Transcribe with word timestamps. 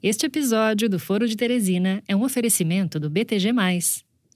Este 0.00 0.26
episódio 0.26 0.88
do 0.88 0.96
Foro 0.96 1.26
de 1.26 1.36
Teresina 1.36 2.00
é 2.06 2.14
um 2.14 2.22
oferecimento 2.22 3.00
do 3.00 3.10
BTG+. 3.10 3.50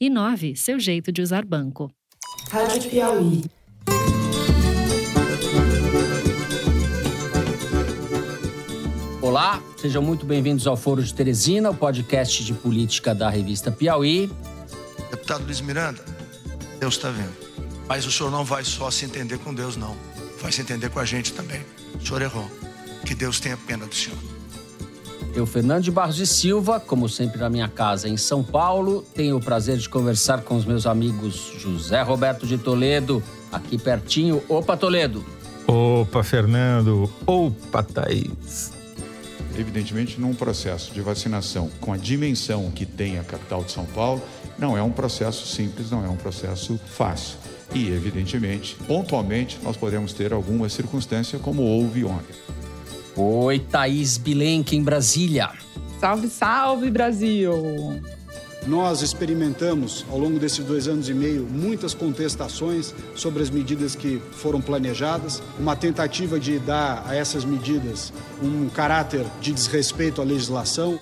Inove 0.01 0.57
seu 0.57 0.81
jeito 0.81 1.13
de 1.13 1.23
usar 1.23 1.45
banco. 1.45 1.89
Rádio 2.51 2.91
Piauí. 2.91 3.45
Olá, 9.21 9.63
sejam 9.77 10.03
muito 10.03 10.27
bem-vindos 10.27 10.67
ao 10.67 10.77
Foro 10.77 11.01
de 11.01 11.15
Teresina, 11.15 11.71
o 11.71 11.77
podcast 11.77 12.45
de 12.45 12.55
política 12.55 13.15
da 13.15 13.31
revista 13.31 13.71
Piauí. 13.71 14.29
Deputado 15.13 15.45
Luiz 15.45 15.61
Miranda, 15.61 16.05
Deus 16.81 16.95
está 16.95 17.09
vendo. 17.13 17.37
Mas 17.87 18.05
o 18.05 18.11
senhor 18.11 18.33
não 18.33 18.45
vai 18.45 18.65
só 18.65 18.91
se 18.91 19.05
entender 19.05 19.39
com 19.39 19.55
Deus, 19.55 19.77
não. 19.77 19.97
Vai 20.41 20.51
se 20.51 20.61
entender 20.61 20.91
com 20.91 20.99
a 20.99 21.05
gente 21.05 21.33
também. 21.33 21.61
O 21.95 22.05
senhor 22.05 22.21
errou. 22.21 22.51
Que 23.07 23.15
Deus 23.15 23.39
tenha 23.39 23.57
pena 23.57 23.87
do 23.87 23.95
senhor. 23.95 24.32
Eu, 25.35 25.47
Fernando 25.47 25.83
de 25.83 25.91
Barros 25.91 26.19
e 26.21 26.27
Silva, 26.27 26.79
como 26.79 27.09
sempre 27.09 27.39
na 27.39 27.49
minha 27.49 27.67
casa 27.67 28.07
em 28.07 28.19
São 28.19 28.45
Paulo, 28.45 29.03
tenho 29.15 29.39
o 29.39 29.41
prazer 29.41 29.79
de 29.79 29.89
conversar 29.89 30.43
com 30.43 30.57
os 30.57 30.67
meus 30.67 30.87
amigos 30.87 31.55
José 31.59 32.03
Roberto 32.03 32.47
de 32.47 32.59
Toledo, 32.59 33.23
aqui 33.51 33.79
pertinho. 33.79 34.43
Opa, 34.47 34.77
Toledo! 34.77 35.25
Opa, 35.67 36.23
Fernando! 36.23 37.11
Opa, 37.27 37.83
Thaís! 37.83 38.73
Evidentemente, 39.57 40.21
num 40.21 40.35
processo 40.35 40.93
de 40.93 41.01
vacinação 41.01 41.71
com 41.81 41.95
a 41.95 41.97
dimensão 41.97 42.71
que 42.71 42.85
tem 42.85 43.19
a 43.19 43.25
capital 43.25 43.65
de 43.65 43.73
São 43.73 43.87
Paulo, 43.87 44.21
não 44.59 44.77
é 44.77 44.83
um 44.83 44.91
processo 44.91 45.47
simples, 45.47 45.91
não 45.91 46.05
é 46.05 46.09
um 46.09 46.17
processo 46.17 46.79
fácil. 46.87 47.39
E, 47.75 47.89
evidentemente, 47.89 48.77
pontualmente, 48.87 49.59
nós 49.63 49.79
podemos 49.79 50.13
ter 50.13 50.35
alguma 50.35 50.69
circunstância 50.69 51.39
como 51.39 51.63
houve 51.63 52.05
ontem. 52.05 52.35
Oi, 53.17 53.59
Thaís 53.59 54.17
Bilenque, 54.17 54.75
em 54.75 54.83
Brasília. 54.83 55.51
Salve, 56.01 56.29
salve, 56.29 56.91
Brasil! 56.91 58.01
Nós 58.67 59.03
experimentamos, 59.03 60.07
ao 60.11 60.19
longo 60.19 60.39
desses 60.39 60.65
dois 60.65 60.87
anos 60.87 61.09
e 61.09 61.15
meio, 61.15 61.43
muitas 61.45 61.95
contestações 61.95 62.95
sobre 63.15 63.43
as 63.43 63.51
medidas 63.51 63.95
que 63.95 64.23
foram 64.33 64.61
planejadas, 64.61 65.43
uma 65.59 65.75
tentativa 65.75 66.39
de 66.39 66.59
dar 66.61 67.05
a 67.07 67.15
essas 67.15 67.45
medidas 67.45 68.13
um 68.41 68.69
caráter 68.69 69.27
de 69.41 69.53
desrespeito 69.53 70.23
à 70.23 70.25
legislação. 70.25 70.99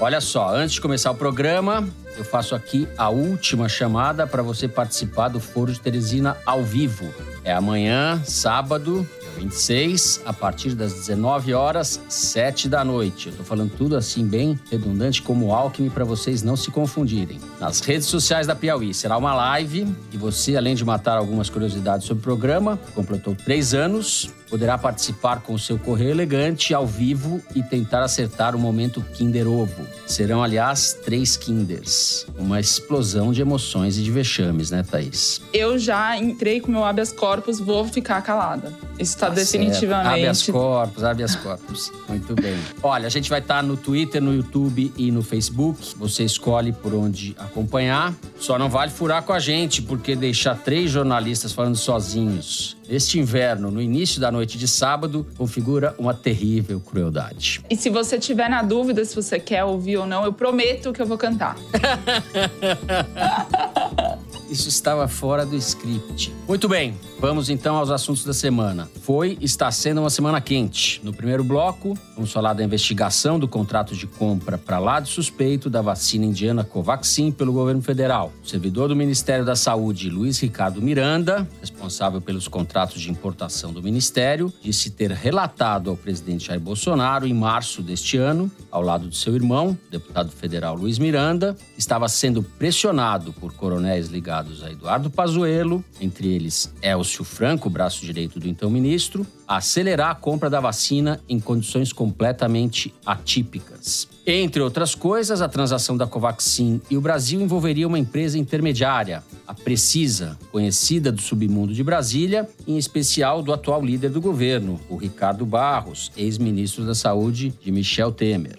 Olha 0.00 0.20
só, 0.20 0.54
antes 0.54 0.74
de 0.74 0.80
começar 0.80 1.12
o 1.12 1.14
programa, 1.14 1.88
eu 2.16 2.24
faço 2.24 2.54
aqui 2.54 2.86
a 2.98 3.08
última 3.08 3.68
chamada 3.68 4.26
para 4.26 4.42
você 4.42 4.66
participar 4.66 5.28
do 5.28 5.38
Foro 5.38 5.72
de 5.72 5.80
Teresina 5.80 6.36
ao 6.44 6.64
vivo. 6.64 7.08
É 7.44 7.52
amanhã, 7.52 8.20
sábado, 8.24 9.08
26, 9.34 10.22
a 10.24 10.32
partir 10.32 10.74
das 10.74 10.92
19 10.94 11.52
horas, 11.54 12.00
7 12.08 12.68
da 12.68 12.84
noite. 12.84 13.28
Eu 13.28 13.36
tô 13.36 13.44
falando 13.44 13.72
tudo 13.76 13.96
assim 13.96 14.26
bem 14.26 14.58
redundante 14.70 15.22
como 15.22 15.52
Alckmin 15.52 15.90
para 15.90 16.04
vocês 16.04 16.42
não 16.42 16.56
se 16.56 16.70
confundirem. 16.70 17.40
Nas 17.60 17.80
redes 17.80 18.06
sociais 18.06 18.46
da 18.46 18.54
Piauí 18.54 18.94
será 18.94 19.16
uma 19.16 19.34
live 19.34 19.86
e 20.12 20.16
você, 20.16 20.56
além 20.56 20.74
de 20.74 20.84
matar 20.84 21.18
algumas 21.18 21.48
curiosidades 21.50 22.06
sobre 22.06 22.20
o 22.20 22.24
programa, 22.24 22.78
completou 22.94 23.34
três 23.34 23.74
anos, 23.74 24.30
poderá 24.54 24.78
participar 24.78 25.40
com 25.40 25.52
o 25.54 25.58
seu 25.58 25.76
correio 25.76 26.12
elegante 26.12 26.72
ao 26.72 26.86
vivo 26.86 27.42
e 27.56 27.60
tentar 27.64 28.04
acertar 28.04 28.54
o 28.54 28.58
momento 28.58 29.04
Kinder 29.12 29.48
Ovo. 29.48 29.84
Serão, 30.06 30.44
aliás, 30.44 30.96
três 31.04 31.36
Kinders. 31.36 32.24
Uma 32.38 32.60
explosão 32.60 33.32
de 33.32 33.40
emoções 33.40 33.98
e 33.98 34.02
de 34.04 34.12
vexames, 34.12 34.70
né, 34.70 34.84
Thaís? 34.88 35.40
Eu 35.52 35.76
já 35.76 36.16
entrei 36.16 36.60
com 36.60 36.70
meu 36.70 36.84
habeas 36.84 37.10
corpus, 37.10 37.58
vou 37.58 37.84
ficar 37.88 38.22
calada. 38.22 38.72
Isso 38.96 39.18
tá, 39.18 39.26
Tá 39.26 39.34
definitivamente. 39.34 40.04
certo. 40.04 40.20
Habeas 40.20 40.42
corpus, 40.46 41.02
habeas 41.02 41.34
corpus. 41.34 41.92
Muito 42.08 42.36
bem. 42.36 42.56
Olha, 42.80 43.08
a 43.08 43.10
gente 43.10 43.28
vai 43.28 43.40
estar 43.40 43.60
no 43.60 43.76
Twitter, 43.76 44.22
no 44.22 44.32
YouTube 44.32 44.92
e 44.96 45.10
no 45.10 45.24
Facebook. 45.24 45.80
Você 45.96 46.22
escolhe 46.22 46.72
por 46.72 46.94
onde 46.94 47.34
acompanhar. 47.40 48.14
Só 48.38 48.56
não 48.56 48.70
vale 48.70 48.92
furar 48.92 49.24
com 49.24 49.32
a 49.32 49.40
gente, 49.40 49.82
porque 49.82 50.14
deixar 50.14 50.54
três 50.54 50.92
jornalistas 50.92 51.50
falando 51.52 51.74
sozinhos 51.74 52.76
este 52.88 53.18
inverno, 53.18 53.70
no 53.70 53.80
início 53.80 54.20
da 54.20 54.30
noite 54.30 54.58
de 54.58 54.68
sábado, 54.68 55.26
configura 55.36 55.94
uma 55.98 56.14
terrível 56.14 56.80
crueldade. 56.80 57.62
E 57.68 57.76
se 57.76 57.90
você 57.90 58.18
tiver 58.18 58.48
na 58.48 58.62
dúvida 58.62 59.04
se 59.04 59.14
você 59.14 59.38
quer 59.38 59.64
ouvir 59.64 59.96
ou 59.96 60.06
não, 60.06 60.24
eu 60.24 60.32
prometo 60.32 60.92
que 60.92 61.00
eu 61.00 61.06
vou 61.06 61.18
cantar. 61.18 61.56
Isso 64.50 64.68
estava 64.68 65.08
fora 65.08 65.44
do 65.44 65.56
script. 65.56 66.32
Muito 66.46 66.68
bem, 66.68 66.94
vamos 67.18 67.48
então 67.48 67.76
aos 67.76 67.90
assuntos 67.90 68.24
da 68.24 68.32
semana. 68.32 68.88
Foi, 69.02 69.38
está 69.40 69.70
sendo 69.70 70.00
uma 70.00 70.10
semana 70.10 70.40
quente. 70.40 71.00
No 71.02 71.12
primeiro 71.12 71.42
bloco, 71.42 71.98
vamos 72.14 72.32
falar 72.32 72.52
da 72.52 72.62
investigação 72.62 73.38
do 73.38 73.48
contrato 73.48 73.94
de 73.94 74.06
compra 74.06 74.58
para 74.58 74.78
lá 74.78 75.00
de 75.00 75.08
suspeito 75.08 75.70
da 75.70 75.80
vacina 75.80 76.26
indiana 76.26 76.62
Covaxin 76.62 77.32
pelo 77.32 77.52
governo 77.52 77.82
federal. 77.82 78.32
O 78.44 78.48
servidor 78.48 78.88
do 78.88 78.96
Ministério 78.96 79.44
da 79.44 79.56
Saúde, 79.56 80.10
Luiz 80.10 80.38
Ricardo 80.40 80.80
Miranda, 80.82 81.48
responsável 81.60 82.20
pelos 82.20 82.46
contratos 82.46 83.00
de 83.00 83.10
importação 83.10 83.72
do 83.72 83.82
ministério, 83.82 84.52
disse 84.62 84.90
ter 84.90 85.10
relatado 85.10 85.90
ao 85.90 85.96
presidente 85.96 86.46
Jair 86.46 86.60
Bolsonaro 86.60 87.26
em 87.26 87.34
março 87.34 87.82
deste 87.82 88.16
ano, 88.16 88.50
ao 88.70 88.82
lado 88.82 89.08
de 89.08 89.16
seu 89.16 89.34
irmão, 89.34 89.76
deputado 89.90 90.30
federal 90.30 90.74
Luiz 90.76 90.98
Miranda, 90.98 91.56
estava 91.78 92.08
sendo 92.08 92.42
pressionado 92.42 93.32
por 93.32 93.52
coronéis 93.54 94.08
ligados 94.08 94.43
a 94.62 94.70
Eduardo 94.70 95.10
Pazuello, 95.10 95.84
entre 96.00 96.28
eles 96.28 96.72
Elcio 96.82 97.24
Franco, 97.24 97.70
braço 97.70 98.04
direito 98.04 98.38
do 98.38 98.48
então 98.48 98.70
ministro, 98.70 99.26
a 99.46 99.56
acelerar 99.56 100.10
a 100.10 100.14
compra 100.14 100.48
da 100.50 100.60
vacina 100.60 101.20
em 101.28 101.38
condições 101.38 101.92
completamente 101.92 102.94
atípicas. 103.04 104.08
Entre 104.26 104.62
outras 104.62 104.94
coisas, 104.94 105.42
a 105.42 105.48
transação 105.48 105.96
da 105.96 106.06
Covaxin 106.06 106.80
e 106.90 106.96
o 106.96 107.00
Brasil 107.00 107.40
envolveria 107.40 107.86
uma 107.86 107.98
empresa 107.98 108.38
intermediária, 108.38 109.22
a 109.46 109.52
Precisa, 109.52 110.38
conhecida 110.50 111.12
do 111.12 111.20
submundo 111.20 111.74
de 111.74 111.82
Brasília, 111.82 112.48
em 112.66 112.78
especial 112.78 113.42
do 113.42 113.52
atual 113.52 113.84
líder 113.84 114.08
do 114.10 114.20
governo, 114.20 114.80
o 114.88 114.96
Ricardo 114.96 115.44
Barros, 115.44 116.10
ex-ministro 116.16 116.86
da 116.86 116.94
Saúde 116.94 117.52
de 117.62 117.70
Michel 117.70 118.12
Temer. 118.12 118.56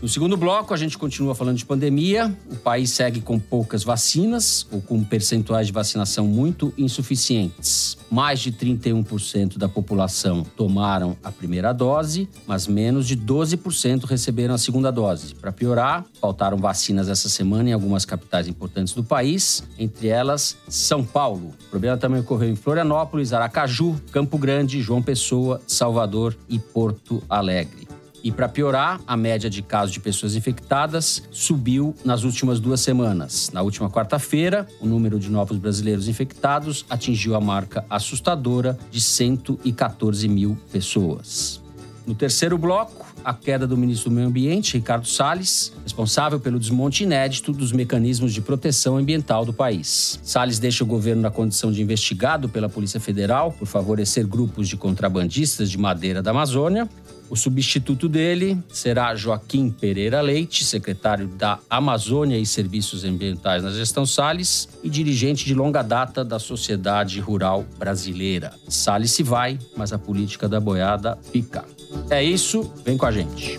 No 0.00 0.06
segundo 0.06 0.36
bloco, 0.36 0.72
a 0.72 0.76
gente 0.76 0.96
continua 0.96 1.34
falando 1.34 1.56
de 1.56 1.66
pandemia. 1.66 2.32
O 2.48 2.54
país 2.54 2.90
segue 2.90 3.20
com 3.20 3.36
poucas 3.36 3.82
vacinas 3.82 4.64
ou 4.70 4.80
com 4.80 5.02
percentuais 5.02 5.66
de 5.66 5.72
vacinação 5.72 6.24
muito 6.24 6.72
insuficientes. 6.78 7.98
Mais 8.08 8.38
de 8.38 8.52
31% 8.52 9.58
da 9.58 9.68
população 9.68 10.44
tomaram 10.56 11.16
a 11.22 11.32
primeira 11.32 11.72
dose, 11.72 12.28
mas 12.46 12.68
menos 12.68 13.08
de 13.08 13.16
12% 13.16 14.04
receberam 14.04 14.54
a 14.54 14.58
segunda 14.58 14.92
dose. 14.92 15.34
Para 15.34 15.50
piorar, 15.50 16.04
faltaram 16.20 16.58
vacinas 16.58 17.08
essa 17.08 17.28
semana 17.28 17.70
em 17.70 17.72
algumas 17.72 18.04
capitais 18.04 18.46
importantes 18.46 18.94
do 18.94 19.02
país, 19.02 19.64
entre 19.76 20.06
elas 20.06 20.56
São 20.68 21.04
Paulo. 21.04 21.52
O 21.66 21.70
problema 21.70 21.96
também 21.96 22.20
ocorreu 22.20 22.50
em 22.50 22.56
Florianópolis, 22.56 23.32
Aracaju, 23.32 24.00
Campo 24.12 24.38
Grande, 24.38 24.80
João 24.80 25.02
Pessoa, 25.02 25.60
Salvador 25.66 26.36
e 26.48 26.56
Porto 26.56 27.20
Alegre. 27.28 27.97
E 28.22 28.32
para 28.32 28.48
piorar, 28.48 29.00
a 29.06 29.16
média 29.16 29.48
de 29.48 29.62
casos 29.62 29.92
de 29.92 30.00
pessoas 30.00 30.34
infectadas 30.34 31.22
subiu 31.30 31.94
nas 32.04 32.24
últimas 32.24 32.58
duas 32.58 32.80
semanas. 32.80 33.50
Na 33.52 33.62
última 33.62 33.88
quarta-feira, 33.88 34.66
o 34.80 34.86
número 34.86 35.18
de 35.18 35.30
novos 35.30 35.56
brasileiros 35.56 36.08
infectados 36.08 36.84
atingiu 36.90 37.34
a 37.34 37.40
marca 37.40 37.84
assustadora 37.88 38.78
de 38.90 39.00
114 39.00 40.28
mil 40.28 40.58
pessoas. 40.72 41.62
No 42.06 42.14
terceiro 42.14 42.56
bloco, 42.56 43.06
a 43.22 43.34
queda 43.34 43.66
do 43.66 43.76
ministro 43.76 44.08
do 44.08 44.16
Meio 44.16 44.28
Ambiente, 44.28 44.78
Ricardo 44.78 45.06
Salles, 45.06 45.72
responsável 45.82 46.40
pelo 46.40 46.58
desmonte 46.58 47.04
inédito 47.04 47.52
dos 47.52 47.72
mecanismos 47.72 48.32
de 48.32 48.40
proteção 48.40 48.96
ambiental 48.96 49.44
do 49.44 49.52
país. 49.52 50.18
Salles 50.22 50.58
deixa 50.58 50.82
o 50.82 50.86
governo 50.86 51.20
na 51.20 51.30
condição 51.30 51.70
de 51.70 51.82
investigado 51.82 52.48
pela 52.48 52.68
Polícia 52.68 52.98
Federal 52.98 53.52
por 53.52 53.66
favorecer 53.66 54.26
grupos 54.26 54.68
de 54.68 54.76
contrabandistas 54.78 55.70
de 55.70 55.76
madeira 55.76 56.22
da 56.22 56.30
Amazônia. 56.30 56.88
O 57.30 57.36
substituto 57.36 58.08
dele 58.08 58.58
será 58.70 59.14
Joaquim 59.14 59.70
Pereira 59.70 60.20
Leite, 60.20 60.64
secretário 60.64 61.28
da 61.28 61.58
Amazônia 61.68 62.38
e 62.38 62.46
Serviços 62.46 63.04
Ambientais 63.04 63.62
na 63.62 63.70
gestão 63.70 64.06
Salles 64.06 64.68
e 64.82 64.88
dirigente 64.88 65.44
de 65.44 65.54
longa 65.54 65.82
data 65.82 66.24
da 66.24 66.38
Sociedade 66.38 67.20
Rural 67.20 67.66
Brasileira. 67.78 68.54
Salles 68.68 69.12
se 69.12 69.22
vai, 69.22 69.58
mas 69.76 69.92
a 69.92 69.98
política 69.98 70.48
da 70.48 70.58
boiada 70.58 71.18
fica. 71.30 71.64
É 72.08 72.22
isso, 72.22 72.72
vem 72.84 72.96
com 72.96 73.04
a 73.04 73.12
gente. 73.12 73.58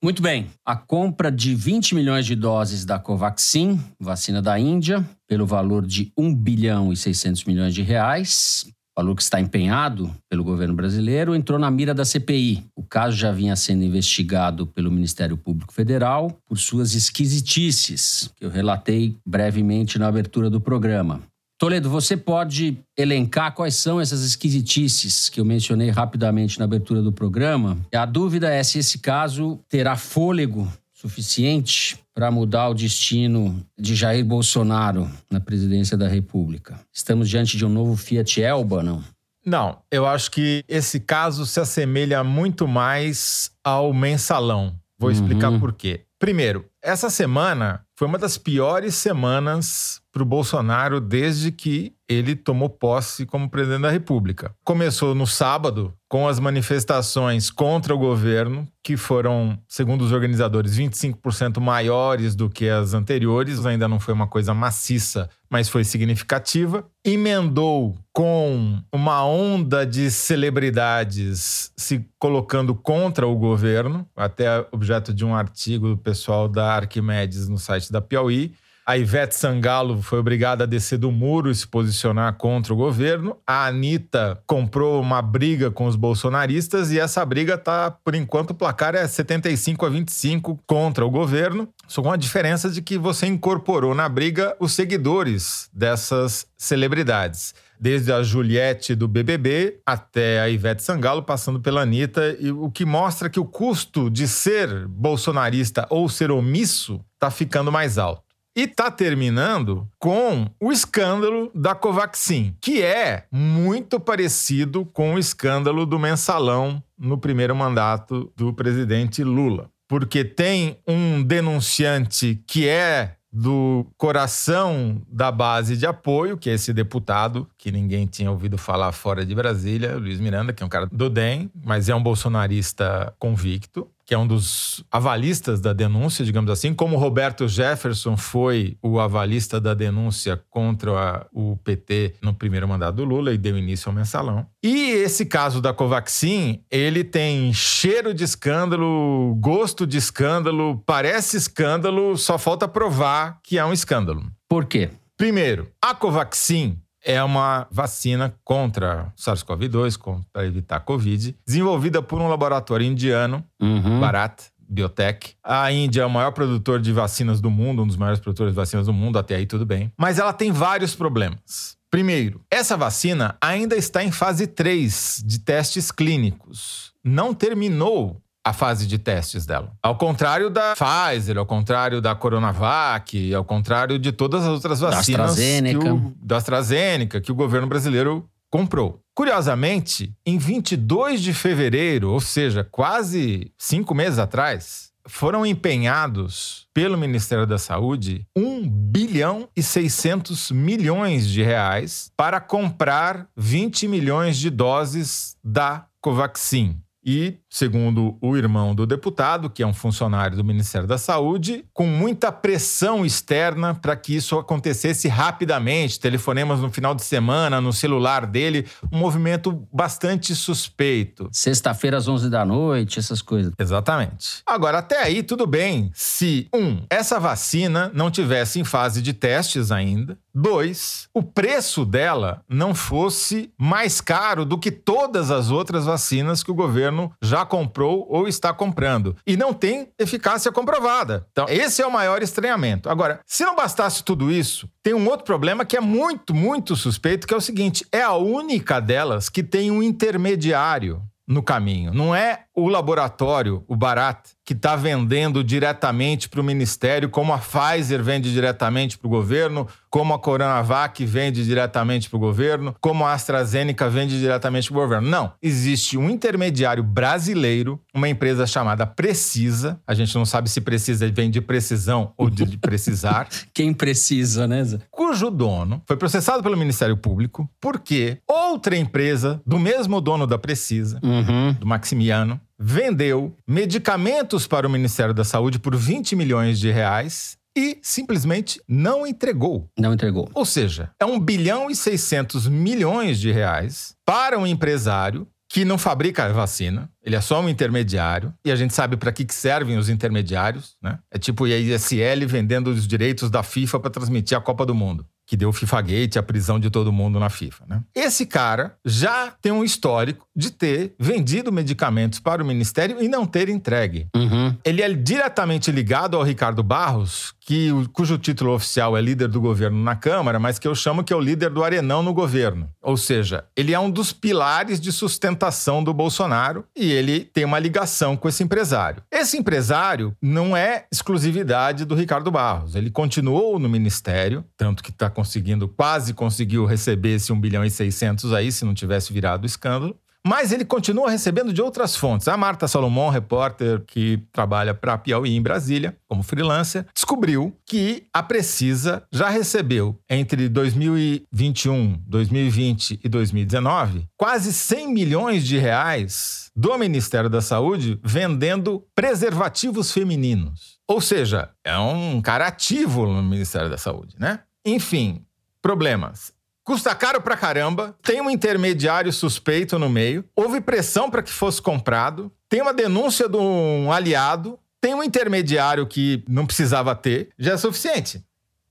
Muito 0.00 0.22
bem. 0.22 0.46
A 0.64 0.76
compra 0.76 1.30
de 1.30 1.54
20 1.54 1.94
milhões 1.94 2.24
de 2.24 2.36
doses 2.36 2.84
da 2.84 2.98
Covaxin, 2.98 3.80
vacina 3.98 4.40
da 4.40 4.58
Índia, 4.58 5.04
pelo 5.28 5.46
valor 5.46 5.86
de 5.86 6.10
1 6.16 6.34
bilhão 6.34 6.92
e 6.92 6.96
600 6.96 7.44
milhões 7.44 7.74
de 7.74 7.82
reais, 7.82 8.66
valor 8.96 9.14
que 9.14 9.22
está 9.22 9.40
empenhado 9.40 10.10
pelo 10.28 10.42
governo 10.42 10.74
brasileiro, 10.74 11.32
entrou 11.32 11.56
na 11.56 11.70
mira 11.70 11.94
da 11.94 12.04
CPI. 12.04 12.64
O 12.74 12.82
caso 12.82 13.16
já 13.16 13.30
vinha 13.30 13.54
sendo 13.54 13.84
investigado 13.84 14.66
pelo 14.66 14.90
Ministério 14.90 15.36
Público 15.36 15.72
Federal 15.72 16.36
por 16.44 16.58
suas 16.58 16.94
esquisitices, 16.94 18.28
que 18.34 18.44
eu 18.44 18.50
relatei 18.50 19.14
brevemente 19.24 20.00
na 20.00 20.08
abertura 20.08 20.50
do 20.50 20.60
programa. 20.60 21.20
Toledo, 21.58 21.90
você 21.90 22.16
pode 22.16 22.78
elencar 22.96 23.54
quais 23.54 23.74
são 23.76 24.00
essas 24.00 24.22
esquisitices 24.22 25.28
que 25.28 25.40
eu 25.40 25.44
mencionei 25.44 25.90
rapidamente 25.90 26.58
na 26.58 26.64
abertura 26.64 27.02
do 27.02 27.12
programa? 27.12 27.76
A 27.94 28.06
dúvida 28.06 28.48
é 28.48 28.62
se 28.62 28.78
esse 28.78 28.98
caso 28.98 29.60
terá 29.68 29.96
fôlego 29.96 30.68
suficiente 30.92 31.96
para 32.18 32.32
mudar 32.32 32.70
o 32.70 32.74
destino 32.74 33.64
de 33.78 33.94
Jair 33.94 34.24
Bolsonaro 34.24 35.08
na 35.30 35.38
presidência 35.38 35.96
da 35.96 36.08
República. 36.08 36.80
Estamos 36.92 37.30
diante 37.30 37.56
de 37.56 37.64
um 37.64 37.68
novo 37.68 37.96
Fiat 37.96 38.42
Elba, 38.42 38.82
não? 38.82 39.04
Não, 39.46 39.78
eu 39.88 40.04
acho 40.04 40.28
que 40.32 40.64
esse 40.66 40.98
caso 40.98 41.46
se 41.46 41.60
assemelha 41.60 42.24
muito 42.24 42.66
mais 42.66 43.52
ao 43.62 43.94
mensalão. 43.94 44.74
Vou 44.98 45.12
explicar 45.12 45.52
Uhum. 45.52 45.60
por 45.60 45.72
quê. 45.72 46.00
Primeiro, 46.18 46.64
essa 46.82 47.08
semana 47.08 47.82
foi 47.96 48.08
uma 48.08 48.18
das 48.18 48.36
piores 48.36 48.96
semanas 48.96 50.00
para 50.12 50.20
o 50.20 50.26
Bolsonaro 50.26 51.00
desde 51.00 51.52
que 51.52 51.92
ele 52.08 52.34
tomou 52.34 52.68
posse 52.68 53.26
como 53.26 53.48
presidente 53.48 53.82
da 53.82 53.90
República. 53.90 54.52
Começou 54.64 55.14
no 55.14 55.24
sábado 55.24 55.94
com 56.08 56.26
as 56.26 56.40
manifestações 56.40 57.50
contra 57.50 57.94
o 57.94 57.98
governo, 57.98 58.66
que 58.82 58.96
foram, 58.96 59.58
segundo 59.68 60.02
os 60.02 60.10
organizadores, 60.10 60.78
25% 60.78 61.60
maiores 61.60 62.34
do 62.34 62.48
que 62.48 62.68
as 62.68 62.94
anteriores. 62.94 63.64
Ainda 63.66 63.86
não 63.86 64.00
foi 64.00 64.14
uma 64.14 64.26
coisa 64.26 64.54
maciça, 64.54 65.28
mas 65.50 65.68
foi 65.68 65.84
significativa. 65.84 66.86
Emendou 67.04 67.94
com 68.10 68.80
uma 68.90 69.22
onda 69.24 69.84
de 69.84 70.10
celebridades 70.10 71.70
se 71.76 72.06
colocando 72.18 72.74
contra 72.74 73.26
o 73.26 73.36
governo, 73.36 74.08
até 74.16 74.66
objeto 74.72 75.12
de 75.12 75.26
um 75.26 75.34
artigo 75.34 75.88
do 75.88 75.98
pessoal 75.98 76.48
da 76.48 76.72
Arquimedes 76.72 77.48
no 77.48 77.58
site 77.58 77.92
da 77.92 78.00
Piauí. 78.00 78.54
A 78.88 78.96
Ivete 78.96 79.36
Sangalo 79.36 80.00
foi 80.00 80.18
obrigada 80.18 80.64
a 80.64 80.66
descer 80.66 80.96
do 80.96 81.12
muro 81.12 81.50
e 81.50 81.54
se 81.54 81.66
posicionar 81.68 82.32
contra 82.38 82.72
o 82.72 82.76
governo. 82.76 83.36
A 83.46 83.66
Anitta 83.66 84.42
comprou 84.46 85.02
uma 85.02 85.20
briga 85.20 85.70
com 85.70 85.84
os 85.84 85.94
bolsonaristas 85.94 86.90
e 86.90 86.98
essa 86.98 87.22
briga 87.22 87.58
tá, 87.58 87.90
por 87.90 88.14
enquanto, 88.14 88.52
o 88.52 88.54
placar 88.54 88.94
é 88.94 89.06
75 89.06 89.84
a 89.84 89.90
25 89.90 90.58
contra 90.66 91.04
o 91.04 91.10
governo. 91.10 91.68
Só 91.86 92.00
com 92.00 92.10
a 92.10 92.16
diferença 92.16 92.70
de 92.70 92.80
que 92.80 92.96
você 92.96 93.26
incorporou 93.26 93.94
na 93.94 94.08
briga 94.08 94.56
os 94.58 94.72
seguidores 94.72 95.68
dessas 95.70 96.46
celebridades. 96.56 97.54
Desde 97.78 98.10
a 98.10 98.22
Juliette 98.22 98.94
do 98.94 99.06
BBB 99.06 99.80
até 99.84 100.40
a 100.40 100.48
Ivete 100.48 100.82
Sangalo, 100.82 101.22
passando 101.22 101.60
pela 101.60 101.82
Anitta, 101.82 102.34
e 102.40 102.50
o 102.50 102.70
que 102.70 102.86
mostra 102.86 103.28
que 103.28 103.38
o 103.38 103.44
custo 103.44 104.08
de 104.08 104.26
ser 104.26 104.88
bolsonarista 104.88 105.86
ou 105.90 106.08
ser 106.08 106.30
omisso 106.30 107.04
tá 107.18 107.30
ficando 107.30 107.70
mais 107.70 107.98
alto. 107.98 108.27
E 108.58 108.66
tá 108.66 108.90
terminando 108.90 109.88
com 110.00 110.50
o 110.60 110.72
escândalo 110.72 111.48
da 111.54 111.76
Covaxin, 111.76 112.56
que 112.60 112.82
é 112.82 113.22
muito 113.30 114.00
parecido 114.00 114.84
com 114.84 115.14
o 115.14 115.18
escândalo 115.20 115.86
do 115.86 115.96
mensalão 115.96 116.82
no 116.98 117.16
primeiro 117.16 117.54
mandato 117.54 118.32
do 118.36 118.52
presidente 118.52 119.22
Lula. 119.22 119.70
Porque 119.86 120.24
tem 120.24 120.76
um 120.88 121.22
denunciante 121.22 122.42
que 122.48 122.66
é 122.66 123.14
do 123.32 123.86
coração 123.96 125.00
da 125.08 125.30
base 125.30 125.76
de 125.76 125.86
apoio, 125.86 126.36
que 126.36 126.50
é 126.50 126.54
esse 126.54 126.72
deputado 126.72 127.48
que 127.56 127.70
ninguém 127.70 128.06
tinha 128.06 128.28
ouvido 128.28 128.58
falar 128.58 128.90
fora 128.90 129.24
de 129.24 129.36
Brasília, 129.36 129.96
Luiz 129.96 130.18
Miranda, 130.18 130.52
que 130.52 130.64
é 130.64 130.66
um 130.66 130.68
cara 130.68 130.86
do 130.90 131.08
DEM, 131.08 131.48
mas 131.64 131.88
é 131.88 131.94
um 131.94 132.02
bolsonarista 132.02 133.14
convicto 133.20 133.88
que 134.08 134.14
é 134.14 134.18
um 134.18 134.26
dos 134.26 134.82
avalistas 134.90 135.60
da 135.60 135.74
denúncia, 135.74 136.24
digamos 136.24 136.50
assim, 136.50 136.72
como 136.72 136.96
Roberto 136.96 137.46
Jefferson 137.46 138.16
foi 138.16 138.78
o 138.82 138.98
avalista 138.98 139.60
da 139.60 139.74
denúncia 139.74 140.42
contra 140.48 141.26
o 141.30 141.58
PT 141.58 142.14
no 142.22 142.32
primeiro 142.32 142.66
mandato 142.66 142.96
do 142.96 143.04
Lula 143.04 143.34
e 143.34 143.36
deu 143.36 143.58
início 143.58 143.90
ao 143.90 143.94
mensalão. 143.94 144.46
E 144.62 144.92
esse 144.92 145.26
caso 145.26 145.60
da 145.60 145.74
Covaxin, 145.74 146.64
ele 146.70 147.04
tem 147.04 147.52
cheiro 147.52 148.14
de 148.14 148.24
escândalo, 148.24 149.36
gosto 149.38 149.86
de 149.86 149.98
escândalo, 149.98 150.82
parece 150.86 151.36
escândalo, 151.36 152.16
só 152.16 152.38
falta 152.38 152.66
provar 152.66 153.38
que 153.44 153.58
é 153.58 153.64
um 153.66 153.74
escândalo. 153.74 154.22
Por 154.48 154.64
quê? 154.64 154.88
Primeiro, 155.18 155.68
a 155.82 155.94
Covaxin 155.94 156.80
é 157.08 157.24
uma 157.24 157.66
vacina 157.70 158.34
contra 158.44 159.10
SARS-CoV-2, 159.16 160.22
para 160.30 160.46
evitar 160.46 160.76
a 160.76 160.80
Covid, 160.80 161.34
desenvolvida 161.46 162.02
por 162.02 162.20
um 162.20 162.28
laboratório 162.28 162.86
indiano, 162.86 163.42
Uhum. 163.58 163.98
Bharat 163.98 164.42
Biotech. 164.68 165.34
A 165.42 165.72
Índia 165.72 166.02
é 166.02 166.06
o 166.06 166.10
maior 166.10 166.32
produtor 166.32 166.78
de 166.78 166.92
vacinas 166.92 167.40
do 167.40 167.50
mundo, 167.50 167.82
um 167.82 167.86
dos 167.86 167.96
maiores 167.96 168.20
produtores 168.20 168.52
de 168.52 168.56
vacinas 168.56 168.84
do 168.84 168.92
mundo, 168.92 169.18
até 169.18 169.36
aí 169.36 169.46
tudo 169.46 169.64
bem. 169.64 169.90
Mas 169.96 170.18
ela 170.18 170.34
tem 170.34 170.52
vários 170.52 170.94
problemas. 170.94 171.78
Primeiro, 171.90 172.42
essa 172.50 172.76
vacina 172.76 173.34
ainda 173.40 173.74
está 173.74 174.04
em 174.04 174.12
fase 174.12 174.46
3 174.46 175.22
de 175.24 175.38
testes 175.38 175.90
clínicos. 175.90 176.92
Não 177.02 177.32
terminou 177.32 178.20
a 178.48 178.52
fase 178.52 178.86
de 178.86 178.98
testes 178.98 179.44
dela. 179.46 179.72
Ao 179.82 179.96
contrário 179.96 180.48
da 180.50 180.74
Pfizer, 180.74 181.36
ao 181.38 181.46
contrário 181.46 182.00
da 182.00 182.14
Coronavac, 182.14 183.34
ao 183.34 183.44
contrário 183.44 183.98
de 183.98 184.12
todas 184.12 184.42
as 184.42 184.48
outras 184.48 184.80
Da 184.80 184.90
vacinas 184.90 185.30
AstraZeneca. 185.30 185.80
que 185.80 185.88
o, 185.88 186.12
da 186.22 186.36
AstraZeneca 186.38 187.20
que 187.20 187.32
o 187.32 187.34
governo 187.34 187.66
brasileiro 187.66 188.28
comprou. 188.50 189.00
Curiosamente, 189.14 190.12
em 190.24 190.38
22 190.38 191.20
de 191.20 191.34
fevereiro, 191.34 192.10
ou 192.10 192.20
seja, 192.20 192.64
quase 192.64 193.52
cinco 193.58 193.94
meses 193.94 194.18
atrás, 194.18 194.88
foram 195.06 195.44
empenhados 195.44 196.66
pelo 196.72 196.96
Ministério 196.98 197.46
da 197.46 197.58
Saúde 197.58 198.26
1 198.36 198.68
bilhão 198.68 199.48
e 199.56 199.62
600 199.62 200.50
milhões 200.50 201.28
de 201.28 201.42
reais 201.42 202.10
para 202.16 202.40
comprar 202.40 203.26
20 203.36 203.88
milhões 203.88 204.36
de 204.38 204.50
doses 204.50 205.36
da 205.42 205.86
Covaxin. 206.00 206.80
E, 207.10 207.38
segundo 207.48 208.18
o 208.20 208.36
irmão 208.36 208.74
do 208.74 208.84
deputado, 208.84 209.48
que 209.48 209.62
é 209.62 209.66
um 209.66 209.72
funcionário 209.72 210.36
do 210.36 210.44
Ministério 210.44 210.86
da 210.86 210.98
Saúde, 210.98 211.64
com 211.72 211.86
muita 211.86 212.30
pressão 212.30 213.02
externa 213.02 213.74
para 213.74 213.96
que 213.96 214.14
isso 214.14 214.38
acontecesse 214.38 215.08
rapidamente, 215.08 215.98
telefonemas 215.98 216.60
no 216.60 216.70
final 216.70 216.94
de 216.94 217.02
semana, 217.02 217.62
no 217.62 217.72
celular 217.72 218.26
dele, 218.26 218.66
um 218.92 218.98
movimento 218.98 219.66
bastante 219.72 220.34
suspeito. 220.34 221.30
Sexta-feira 221.32 221.96
às 221.96 222.06
11 222.06 222.28
da 222.28 222.44
noite, 222.44 222.98
essas 222.98 223.22
coisas. 223.22 223.54
Exatamente. 223.58 224.42
Agora, 224.46 224.76
até 224.76 225.02
aí, 225.02 225.22
tudo 225.22 225.46
bem 225.46 225.90
se, 225.94 226.46
um, 226.54 226.82
essa 226.90 227.18
vacina 227.18 227.90
não 227.94 228.10
tivesse 228.10 228.60
em 228.60 228.64
fase 228.64 229.00
de 229.00 229.14
testes 229.14 229.72
ainda. 229.72 230.18
Dois, 230.34 231.08
o 231.14 231.22
preço 231.22 231.86
dela 231.86 232.42
não 232.48 232.74
fosse 232.74 233.50
mais 233.58 234.00
caro 234.00 234.44
do 234.44 234.58
que 234.58 234.70
todas 234.70 235.30
as 235.30 235.50
outras 235.50 235.86
vacinas 235.86 236.42
que 236.42 236.50
o 236.50 236.54
governo 236.54 236.97
já 237.22 237.44
comprou 237.44 238.06
ou 238.08 238.26
está 238.26 238.52
comprando. 238.52 239.16
E 239.26 239.36
não 239.36 239.52
tem 239.52 239.88
eficácia 239.98 240.50
comprovada. 240.50 241.26
Então, 241.30 241.46
esse 241.48 241.82
é 241.82 241.86
o 241.86 241.92
maior 241.92 242.22
estranhamento. 242.22 242.88
Agora, 242.88 243.20
se 243.26 243.44
não 243.44 243.54
bastasse 243.54 244.02
tudo 244.02 244.30
isso, 244.30 244.68
tem 244.82 244.94
um 244.94 245.08
outro 245.08 245.24
problema 245.24 245.64
que 245.64 245.76
é 245.76 245.80
muito, 245.80 246.34
muito 246.34 246.74
suspeito, 246.74 247.26
que 247.26 247.34
é 247.34 247.36
o 247.36 247.40
seguinte: 247.40 247.84
é 247.92 248.02
a 248.02 248.14
única 248.14 248.80
delas 248.80 249.28
que 249.28 249.42
tem 249.42 249.70
um 249.70 249.82
intermediário 249.82 251.02
no 251.28 251.42
caminho. 251.42 251.92
Não 251.92 252.14
é 252.14 252.44
o 252.54 252.68
laboratório, 252.68 253.62
o 253.68 253.76
Barat, 253.76 254.30
que 254.44 254.54
está 254.54 254.74
vendendo 254.74 255.44
diretamente 255.44 256.28
para 256.28 256.40
o 256.40 256.44
ministério, 256.44 257.10
como 257.10 257.32
a 257.32 257.38
Pfizer 257.38 258.02
vende 258.02 258.32
diretamente 258.32 258.96
para 258.96 259.06
o 259.06 259.10
governo, 259.10 259.68
como 259.90 260.14
a 260.14 260.18
Coronavac 260.18 261.04
vende 261.04 261.44
diretamente 261.44 262.08
para 262.08 262.16
o 262.16 262.20
governo, 262.20 262.74
como 262.80 263.04
a 263.04 263.12
AstraZeneca 263.12 263.88
vende 263.88 264.18
diretamente 264.18 264.70
para 264.70 264.78
o 264.78 264.82
governo. 264.82 265.08
Não. 265.08 265.32
Existe 265.42 265.98
um 265.98 266.08
intermediário 266.08 266.82
brasileiro, 266.82 267.80
uma 267.94 268.08
empresa 268.08 268.46
chamada 268.46 268.86
Precisa. 268.86 269.78
A 269.86 269.94
gente 269.94 270.14
não 270.14 270.24
sabe 270.24 270.48
se 270.48 270.60
precisa 270.60 271.06
vem 271.12 271.30
de 271.30 271.40
precisão 271.40 272.12
ou 272.16 272.30
de 272.30 272.56
precisar 272.58 273.28
Quem 273.52 273.72
precisa, 273.72 274.46
né? 274.46 274.62
Cujo 275.08 275.30
dono 275.30 275.82
foi 275.86 275.96
processado 275.96 276.42
pelo 276.42 276.54
Ministério 276.54 276.94
Público 276.94 277.48
porque 277.58 278.18
outra 278.28 278.76
empresa 278.76 279.40
do 279.46 279.58
mesmo 279.58 280.02
dono 280.02 280.26
da 280.26 280.36
Precisa, 280.36 281.00
Uhum. 281.02 281.54
do 281.54 281.66
Maximiano, 281.66 282.38
vendeu 282.58 283.34
medicamentos 283.46 284.46
para 284.46 284.66
o 284.66 284.70
Ministério 284.70 285.14
da 285.14 285.24
Saúde 285.24 285.58
por 285.58 285.74
20 285.74 286.14
milhões 286.14 286.58
de 286.60 286.70
reais 286.70 287.38
e 287.56 287.78
simplesmente 287.80 288.60
não 288.68 289.06
entregou. 289.06 289.66
Não 289.78 289.94
entregou. 289.94 290.28
Ou 290.34 290.44
seja, 290.44 290.90
é 291.00 291.06
1 291.06 291.18
bilhão 291.20 291.70
e 291.70 291.74
600 291.74 292.46
milhões 292.46 293.18
de 293.18 293.32
reais 293.32 293.94
para 294.04 294.38
um 294.38 294.46
empresário 294.46 295.26
que 295.48 295.64
não 295.64 295.78
fabrica 295.78 296.24
a 296.24 296.32
vacina, 296.32 296.90
ele 297.02 297.16
é 297.16 297.20
só 297.20 297.40
um 297.40 297.48
intermediário, 297.48 298.34
e 298.44 298.52
a 298.52 298.56
gente 298.56 298.74
sabe 298.74 298.96
para 298.96 299.10
que 299.10 299.24
que 299.24 299.34
servem 299.34 299.78
os 299.78 299.88
intermediários, 299.88 300.76
né? 300.82 300.98
É 301.10 301.18
tipo 301.18 301.44
a 301.44 301.48
ISL 301.48 302.26
vendendo 302.26 302.68
os 302.68 302.86
direitos 302.86 303.30
da 303.30 303.42
FIFA 303.42 303.80
para 303.80 303.90
transmitir 303.90 304.36
a 304.36 304.40
Copa 304.40 304.66
do 304.66 304.74
Mundo, 304.74 305.06
que 305.26 305.36
deu 305.36 305.48
o 305.48 305.52
FIFA 305.52 305.80
Gate, 305.80 306.16
a 306.16 306.22
prisão 306.22 306.60
de 306.60 306.68
todo 306.68 306.92
mundo 306.92 307.18
na 307.18 307.30
FIFA, 307.30 307.64
né? 307.66 307.82
Esse 307.94 308.26
cara 308.26 308.76
já 308.84 309.32
tem 309.40 309.50
um 309.50 309.64
histórico 309.64 310.26
de 310.36 310.50
ter 310.50 310.94
vendido 310.98 311.50
medicamentos 311.50 312.20
para 312.20 312.42
o 312.42 312.46
ministério 312.46 313.02
e 313.02 313.08
não 313.08 313.24
ter 313.24 313.48
entregue. 313.48 314.06
Uhum. 314.14 314.54
Ele 314.62 314.82
é 314.82 314.92
diretamente 314.92 315.72
ligado 315.72 316.14
ao 316.14 316.22
Ricardo 316.22 316.62
Barros, 316.62 317.32
que, 317.48 317.70
cujo 317.94 318.18
título 318.18 318.52
oficial 318.52 318.94
é 318.94 319.00
líder 319.00 319.26
do 319.26 319.40
governo 319.40 319.82
na 319.82 319.96
Câmara, 319.96 320.38
mas 320.38 320.58
que 320.58 320.68
eu 320.68 320.74
chamo 320.74 321.02
que 321.02 321.14
é 321.14 321.16
o 321.16 321.20
líder 321.20 321.48
do 321.48 321.64
arenão 321.64 322.02
no 322.02 322.12
governo. 322.12 322.68
Ou 322.82 322.94
seja, 322.94 323.42
ele 323.56 323.72
é 323.72 323.80
um 323.80 323.90
dos 323.90 324.12
pilares 324.12 324.78
de 324.78 324.92
sustentação 324.92 325.82
do 325.82 325.94
Bolsonaro 325.94 326.66
e 326.76 326.92
ele 326.92 327.20
tem 327.20 327.46
uma 327.46 327.58
ligação 327.58 328.18
com 328.18 328.28
esse 328.28 328.42
empresário. 328.42 329.02
Esse 329.10 329.38
empresário 329.38 330.14
não 330.20 330.54
é 330.54 330.84
exclusividade 330.92 331.86
do 331.86 331.94
Ricardo 331.94 332.30
Barros. 332.30 332.74
Ele 332.74 332.90
continuou 332.90 333.58
no 333.58 333.66
ministério, 333.66 334.44
tanto 334.54 334.82
que 334.82 334.90
está 334.90 335.08
conseguindo, 335.08 335.66
quase 335.68 336.12
conseguiu 336.12 336.66
receber 336.66 337.14
esse 337.14 337.32
1 337.32 337.40
bilhão 337.40 337.64
e 337.64 337.70
600 337.70 338.30
aí, 338.34 338.52
se 338.52 338.66
não 338.66 338.74
tivesse 338.74 339.10
virado 339.10 339.46
escândalo. 339.46 339.96
Mas 340.28 340.52
ele 340.52 340.66
continua 340.66 341.10
recebendo 341.10 341.54
de 341.54 341.62
outras 341.62 341.96
fontes. 341.96 342.28
A 342.28 342.36
Marta 342.36 342.68
Salomão, 342.68 343.08
repórter 343.08 343.82
que 343.86 344.22
trabalha 344.30 344.74
para 344.74 344.92
a 344.92 344.98
Piauí 344.98 345.34
em 345.34 345.40
Brasília, 345.40 345.96
como 346.06 346.22
freelancer, 346.22 346.84
descobriu 346.92 347.56
que 347.64 348.06
a 348.12 348.22
Precisa 348.22 349.02
já 349.10 349.30
recebeu 349.30 349.98
entre 350.06 350.50
2021, 350.50 352.02
2020 352.06 353.00
e 353.02 353.08
2019 353.08 354.06
quase 354.18 354.52
100 354.52 354.92
milhões 354.92 355.46
de 355.46 355.56
reais 355.56 356.50
do 356.54 356.76
Ministério 356.76 357.30
da 357.30 357.40
Saúde 357.40 357.98
vendendo 358.04 358.84
preservativos 358.94 359.90
femininos. 359.90 360.78
Ou 360.86 361.00
seja, 361.00 361.48
é 361.64 361.78
um 361.78 362.20
cara 362.20 362.48
ativo 362.48 363.06
no 363.06 363.22
Ministério 363.22 363.70
da 363.70 363.78
Saúde, 363.78 364.14
né? 364.18 364.40
Enfim, 364.62 365.24
problemas. 365.62 366.36
Custa 366.68 366.94
caro 366.94 367.22
pra 367.22 367.34
caramba, 367.34 367.96
tem 368.02 368.20
um 368.20 368.28
intermediário 368.28 369.10
suspeito 369.10 369.78
no 369.78 369.88
meio, 369.88 370.22
houve 370.36 370.60
pressão 370.60 371.10
para 371.10 371.22
que 371.22 371.30
fosse 371.30 371.62
comprado, 371.62 372.30
tem 372.46 372.60
uma 372.60 372.74
denúncia 372.74 373.26
de 373.26 373.38
um 373.38 373.90
aliado, 373.90 374.58
tem 374.78 374.94
um 374.94 375.02
intermediário 375.02 375.86
que 375.86 376.22
não 376.28 376.44
precisava 376.44 376.94
ter, 376.94 377.30
já 377.38 377.54
é 377.54 377.56
suficiente. 377.56 378.22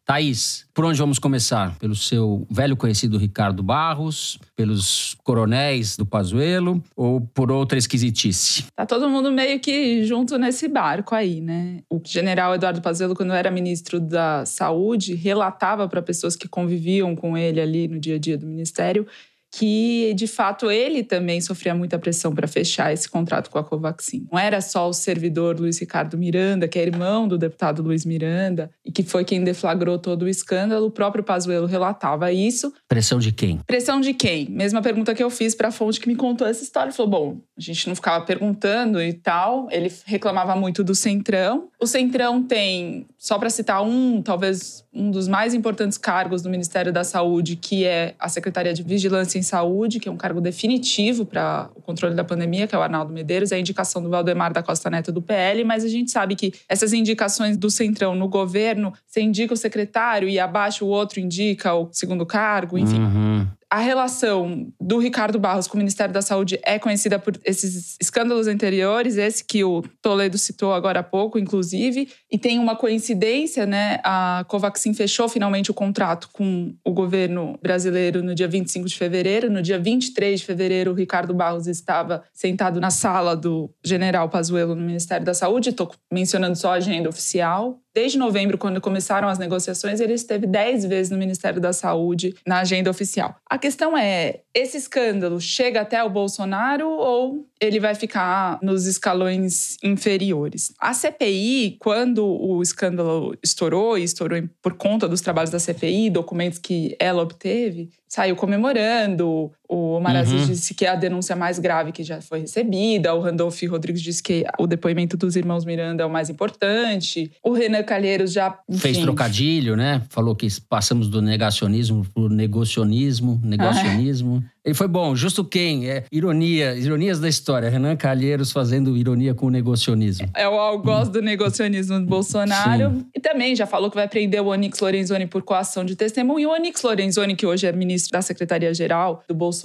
Thaís, 0.08 0.66
por 0.74 0.86
onde 0.86 0.98
vamos 0.98 1.20
começar? 1.20 1.78
Pelo 1.80 1.94
seu 1.94 2.48
velho 2.50 2.78
conhecido 2.78 3.18
Ricardo 3.18 3.62
Barros, 3.62 4.40
pelos 4.56 5.18
coronéis 5.22 5.98
do 5.98 6.06
Pazuello 6.06 6.82
ou 6.96 7.20
por 7.20 7.52
outra 7.52 7.78
esquisitice? 7.78 8.68
Tá 8.74 8.86
todo 8.86 9.10
mundo 9.10 9.30
meio 9.30 9.60
que 9.60 10.06
junto 10.06 10.38
nesse 10.38 10.70
barco 10.70 11.14
aí, 11.14 11.42
né? 11.42 11.80
O 11.90 12.00
general 12.06 12.56
Eduardo 12.56 12.82
Pazuello, 12.82 13.16
quando 13.16 13.34
era 13.34 13.52
ministro 13.52 14.00
da 14.00 14.46
Saúde, 14.46 15.14
relatava 15.14 15.90
para 15.90 16.02
pessoas 16.02 16.38
que 16.38 16.48
conviviam 16.48 17.14
com 17.14 17.38
ele 17.38 17.60
ali 17.60 17.90
no 17.90 18.00
dia 18.00 18.16
a 18.16 18.20
dia 18.20 18.38
do 18.38 18.48
ministério 18.48 19.06
que 19.52 20.14
de 20.16 20.28
fato 20.28 20.70
ele 20.70 21.04
também 21.04 21.42
sofria 21.42 21.74
muita 21.74 21.98
pressão 21.98 22.34
para 22.34 22.48
fechar 22.48 22.94
esse 22.94 23.10
contrato 23.10 23.50
com 23.50 23.58
a 23.58 23.64
Covaxin. 23.64 24.28
Não 24.32 24.40
era 24.40 24.62
só 24.62 24.88
o 24.90 24.94
servidor 24.94 25.60
Luiz 25.60 25.80
Ricardo 25.80 26.18
Miranda, 26.18 26.68
que 26.68 26.78
é 26.78 26.84
irmão 26.84 27.28
do 27.28 27.38
deputado 27.38 27.82
Luiz 27.82 28.06
Miranda, 28.06 28.70
e 28.86 28.92
que 28.92 29.04
foi 29.04 29.24
quem 29.24 29.44
deflagrou 29.44 29.98
todo 29.98 30.24
o 30.24 30.30
escândalo, 30.30 30.88
o 30.88 30.92
próprio 30.92 31.24
Pazuello 31.24 31.66
relatava 31.66 32.32
isso. 32.32 32.74
Pressão 32.88 33.20
de 33.20 33.32
quem? 33.32 33.60
Pressão 33.66 34.00
de 34.02 34.14
quem? 34.14 34.48
Mesma 34.50 34.82
pergunta 34.82 35.14
que 35.14 35.24
eu 35.24 35.30
fiz 35.30 35.56
para 35.56 35.70
a 35.70 35.72
fonte 35.72 36.00
que 36.00 36.08
me 36.08 36.16
contou 36.16 36.48
essa 36.48 36.64
história. 36.64 36.90
Ele 36.90 36.96
falou: 36.96 37.12
bom, 37.12 37.38
a 37.58 37.62
gente 37.62 37.88
não 37.88 37.96
ficava 37.96 38.24
perguntando 38.26 39.02
e 39.02 39.14
tal. 39.14 39.68
Ele 39.72 39.92
reclamava 40.06 40.56
muito 40.56 40.84
do 40.84 40.96
Centrão. 40.96 41.70
O 41.80 41.88
Centrão 41.88 42.44
tem, 42.44 43.06
só 43.18 43.38
para 43.38 43.50
citar 43.50 43.84
um, 43.84 44.22
talvez 44.22 44.86
um 44.94 45.12
dos 45.12 45.28
mais 45.28 45.54
importantes 45.54 45.98
cargos 45.98 46.42
do 46.42 46.50
Ministério 46.50 46.92
da 46.92 47.04
Saúde, 47.04 47.56
que 47.56 47.86
é 47.86 48.16
a 48.20 48.28
Secretaria 48.28 48.74
de 48.74 48.82
Vigilância 48.82 49.37
em 49.38 49.42
Saúde, 49.42 50.00
que 50.00 50.10
é 50.10 50.12
um 50.12 50.18
cargo 50.18 50.42
definitivo 50.42 51.26
para 51.26 51.70
o 51.76 51.82
controle 51.82 52.16
da 52.16 52.24
pandemia, 52.24 52.68
que 52.68 52.76
é 52.76 52.78
o 52.78 52.82
Arnaldo 52.82 53.14
Medeiros, 53.14 53.52
é 53.52 53.56
a 53.56 53.60
indicação 53.60 54.02
do 54.02 54.10
Valdemar 54.10 54.52
da 54.52 54.64
Costa 54.64 54.90
Neto 54.90 55.12
do 55.12 55.22
PL, 55.22 55.64
mas 55.64 55.84
a 55.84 55.88
gente 55.88 56.12
sabe 56.12 56.36
que 56.36 56.54
essas 56.68 56.94
indicações 56.94 57.58
do 57.58 57.70
Centrão 57.70 58.16
no 58.16 58.28
governo, 58.28 58.94
você 59.06 59.22
indica 59.22 59.54
o 59.54 59.58
secretário 59.58 60.28
e 60.28 60.40
abaixo 60.40 60.86
o 60.86 60.90
outro 60.90 61.20
indica 61.20 61.74
o 61.74 61.90
segundo 61.92 62.26
cargo, 62.26 62.78
enfim. 62.78 63.00
Uhum 63.00 63.48
a 63.70 63.80
relação 63.80 64.72
do 64.80 64.98
Ricardo 64.98 65.38
Barros 65.40 65.68
com 65.68 65.76
o 65.76 65.78
Ministério 65.78 66.14
da 66.14 66.22
Saúde 66.22 66.58
é 66.64 66.80
conhecida 66.80 67.20
por 67.20 67.38
esses 67.44 67.98
escândalos 68.00 68.48
anteriores, 68.48 69.18
esse 69.18 69.44
que 69.44 69.64
o 69.64 69.84
Toledo 70.02 70.38
citou 70.38 70.74
agora 70.74 71.02
há 71.02 71.04
pouco, 71.04 71.38
inclusive, 71.38 72.10
e 72.30 72.38
tem 72.38 72.60
uma 72.60 72.76
coincidência, 72.76 73.66
né? 73.66 74.00
A 74.04 74.44
Covaxin 74.48 74.94
fechou 74.94 75.30
finalmente 75.30 75.72
o 75.72 75.74
contrato 75.74 76.30
com 76.34 76.74
o 76.84 76.92
governo 76.92 77.58
brasileiro 77.62 78.22
no 78.22 78.36
dia 78.36 78.48
25 78.48 78.88
de 78.88 78.96
fevereiro. 78.96 79.50
No 79.50 79.62
dia 79.62 79.80
23 79.80 80.40
de 80.42 80.46
fevereiro, 80.46 80.92
o 80.92 80.94
Ricardo 80.94 81.34
Barros 81.34 81.68
estava 81.68 82.24
sentado 82.34 82.82
na 82.82 82.90
sala 82.90 83.36
do 83.36 83.70
general 83.84 84.28
Pazuello 84.28 84.76
no 84.76 84.82
Ministério 84.82 85.26
da 85.26 85.34
Saúde. 85.34 85.70
Estou 85.70 85.90
mencionando 86.12 86.58
só 86.58 86.72
a 86.72 86.76
agenda 86.76 87.08
oficial. 87.08 87.80
Desde 87.98 88.18
novembro, 88.18 88.60
quando 88.60 88.80
começaram 88.80 89.28
as 89.28 89.40
negociações, 89.40 90.00
ele 90.00 90.14
esteve 90.14 90.46
10 90.46 90.86
vezes 90.86 91.12
no 91.12 91.18
Ministério 91.18 91.60
da 91.60 91.74
Saúde 91.74 92.36
na 92.46 92.60
agenda 92.60 92.92
oficial. 92.92 93.36
A 93.50 93.58
questão 93.58 93.98
é: 93.98 94.42
esse 94.54 94.78
escândalo 94.78 95.42
chega 95.42 95.82
até 95.82 96.04
o 96.04 96.10
Bolsonaro 96.10 96.88
ou 96.88 97.48
ele 97.60 97.80
vai 97.80 97.96
ficar 97.96 98.60
nos 98.62 98.86
escalões 98.86 99.78
inferiores? 99.84 100.74
A 100.80 100.94
CPI, 100.94 101.78
quando 101.80 102.26
o 102.26 102.62
escândalo 102.62 103.38
estourou, 103.44 103.98
e 103.98 104.04
estourou 104.04 104.42
por 104.62 104.74
conta 104.74 105.08
dos 105.08 105.22
trabalhos 105.22 105.50
da 105.50 105.60
CPI, 105.60 106.10
documentos 106.10 106.60
que 106.60 106.96
ela 107.00 107.22
obteve, 107.22 107.90
saiu 108.08 108.36
comemorando. 108.36 109.52
O 109.68 109.94
Omar 109.96 110.14
uhum. 110.14 110.22
Aziz 110.22 110.48
disse 110.48 110.74
que 110.74 110.86
é 110.86 110.90
a 110.90 110.96
denúncia 110.96 111.36
mais 111.36 111.60
grave 111.60 111.92
que 111.92 112.04
já 112.04 112.22
foi 112.22 112.40
recebida. 112.40 113.14
O 113.14 113.20
Randolph 113.20 113.62
Rodrigues 113.70 114.02
disse 114.02 114.24
que 114.24 114.46
o 114.58 114.66
depoimento 114.66 115.18
dos 115.18 115.36
irmãos 115.36 115.66
Miranda 115.66 116.04
é 116.04 116.06
o 116.06 116.10
mais 116.10 116.30
importante. 116.30 117.32
O 117.44 117.52
Renan 117.52 117.84
Calheiros 117.84 118.32
já. 118.32 118.58
Enfim. 118.70 118.80
Fez 118.80 118.98
trocadilho, 119.00 119.76
né? 119.76 120.02
Falou 120.10 120.36
que 120.36 120.48
passamos 120.70 121.10
do 121.10 121.22
negacionismo 121.22 122.06
para 122.14 122.30
negacionismo, 122.30 123.42
negacionismo. 123.44 124.44
Ah. 124.46 124.58
Ele 124.68 124.74
foi 124.74 124.88
bom, 124.90 125.16
justo 125.16 125.46
quem? 125.46 125.90
É, 125.90 126.04
ironia, 126.12 126.76
ironias 126.76 127.22
da 127.22 127.30
história. 127.30 127.70
Renan 127.70 127.96
Calheiros 127.96 128.52
fazendo 128.52 128.98
ironia 128.98 129.34
com 129.34 129.46
o 129.46 129.50
negacionismo. 129.50 130.28
É 130.36 130.46
o 130.46 130.60
algoz 130.60 131.08
do 131.08 131.22
negacionismo 131.22 132.02
do 132.02 132.06
Bolsonaro. 132.06 132.90
Sim. 132.92 133.06
E 133.16 133.20
também 133.22 133.56
já 133.56 133.66
falou 133.66 133.90
que 133.90 133.96
vai 133.96 134.10
prender 134.10 134.42
o 134.42 134.48
Onyx 134.48 134.78
Lorenzoni 134.82 135.26
por 135.26 135.42
coação 135.42 135.86
de 135.86 135.96
testemunho. 135.96 136.40
E 136.40 136.46
o 136.46 136.52
Onyx 136.52 136.84
Lorenzoni, 136.84 137.34
que 137.34 137.46
hoje 137.46 137.66
é 137.66 137.72
ministro 137.72 138.12
da 138.12 138.22
Secretaria-Geral 138.22 139.24
do 139.26 139.34
Bolsonaro, 139.34 139.57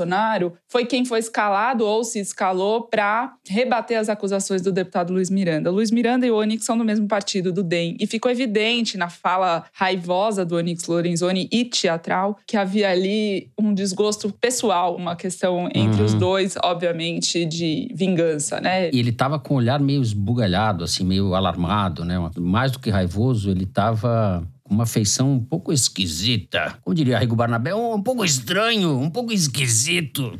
foi 0.68 0.86
quem 0.86 1.04
foi 1.04 1.18
escalado 1.18 1.84
ou 1.84 2.04
se 2.04 2.18
escalou 2.18 2.88
para 2.88 3.34
rebater 3.48 3.98
as 3.98 4.08
acusações 4.08 4.62
do 4.62 4.72
deputado 4.72 5.12
Luiz 5.12 5.30
Miranda. 5.30 5.70
Luiz 5.70 5.90
Miranda 5.90 6.26
e 6.26 6.30
o 6.30 6.36
Onyx 6.36 6.64
são 6.64 6.76
do 6.76 6.84
mesmo 6.84 7.06
partido, 7.06 7.52
do 7.52 7.62
DEM. 7.62 7.96
E 8.00 8.06
ficou 8.06 8.30
evidente 8.30 8.96
na 8.96 9.08
fala 9.08 9.64
raivosa 9.72 10.44
do 10.44 10.56
Onyx 10.56 10.86
Lorenzoni 10.86 11.48
e 11.52 11.64
teatral 11.64 12.38
que 12.46 12.56
havia 12.56 12.90
ali 12.90 13.50
um 13.58 13.74
desgosto 13.74 14.32
pessoal 14.40 14.96
uma 14.96 15.16
questão 15.16 15.68
entre 15.74 16.00
uhum. 16.00 16.04
os 16.04 16.14
dois, 16.14 16.54
obviamente, 16.62 17.44
de 17.44 17.88
vingança, 17.94 18.60
né? 18.60 18.90
E 18.92 18.98
ele 18.98 19.12
tava 19.12 19.38
com 19.38 19.54
o 19.54 19.56
olhar 19.58 19.80
meio 19.80 20.02
esbugalhado, 20.02 20.84
assim, 20.84 21.04
meio 21.04 21.34
alarmado, 21.34 22.04
né? 22.04 22.16
Mais 22.38 22.72
do 22.72 22.78
que 22.78 22.90
raivoso, 22.90 23.50
ele 23.50 23.66
tava 23.66 24.42
com 24.42 24.51
uma 24.72 24.86
feição 24.86 25.32
um 25.32 25.44
pouco 25.44 25.72
esquisita. 25.72 26.78
Como 26.82 26.94
diria 26.94 27.18
Rigo 27.18 27.36
Barnabé, 27.36 27.74
um 27.74 28.02
pouco 28.02 28.24
estranho, 28.24 28.98
um 28.98 29.10
pouco 29.10 29.32
esquisito. 29.32 30.36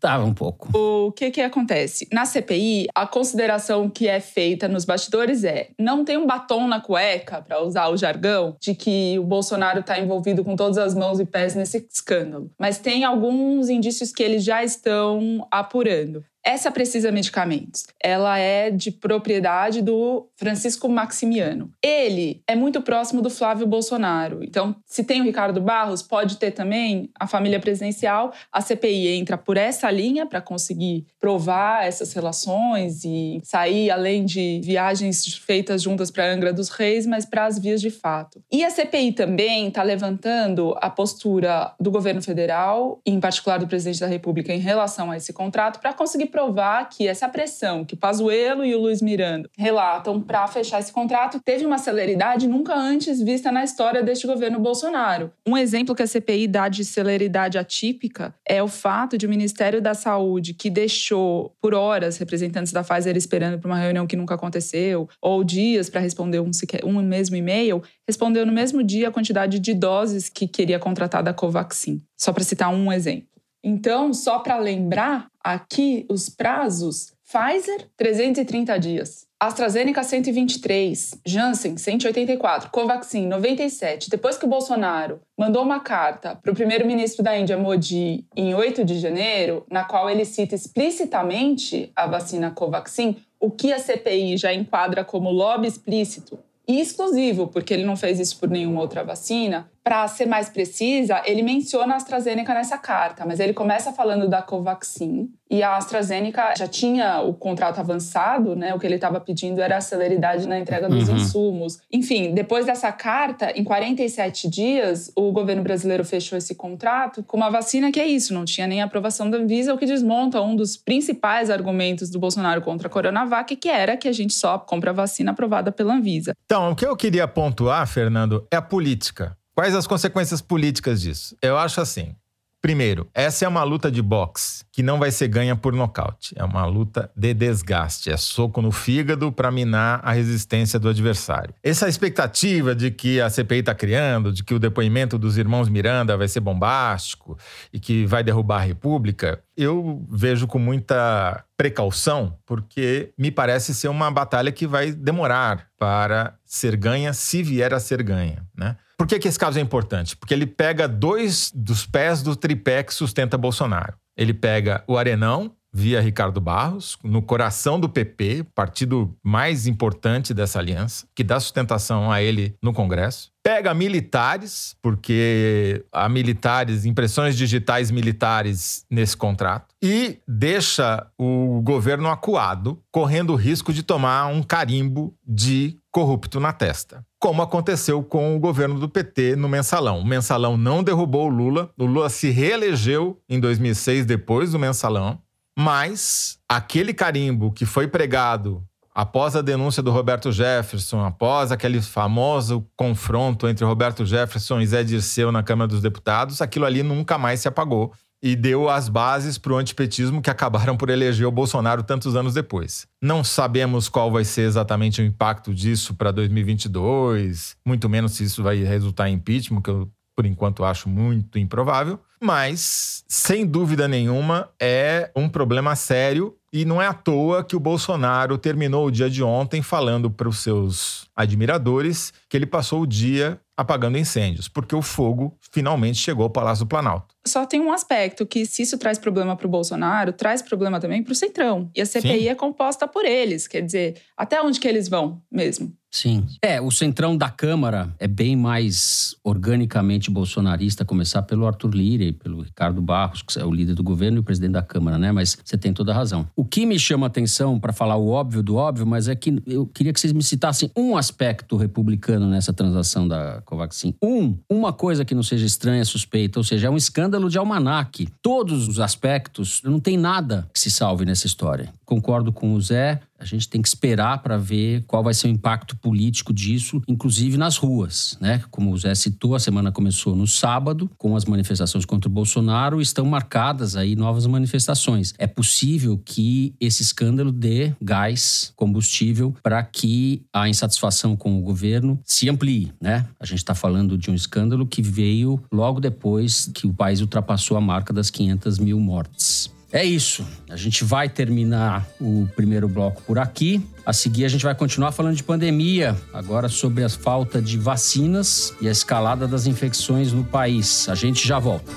Tava 0.00 0.24
um 0.24 0.32
pouco. 0.32 0.70
O 0.76 1.12
que 1.12 1.30
que 1.30 1.40
acontece? 1.40 2.08
Na 2.12 2.24
CPI, 2.24 2.86
a 2.94 3.06
consideração 3.06 3.90
que 3.90 4.08
é 4.08 4.20
feita 4.20 4.68
nos 4.68 4.84
bastidores 4.84 5.44
é: 5.44 5.70
não 5.78 6.04
tem 6.04 6.16
um 6.16 6.26
batom 6.26 6.66
na 6.66 6.80
cueca, 6.80 7.42
para 7.42 7.62
usar 7.62 7.88
o 7.88 7.96
jargão, 7.96 8.56
de 8.60 8.74
que 8.74 9.18
o 9.18 9.24
Bolsonaro 9.24 9.80
está 9.80 9.98
envolvido 9.98 10.44
com 10.44 10.56
todas 10.56 10.78
as 10.78 10.94
mãos 10.94 11.20
e 11.20 11.24
pés 11.24 11.54
nesse 11.54 11.86
escândalo. 11.92 12.50
Mas 12.58 12.78
tem 12.78 13.04
alguns 13.04 13.68
indícios 13.68 14.12
que 14.12 14.22
eles 14.22 14.44
já 14.44 14.62
estão 14.62 15.46
apurando. 15.50 16.24
Essa 16.44 16.72
Precisa 16.72 17.12
Medicamentos, 17.12 17.86
ela 18.02 18.36
é 18.36 18.68
de 18.68 18.90
propriedade 18.90 19.80
do 19.80 20.26
Francisco 20.34 20.88
Maximiano. 20.88 21.70
Ele 21.80 22.42
é 22.48 22.56
muito 22.56 22.82
próximo 22.82 23.22
do 23.22 23.30
Flávio 23.30 23.64
Bolsonaro. 23.64 24.42
Então, 24.42 24.74
se 24.84 25.04
tem 25.04 25.20
o 25.20 25.24
Ricardo 25.24 25.60
Barros, 25.60 26.02
pode 26.02 26.38
ter 26.38 26.50
também 26.50 27.10
a 27.18 27.28
família 27.28 27.60
presidencial. 27.60 28.32
A 28.50 28.60
CPI 28.60 29.08
entra 29.08 29.38
por 29.38 29.56
essa 29.56 29.88
linha 29.88 30.26
para 30.26 30.40
conseguir 30.40 31.06
provar 31.20 31.86
essas 31.86 32.12
relações 32.12 33.04
e 33.04 33.40
sair 33.44 33.92
além 33.92 34.24
de 34.24 34.60
viagens 34.64 35.36
feitas 35.36 35.80
juntas 35.80 36.10
para 36.10 36.28
Angra 36.28 36.52
dos 36.52 36.70
Reis, 36.70 37.06
mas 37.06 37.24
para 37.24 37.46
as 37.46 37.56
vias 37.56 37.80
de 37.80 37.90
fato. 37.90 38.42
E 38.50 38.64
a 38.64 38.70
CPI 38.70 39.12
também 39.12 39.68
está 39.68 39.84
levantando 39.84 40.76
a 40.80 40.90
postura 40.90 41.72
do 41.78 41.90
governo 41.92 42.20
federal, 42.20 43.00
em 43.06 43.20
particular 43.20 43.58
do 43.58 43.68
presidente 43.68 44.00
da 44.00 44.08
República, 44.08 44.52
em 44.52 44.58
relação 44.58 45.08
a 45.08 45.16
esse 45.16 45.32
contrato, 45.32 45.78
para 45.78 45.92
conseguir 45.92 46.31
provar 46.32 46.88
que 46.88 47.06
essa 47.06 47.28
pressão 47.28 47.84
que 47.84 47.94
Pazuello 47.94 48.64
e 48.64 48.74
o 48.74 48.80
Luiz 48.80 49.02
Miranda 49.02 49.48
relatam 49.56 50.20
para 50.20 50.48
fechar 50.48 50.80
esse 50.80 50.92
contrato 50.92 51.38
teve 51.44 51.64
uma 51.64 51.78
celeridade 51.78 52.48
nunca 52.48 52.74
antes 52.74 53.20
vista 53.20 53.52
na 53.52 53.62
história 53.62 54.02
deste 54.02 54.26
governo 54.26 54.58
Bolsonaro. 54.58 55.30
Um 55.46 55.56
exemplo 55.56 55.94
que 55.94 56.02
a 56.02 56.06
CPI 56.06 56.48
dá 56.48 56.68
de 56.68 56.84
celeridade 56.84 57.58
atípica 57.58 58.34
é 58.48 58.62
o 58.62 58.66
fato 58.66 59.18
de 59.18 59.26
o 59.26 59.28
Ministério 59.28 59.80
da 59.80 59.92
Saúde, 59.92 60.54
que 60.54 60.70
deixou 60.70 61.54
por 61.60 61.74
horas 61.74 62.16
representantes 62.16 62.72
da 62.72 62.82
Pfizer 62.82 63.16
esperando 63.16 63.58
para 63.58 63.70
uma 63.70 63.78
reunião 63.78 64.06
que 64.06 64.16
nunca 64.16 64.34
aconteceu, 64.34 65.08
ou 65.20 65.44
dias 65.44 65.90
para 65.90 66.00
responder 66.00 66.40
um, 66.40 66.50
um 66.84 67.02
mesmo 67.02 67.36
e-mail, 67.36 67.82
respondeu 68.06 68.46
no 68.46 68.52
mesmo 68.52 68.82
dia 68.82 69.08
a 69.08 69.12
quantidade 69.12 69.58
de 69.58 69.74
doses 69.74 70.28
que 70.28 70.48
queria 70.48 70.78
contratar 70.78 71.22
da 71.22 71.34
Covaxin. 71.34 72.00
Só 72.16 72.32
para 72.32 72.44
citar 72.44 72.72
um 72.72 72.92
exemplo. 72.92 73.31
Então, 73.62 74.12
só 74.12 74.38
para 74.40 74.58
lembrar, 74.58 75.28
aqui 75.42 76.04
os 76.08 76.28
prazos: 76.28 77.12
Pfizer, 77.24 77.88
330 77.96 78.78
dias. 78.78 79.26
AstraZeneca 79.40 80.04
123, 80.04 81.20
Janssen 81.26 81.76
184, 81.76 82.70
Covaxin 82.70 83.26
97. 83.26 84.08
Depois 84.08 84.36
que 84.36 84.44
o 84.44 84.48
Bolsonaro 84.48 85.20
mandou 85.36 85.64
uma 85.64 85.80
carta 85.80 86.36
para 86.36 86.52
o 86.52 86.54
primeiro-ministro 86.54 87.24
da 87.24 87.36
Índia, 87.36 87.58
Modi, 87.58 88.24
em 88.36 88.54
8 88.54 88.84
de 88.84 89.00
janeiro, 89.00 89.66
na 89.68 89.82
qual 89.82 90.08
ele 90.08 90.24
cita 90.24 90.54
explicitamente 90.54 91.90
a 91.96 92.06
vacina 92.06 92.52
Covaxin, 92.52 93.16
o 93.40 93.50
que 93.50 93.72
a 93.72 93.80
CPI 93.80 94.36
já 94.36 94.54
enquadra 94.54 95.04
como 95.04 95.32
lobby 95.32 95.66
explícito 95.66 96.38
e 96.68 96.80
exclusivo, 96.80 97.48
porque 97.48 97.74
ele 97.74 97.84
não 97.84 97.96
fez 97.96 98.20
isso 98.20 98.38
por 98.38 98.48
nenhuma 98.48 98.80
outra 98.80 99.02
vacina, 99.02 99.68
para 99.84 100.06
ser 100.08 100.26
mais 100.26 100.48
precisa, 100.48 101.22
ele 101.24 101.42
menciona 101.42 101.94
a 101.94 101.96
AstraZeneca 101.96 102.54
nessa 102.54 102.78
carta, 102.78 103.26
mas 103.26 103.40
ele 103.40 103.52
começa 103.52 103.92
falando 103.92 104.28
da 104.28 104.40
Covaxin 104.40 105.28
e 105.52 105.62
a 105.62 105.76
AstraZeneca 105.76 106.54
já 106.56 106.66
tinha 106.66 107.20
o 107.20 107.34
contrato 107.34 107.78
avançado, 107.78 108.56
né? 108.56 108.74
O 108.74 108.78
que 108.78 108.86
ele 108.86 108.94
estava 108.94 109.20
pedindo 109.20 109.60
era 109.60 109.76
a 109.76 109.80
celeridade 109.82 110.48
na 110.48 110.58
entrega 110.58 110.88
dos 110.88 111.10
uhum. 111.10 111.16
insumos. 111.16 111.78
Enfim, 111.92 112.32
depois 112.32 112.64
dessa 112.64 112.90
carta, 112.90 113.52
em 113.54 113.62
47 113.62 114.48
dias, 114.48 115.12
o 115.14 115.30
governo 115.30 115.62
brasileiro 115.62 116.06
fechou 116.06 116.38
esse 116.38 116.54
contrato 116.54 117.22
com 117.24 117.36
uma 117.36 117.50
vacina 117.50 117.92
que 117.92 118.00
é 118.00 118.06
isso, 118.06 118.32
não 118.32 118.46
tinha 118.46 118.66
nem 118.66 118.80
aprovação 118.80 119.28
da 119.28 119.36
Anvisa, 119.36 119.74
o 119.74 119.78
que 119.78 119.84
desmonta 119.84 120.40
um 120.40 120.56
dos 120.56 120.74
principais 120.74 121.50
argumentos 121.50 122.08
do 122.08 122.18
Bolsonaro 122.18 122.62
contra 122.62 122.88
a 122.88 122.90
Coronavac, 122.90 123.54
que 123.54 123.68
era 123.68 123.94
que 123.94 124.08
a 124.08 124.12
gente 124.12 124.32
só 124.32 124.58
compra 124.58 124.90
vacina 124.90 125.32
aprovada 125.32 125.70
pela 125.70 125.92
Anvisa. 125.92 126.34
Então, 126.46 126.70
o 126.70 126.74
que 126.74 126.86
eu 126.86 126.96
queria 126.96 127.28
pontuar, 127.28 127.86
Fernando, 127.86 128.46
é 128.50 128.56
a 128.56 128.62
política. 128.62 129.36
Quais 129.54 129.74
as 129.74 129.86
consequências 129.86 130.40
políticas 130.40 131.00
disso? 131.00 131.36
Eu 131.42 131.58
acho 131.58 131.80
assim. 131.80 132.16
Primeiro, 132.62 133.08
essa 133.12 133.44
é 133.44 133.48
uma 133.48 133.64
luta 133.64 133.90
de 133.90 134.00
boxe 134.00 134.64
que 134.70 134.84
não 134.84 134.96
vai 134.96 135.10
ser 135.10 135.26
ganha 135.26 135.56
por 135.56 135.72
nocaute. 135.72 136.32
É 136.38 136.44
uma 136.44 136.64
luta 136.64 137.10
de 137.16 137.34
desgaste. 137.34 138.08
É 138.08 138.16
soco 138.16 138.62
no 138.62 138.70
fígado 138.70 139.32
para 139.32 139.50
minar 139.50 140.00
a 140.04 140.12
resistência 140.12 140.78
do 140.78 140.88
adversário. 140.88 141.52
Essa 141.60 141.88
expectativa 141.88 142.72
de 142.72 142.92
que 142.92 143.20
a 143.20 143.28
CPI 143.28 143.58
está 143.58 143.74
criando, 143.74 144.32
de 144.32 144.44
que 144.44 144.54
o 144.54 144.60
depoimento 144.60 145.18
dos 145.18 145.36
irmãos 145.36 145.68
Miranda 145.68 146.16
vai 146.16 146.28
ser 146.28 146.38
bombástico 146.38 147.36
e 147.72 147.80
que 147.80 148.06
vai 148.06 148.22
derrubar 148.22 148.58
a 148.58 148.64
República, 148.64 149.42
eu 149.56 150.06
vejo 150.08 150.46
com 150.46 150.60
muita 150.60 151.44
precaução, 151.56 152.38
porque 152.46 153.12
me 153.18 153.32
parece 153.32 153.74
ser 153.74 153.88
uma 153.88 154.08
batalha 154.08 154.52
que 154.52 154.68
vai 154.68 154.92
demorar 154.92 155.66
para 155.76 156.36
ser 156.44 156.76
ganha, 156.76 157.12
se 157.12 157.42
vier 157.42 157.74
a 157.74 157.80
ser 157.80 158.04
ganha, 158.04 158.46
né? 158.56 158.76
Por 159.02 159.08
que, 159.08 159.18
que 159.18 159.26
esse 159.26 159.36
caso 159.36 159.58
é 159.58 159.60
importante? 159.60 160.16
Porque 160.16 160.32
ele 160.32 160.46
pega 160.46 160.86
dois 160.86 161.50
dos 161.52 161.84
pés 161.84 162.22
do 162.22 162.36
tripé 162.36 162.84
que 162.84 162.94
sustenta 162.94 163.36
Bolsonaro. 163.36 163.94
Ele 164.16 164.32
pega 164.32 164.84
o 164.86 164.96
Arenão, 164.96 165.56
via 165.72 166.00
Ricardo 166.00 166.40
Barros, 166.40 166.96
no 167.02 167.20
coração 167.20 167.80
do 167.80 167.88
PP, 167.88 168.44
partido 168.54 169.12
mais 169.20 169.66
importante 169.66 170.32
dessa 170.32 170.60
aliança, 170.60 171.04
que 171.16 171.24
dá 171.24 171.40
sustentação 171.40 172.12
a 172.12 172.22
ele 172.22 172.54
no 172.62 172.72
Congresso. 172.72 173.32
Pega 173.42 173.74
militares, 173.74 174.76
porque 174.80 175.84
há 175.90 176.08
militares, 176.08 176.84
impressões 176.84 177.36
digitais 177.36 177.90
militares 177.90 178.86
nesse 178.88 179.16
contrato, 179.16 179.74
e 179.82 180.20
deixa 180.28 181.08
o 181.18 181.60
governo 181.62 182.08
acuado, 182.08 182.80
correndo 182.92 183.32
o 183.32 183.36
risco 183.36 183.72
de 183.72 183.82
tomar 183.82 184.26
um 184.26 184.44
carimbo 184.44 185.12
de 185.26 185.76
corrupto 185.92 186.40
na 186.40 186.52
testa. 186.52 187.04
Como 187.20 187.42
aconteceu 187.42 188.02
com 188.02 188.34
o 188.34 188.40
governo 188.40 188.80
do 188.80 188.88
PT 188.88 189.36
no 189.36 189.48
mensalão. 189.48 190.00
O 190.00 190.04
mensalão 190.04 190.56
não 190.56 190.82
derrubou 190.82 191.26
o 191.26 191.30
Lula, 191.30 191.70
o 191.78 191.84
Lula 191.84 192.08
se 192.08 192.30
reelegeu 192.30 193.20
em 193.28 193.38
2006 193.38 194.06
depois 194.06 194.52
do 194.52 194.58
mensalão, 194.58 195.20
mas 195.56 196.38
aquele 196.48 196.94
carimbo 196.94 197.52
que 197.52 197.66
foi 197.66 197.86
pregado 197.86 198.64
após 198.94 199.36
a 199.36 199.42
denúncia 199.42 199.82
do 199.82 199.90
Roberto 199.90 200.30
Jefferson, 200.32 201.04
após 201.04 201.50
aquele 201.52 201.80
famoso 201.80 202.66
confronto 202.76 203.48
entre 203.48 203.64
Roberto 203.64 204.04
Jefferson 204.04 204.60
e 204.60 204.66
Zé 204.66 204.82
Dirceu 204.82 205.32
na 205.32 205.42
Câmara 205.42 205.68
dos 205.68 205.80
Deputados, 205.80 206.42
aquilo 206.42 206.66
ali 206.66 206.82
nunca 206.82 207.16
mais 207.16 207.40
se 207.40 207.48
apagou 207.48 207.92
e 208.22 208.36
deu 208.36 208.68
as 208.68 208.88
bases 208.88 209.36
para 209.36 209.52
o 209.52 209.56
antipetismo 209.56 210.22
que 210.22 210.30
acabaram 210.30 210.76
por 210.76 210.88
eleger 210.88 211.26
o 211.26 211.32
Bolsonaro 211.32 211.82
tantos 211.82 212.14
anos 212.14 212.34
depois. 212.34 212.86
Não 213.02 213.24
sabemos 213.24 213.88
qual 213.88 214.12
vai 214.12 214.24
ser 214.24 214.42
exatamente 214.42 215.02
o 215.02 215.04
impacto 215.04 215.52
disso 215.52 215.94
para 215.94 216.12
2022, 216.12 217.56
muito 217.66 217.88
menos 217.88 218.12
se 218.12 218.24
isso 218.24 218.42
vai 218.42 218.62
resultar 218.62 219.08
em 219.08 219.14
impeachment, 219.14 219.60
que 219.60 219.70
eu 219.70 219.90
por 220.14 220.26
enquanto 220.26 220.64
acho 220.64 220.88
muito 220.88 221.38
improvável, 221.38 221.98
mas 222.20 223.02
sem 223.08 223.46
dúvida 223.46 223.88
nenhuma 223.88 224.48
é 224.60 225.10
um 225.16 225.28
problema 225.28 225.74
sério 225.74 226.36
e 226.52 226.64
não 226.64 226.82
é 226.82 226.86
à 226.86 226.92
toa 226.92 227.42
que 227.42 227.56
o 227.56 227.60
Bolsonaro 227.60 228.36
terminou 228.36 228.86
o 228.86 228.90
dia 228.90 229.08
de 229.08 229.22
ontem 229.22 229.62
falando 229.62 230.10
para 230.10 230.28
os 230.28 230.38
seus 230.38 231.08
admiradores 231.16 232.12
que 232.28 232.36
ele 232.36 232.44
passou 232.44 232.82
o 232.82 232.86
dia 232.86 233.40
apagando 233.62 233.98
incêndios, 233.98 234.48
porque 234.48 234.74
o 234.74 234.82
fogo 234.82 235.36
finalmente 235.52 235.98
chegou 235.98 236.24
ao 236.24 236.30
Palácio 236.30 236.64
do 236.64 236.68
Planalto. 236.68 237.14
Só 237.26 237.46
tem 237.46 237.60
um 237.60 237.72
aspecto 237.72 238.26
que, 238.26 238.44
se 238.44 238.62
isso 238.62 238.76
traz 238.78 238.98
problema 238.98 239.36
para 239.36 239.46
o 239.46 239.50
Bolsonaro, 239.50 240.12
traz 240.12 240.42
problema 240.42 240.78
também 240.80 241.02
para 241.02 241.12
o 241.12 241.16
Centrão. 241.16 241.70
E 241.74 241.80
a 241.80 241.86
CPI 241.86 242.20
Sim. 242.20 242.28
é 242.28 242.34
composta 242.34 242.86
por 242.86 243.04
eles, 243.04 243.46
quer 243.46 243.62
dizer, 243.62 244.00
até 244.16 244.40
onde 244.42 244.60
que 244.60 244.68
eles 244.68 244.88
vão 244.88 245.22
mesmo? 245.30 245.72
Sim. 245.92 246.26
É, 246.40 246.58
o 246.58 246.70
centrão 246.70 247.14
da 247.14 247.28
Câmara 247.28 247.94
é 247.98 248.08
bem 248.08 248.34
mais 248.34 249.14
organicamente 249.22 250.10
bolsonarista, 250.10 250.86
começar 250.86 251.22
pelo 251.22 251.46
Arthur 251.46 251.74
Lira 251.74 252.04
e 252.04 252.12
pelo 252.12 252.40
Ricardo 252.40 252.80
Barros, 252.80 253.20
que 253.20 253.38
é 253.38 253.44
o 253.44 253.50
líder 253.52 253.74
do 253.74 253.82
governo 253.82 254.16
e 254.16 254.20
o 254.20 254.22
presidente 254.22 254.52
da 254.52 254.62
Câmara, 254.62 254.96
né? 254.96 255.12
Mas 255.12 255.36
você 255.44 255.58
tem 255.58 255.72
toda 255.74 255.92
a 255.92 255.94
razão. 255.94 256.26
O 256.34 256.46
que 256.46 256.64
me 256.64 256.78
chama 256.78 257.06
atenção, 257.06 257.60
para 257.60 257.74
falar 257.74 257.96
o 257.96 258.08
óbvio 258.08 258.42
do 258.42 258.56
óbvio, 258.56 258.86
mas 258.86 259.06
é 259.06 259.14
que 259.14 259.42
eu 259.46 259.66
queria 259.66 259.92
que 259.92 260.00
vocês 260.00 260.14
me 260.14 260.22
citassem 260.22 260.70
um 260.74 260.96
aspecto 260.96 261.56
republicano 261.56 262.26
nessa 262.26 262.54
transação 262.54 263.06
da 263.06 263.42
Covaxin. 263.44 263.94
Um, 264.02 264.38
uma 264.48 264.72
coisa 264.72 265.04
que 265.04 265.14
não 265.14 265.22
seja 265.22 265.44
estranha, 265.44 265.84
suspeita, 265.84 266.40
ou 266.40 266.44
seja, 266.44 266.68
é 266.68 266.70
um 266.70 266.76
escândalo 266.76 267.28
de 267.28 267.36
almanaque. 267.36 268.08
Todos 268.22 268.66
os 268.66 268.80
aspectos, 268.80 269.60
não 269.62 269.78
tem 269.78 269.98
nada 269.98 270.48
que 270.54 270.58
se 270.58 270.70
salve 270.70 271.04
nessa 271.04 271.26
história. 271.26 271.72
Concordo 271.84 272.32
com 272.32 272.54
o 272.54 272.60
Zé, 272.60 273.00
a 273.22 273.24
gente 273.24 273.48
tem 273.48 273.62
que 273.62 273.68
esperar 273.68 274.20
para 274.20 274.36
ver 274.36 274.82
qual 274.86 275.02
vai 275.02 275.14
ser 275.14 275.28
o 275.28 275.30
impacto 275.30 275.76
político 275.76 276.32
disso, 276.32 276.82
inclusive 276.88 277.36
nas 277.36 277.56
ruas, 277.56 278.18
né? 278.20 278.42
Como 278.50 278.72
o 278.72 278.76
Zé 278.76 278.94
citou, 278.96 279.36
a 279.36 279.38
semana 279.38 279.70
começou 279.70 280.16
no 280.16 280.26
sábado, 280.26 280.90
com 280.98 281.14
as 281.14 281.24
manifestações 281.24 281.84
contra 281.84 282.08
o 282.08 282.12
Bolsonaro, 282.12 282.80
estão 282.80 283.06
marcadas 283.06 283.76
aí 283.76 283.94
novas 283.94 284.26
manifestações. 284.26 285.14
É 285.18 285.26
possível 285.26 286.00
que 286.04 286.52
esse 286.60 286.82
escândalo 286.82 287.30
dê 287.30 287.72
gás, 287.80 288.52
combustível, 288.56 289.34
para 289.40 289.62
que 289.62 290.24
a 290.32 290.48
insatisfação 290.48 291.16
com 291.16 291.38
o 291.38 291.42
governo 291.42 292.00
se 292.04 292.28
amplie, 292.28 292.72
né? 292.80 293.06
A 293.20 293.24
gente 293.24 293.38
está 293.38 293.54
falando 293.54 293.96
de 293.96 294.10
um 294.10 294.14
escândalo 294.14 294.66
que 294.66 294.82
veio 294.82 295.40
logo 295.52 295.80
depois 295.80 296.50
que 296.52 296.66
o 296.66 296.72
país 296.72 297.00
ultrapassou 297.00 297.56
a 297.56 297.60
marca 297.60 297.92
das 297.92 298.10
500 298.10 298.58
mil 298.58 298.80
mortes. 298.80 299.50
É 299.72 299.82
isso. 299.82 300.26
A 300.50 300.56
gente 300.56 300.84
vai 300.84 301.08
terminar 301.08 301.88
o 301.98 302.28
primeiro 302.36 302.68
bloco 302.68 303.02
por 303.02 303.18
aqui. 303.18 303.66
A 303.86 303.92
seguir, 303.92 304.26
a 304.26 304.28
gente 304.28 304.44
vai 304.44 304.54
continuar 304.54 304.92
falando 304.92 305.16
de 305.16 305.22
pandemia, 305.22 305.96
agora 306.12 306.48
sobre 306.48 306.84
a 306.84 306.88
falta 306.90 307.40
de 307.40 307.56
vacinas 307.56 308.54
e 308.60 308.68
a 308.68 308.70
escalada 308.70 309.26
das 309.26 309.46
infecções 309.46 310.12
no 310.12 310.24
país. 310.24 310.88
A 310.90 310.94
gente 310.94 311.26
já 311.26 311.38
volta. 311.38 311.72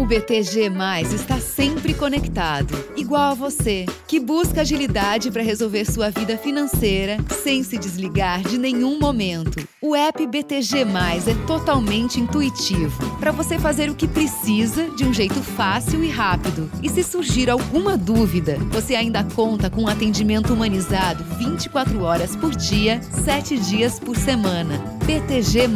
O 0.00 0.06
BTG 0.06 0.70
Mais 0.70 1.12
está 1.12 1.38
sempre 1.38 1.92
conectado, 1.92 2.74
igual 2.96 3.32
a 3.32 3.34
você, 3.34 3.84
que 4.08 4.18
busca 4.18 4.62
agilidade 4.62 5.30
para 5.30 5.42
resolver 5.42 5.84
sua 5.84 6.08
vida 6.08 6.38
financeira 6.38 7.18
sem 7.44 7.62
se 7.62 7.76
desligar 7.76 8.40
de 8.40 8.56
nenhum 8.56 8.98
momento. 8.98 9.62
O 9.78 9.94
app 9.94 10.26
BTG 10.26 10.86
é 11.26 11.46
totalmente 11.46 12.18
intuitivo 12.18 13.14
para 13.18 13.30
você 13.30 13.58
fazer 13.58 13.90
o 13.90 13.94
que 13.94 14.08
precisa 14.08 14.88
de 14.88 15.04
um 15.04 15.12
jeito 15.12 15.42
fácil 15.42 16.02
e 16.02 16.08
rápido. 16.08 16.70
E 16.82 16.88
se 16.88 17.02
surgir 17.02 17.50
alguma 17.50 17.94
dúvida, 17.98 18.56
você 18.70 18.94
ainda 18.94 19.22
conta 19.22 19.68
com 19.68 19.82
um 19.82 19.88
atendimento 19.88 20.54
humanizado 20.54 21.22
24 21.38 22.02
horas 22.02 22.34
por 22.34 22.56
dia, 22.56 23.02
7 23.22 23.58
dias 23.58 24.00
por 24.00 24.16
semana. 24.16 24.78
BTG. 25.04 25.68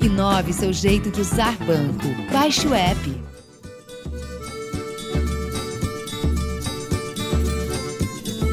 Inove 0.00 0.52
seu 0.52 0.72
jeito 0.72 1.10
de 1.10 1.22
usar 1.22 1.56
banco. 1.56 2.06
Baixe 2.32 2.68
o 2.68 2.72
app. 2.72 3.27